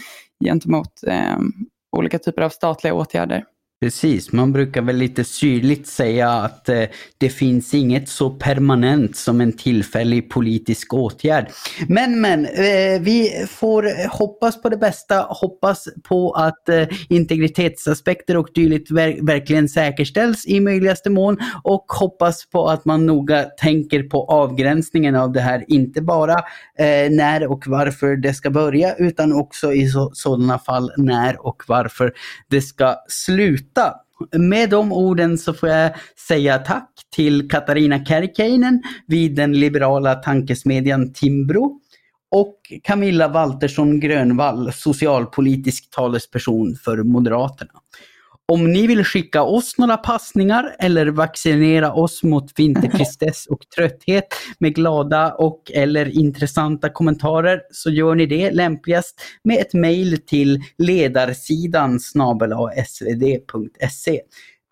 gentemot 0.45 1.03
eh, 1.07 1.39
olika 1.97 2.19
typer 2.19 2.43
av 2.43 2.51
statliga 2.51 2.95
åtgärder. 2.95 3.45
Precis, 3.83 4.33
man 4.33 4.53
brukar 4.53 4.83
väl 4.83 4.97
lite 4.97 5.25
syrligt 5.25 5.87
säga 5.87 6.31
att 6.31 6.69
eh, 6.69 6.83
det 7.19 7.29
finns 7.29 7.75
inget 7.75 8.09
så 8.09 8.31
permanent 8.31 9.17
som 9.17 9.41
en 9.41 9.53
tillfällig 9.53 10.31
politisk 10.31 10.95
åtgärd. 10.95 11.51
Men 11.89 12.21
men, 12.21 12.47
eh, 12.47 13.01
vi 13.01 13.47
får 13.49 14.09
hoppas 14.09 14.63
på 14.63 14.69
det 14.69 14.77
bästa, 14.77 15.27
hoppas 15.29 15.89
på 16.03 16.33
att 16.33 16.69
eh, 16.69 16.89
integritetsaspekter 17.09 18.37
och 18.37 18.49
dylikt 18.55 18.91
ver 18.91 19.27
verkligen 19.27 19.69
säkerställs 19.69 20.47
i 20.47 20.61
möjligaste 20.61 21.11
mån 21.11 21.39
och 21.65 21.85
hoppas 21.89 22.47
på 22.47 22.69
att 22.69 22.85
man 22.85 23.07
noga 23.07 23.43
tänker 23.43 24.03
på 24.03 24.25
avgränsningen 24.25 25.17
av 25.17 25.33
det 25.33 25.41
här, 25.41 25.65
inte 25.69 26.03
bara 26.03 26.35
eh, 26.79 27.11
när 27.11 27.47
och 27.47 27.65
varför 27.67 28.17
det 28.17 28.35
ska 28.35 28.51
börja 28.51 28.95
utan 28.95 29.33
också 29.33 29.73
i 29.73 29.89
så 29.89 30.11
sådana 30.15 30.59
fall 30.59 30.93
när 30.97 31.47
och 31.47 31.63
varför 31.67 32.13
det 32.49 32.63
ska 32.63 32.97
sluta 33.09 33.72
sluta. 33.73 33.95
Med 34.39 34.71
de 34.71 34.93
orden 34.93 35.39
så 35.39 35.55
får 35.55 35.69
jag 35.69 35.93
säga 36.29 36.59
tack 36.59 36.91
till 37.15 37.51
Katarina 37.51 38.05
Kärkeinen 38.05 38.83
vid 39.07 39.37
den 39.37 39.53
liberala 39.53 40.15
tankesmedjan 40.15 41.13
Timbro 41.13 41.81
och 42.31 42.57
Camilla 42.83 43.29
Waltersson 43.29 44.01
Grönvall, 44.01 44.73
socialpolitisk 44.73 45.91
talesperson 45.91 46.77
för 46.85 47.03
Moderaterna. 47.03 47.73
Om 48.49 48.73
ni 48.73 48.87
vill 48.87 49.05
skicka 49.05 49.43
oss 49.43 49.79
några 49.79 49.97
passningar 49.97 50.77
eller 50.79 51.07
vaccinera 51.07 51.93
oss 51.93 52.23
mot 52.23 52.59
vintertristess 52.59 53.47
och 53.47 53.59
trötthet 53.77 54.27
med 54.59 54.75
glada 54.75 55.35
och 55.35 55.71
eller 55.75 56.19
intressanta 56.19 56.89
kommentarer 56.89 57.61
så 57.71 57.91
gör 57.91 58.15
ni 58.15 58.27
det 58.27 58.51
lämpligast 58.51 59.21
med 59.45 59.59
ett 59.59 59.75
mejl 59.75 60.19
till 60.27 60.61
ledarsidan 60.79 62.01
svd.se. 62.87 64.21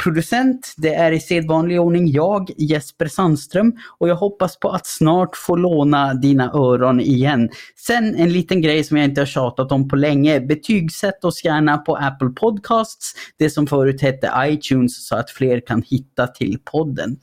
Producent, 0.02 0.74
det 0.76 0.94
är 0.94 1.12
i 1.12 1.20
sedvanlig 1.20 1.80
ordning 1.80 2.10
jag, 2.10 2.50
Jesper 2.56 3.06
Sandström, 3.06 3.72
och 3.98 4.08
jag 4.08 4.16
hoppas 4.16 4.58
på 4.58 4.68
att 4.70 4.86
snart 4.86 5.36
få 5.36 5.56
låna 5.56 6.14
dina 6.14 6.52
öron 6.52 7.00
igen. 7.00 7.48
Sen 7.86 8.14
en 8.14 8.32
liten 8.32 8.62
grej 8.62 8.84
som 8.84 8.96
jag 8.96 9.06
inte 9.06 9.20
har 9.20 9.26
tjatat 9.26 9.72
om 9.72 9.88
på 9.88 9.96
länge. 9.96 10.40
Betygsätt 10.40 11.24
oss 11.24 11.44
gärna 11.44 11.78
på 11.78 11.96
Apple 11.96 12.28
Podcasts, 12.28 13.14
det 13.38 13.50
som 13.50 13.66
förut 13.66 14.02
hette 14.02 14.32
iTunes, 14.38 15.06
så 15.08 15.16
att 15.16 15.30
fler 15.30 15.60
kan 15.66 15.82
hitta 15.82 16.26
till 16.26 16.58
podden. 16.64 17.16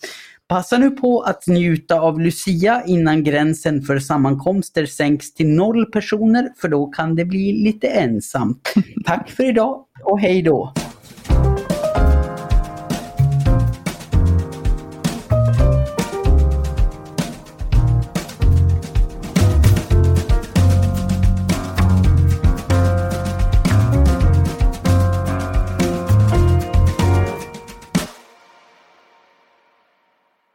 Passa 0.47 0.78
nu 0.78 0.89
på 0.89 1.21
att 1.21 1.47
njuta 1.47 1.99
av 1.99 2.19
Lucia 2.19 2.84
innan 2.86 3.23
gränsen 3.23 3.82
för 3.82 3.99
sammankomster 3.99 4.86
sänks 4.86 5.34
till 5.34 5.47
noll 5.47 5.86
personer, 5.86 6.49
för 6.57 6.67
då 6.67 6.88
kan 6.88 7.15
det 7.15 7.25
bli 7.25 7.53
lite 7.63 7.88
ensamt. 7.88 8.73
Tack 9.05 9.30
för 9.30 9.49
idag 9.49 9.86
och 10.03 10.19
hej 10.19 10.41
då! 10.41 10.73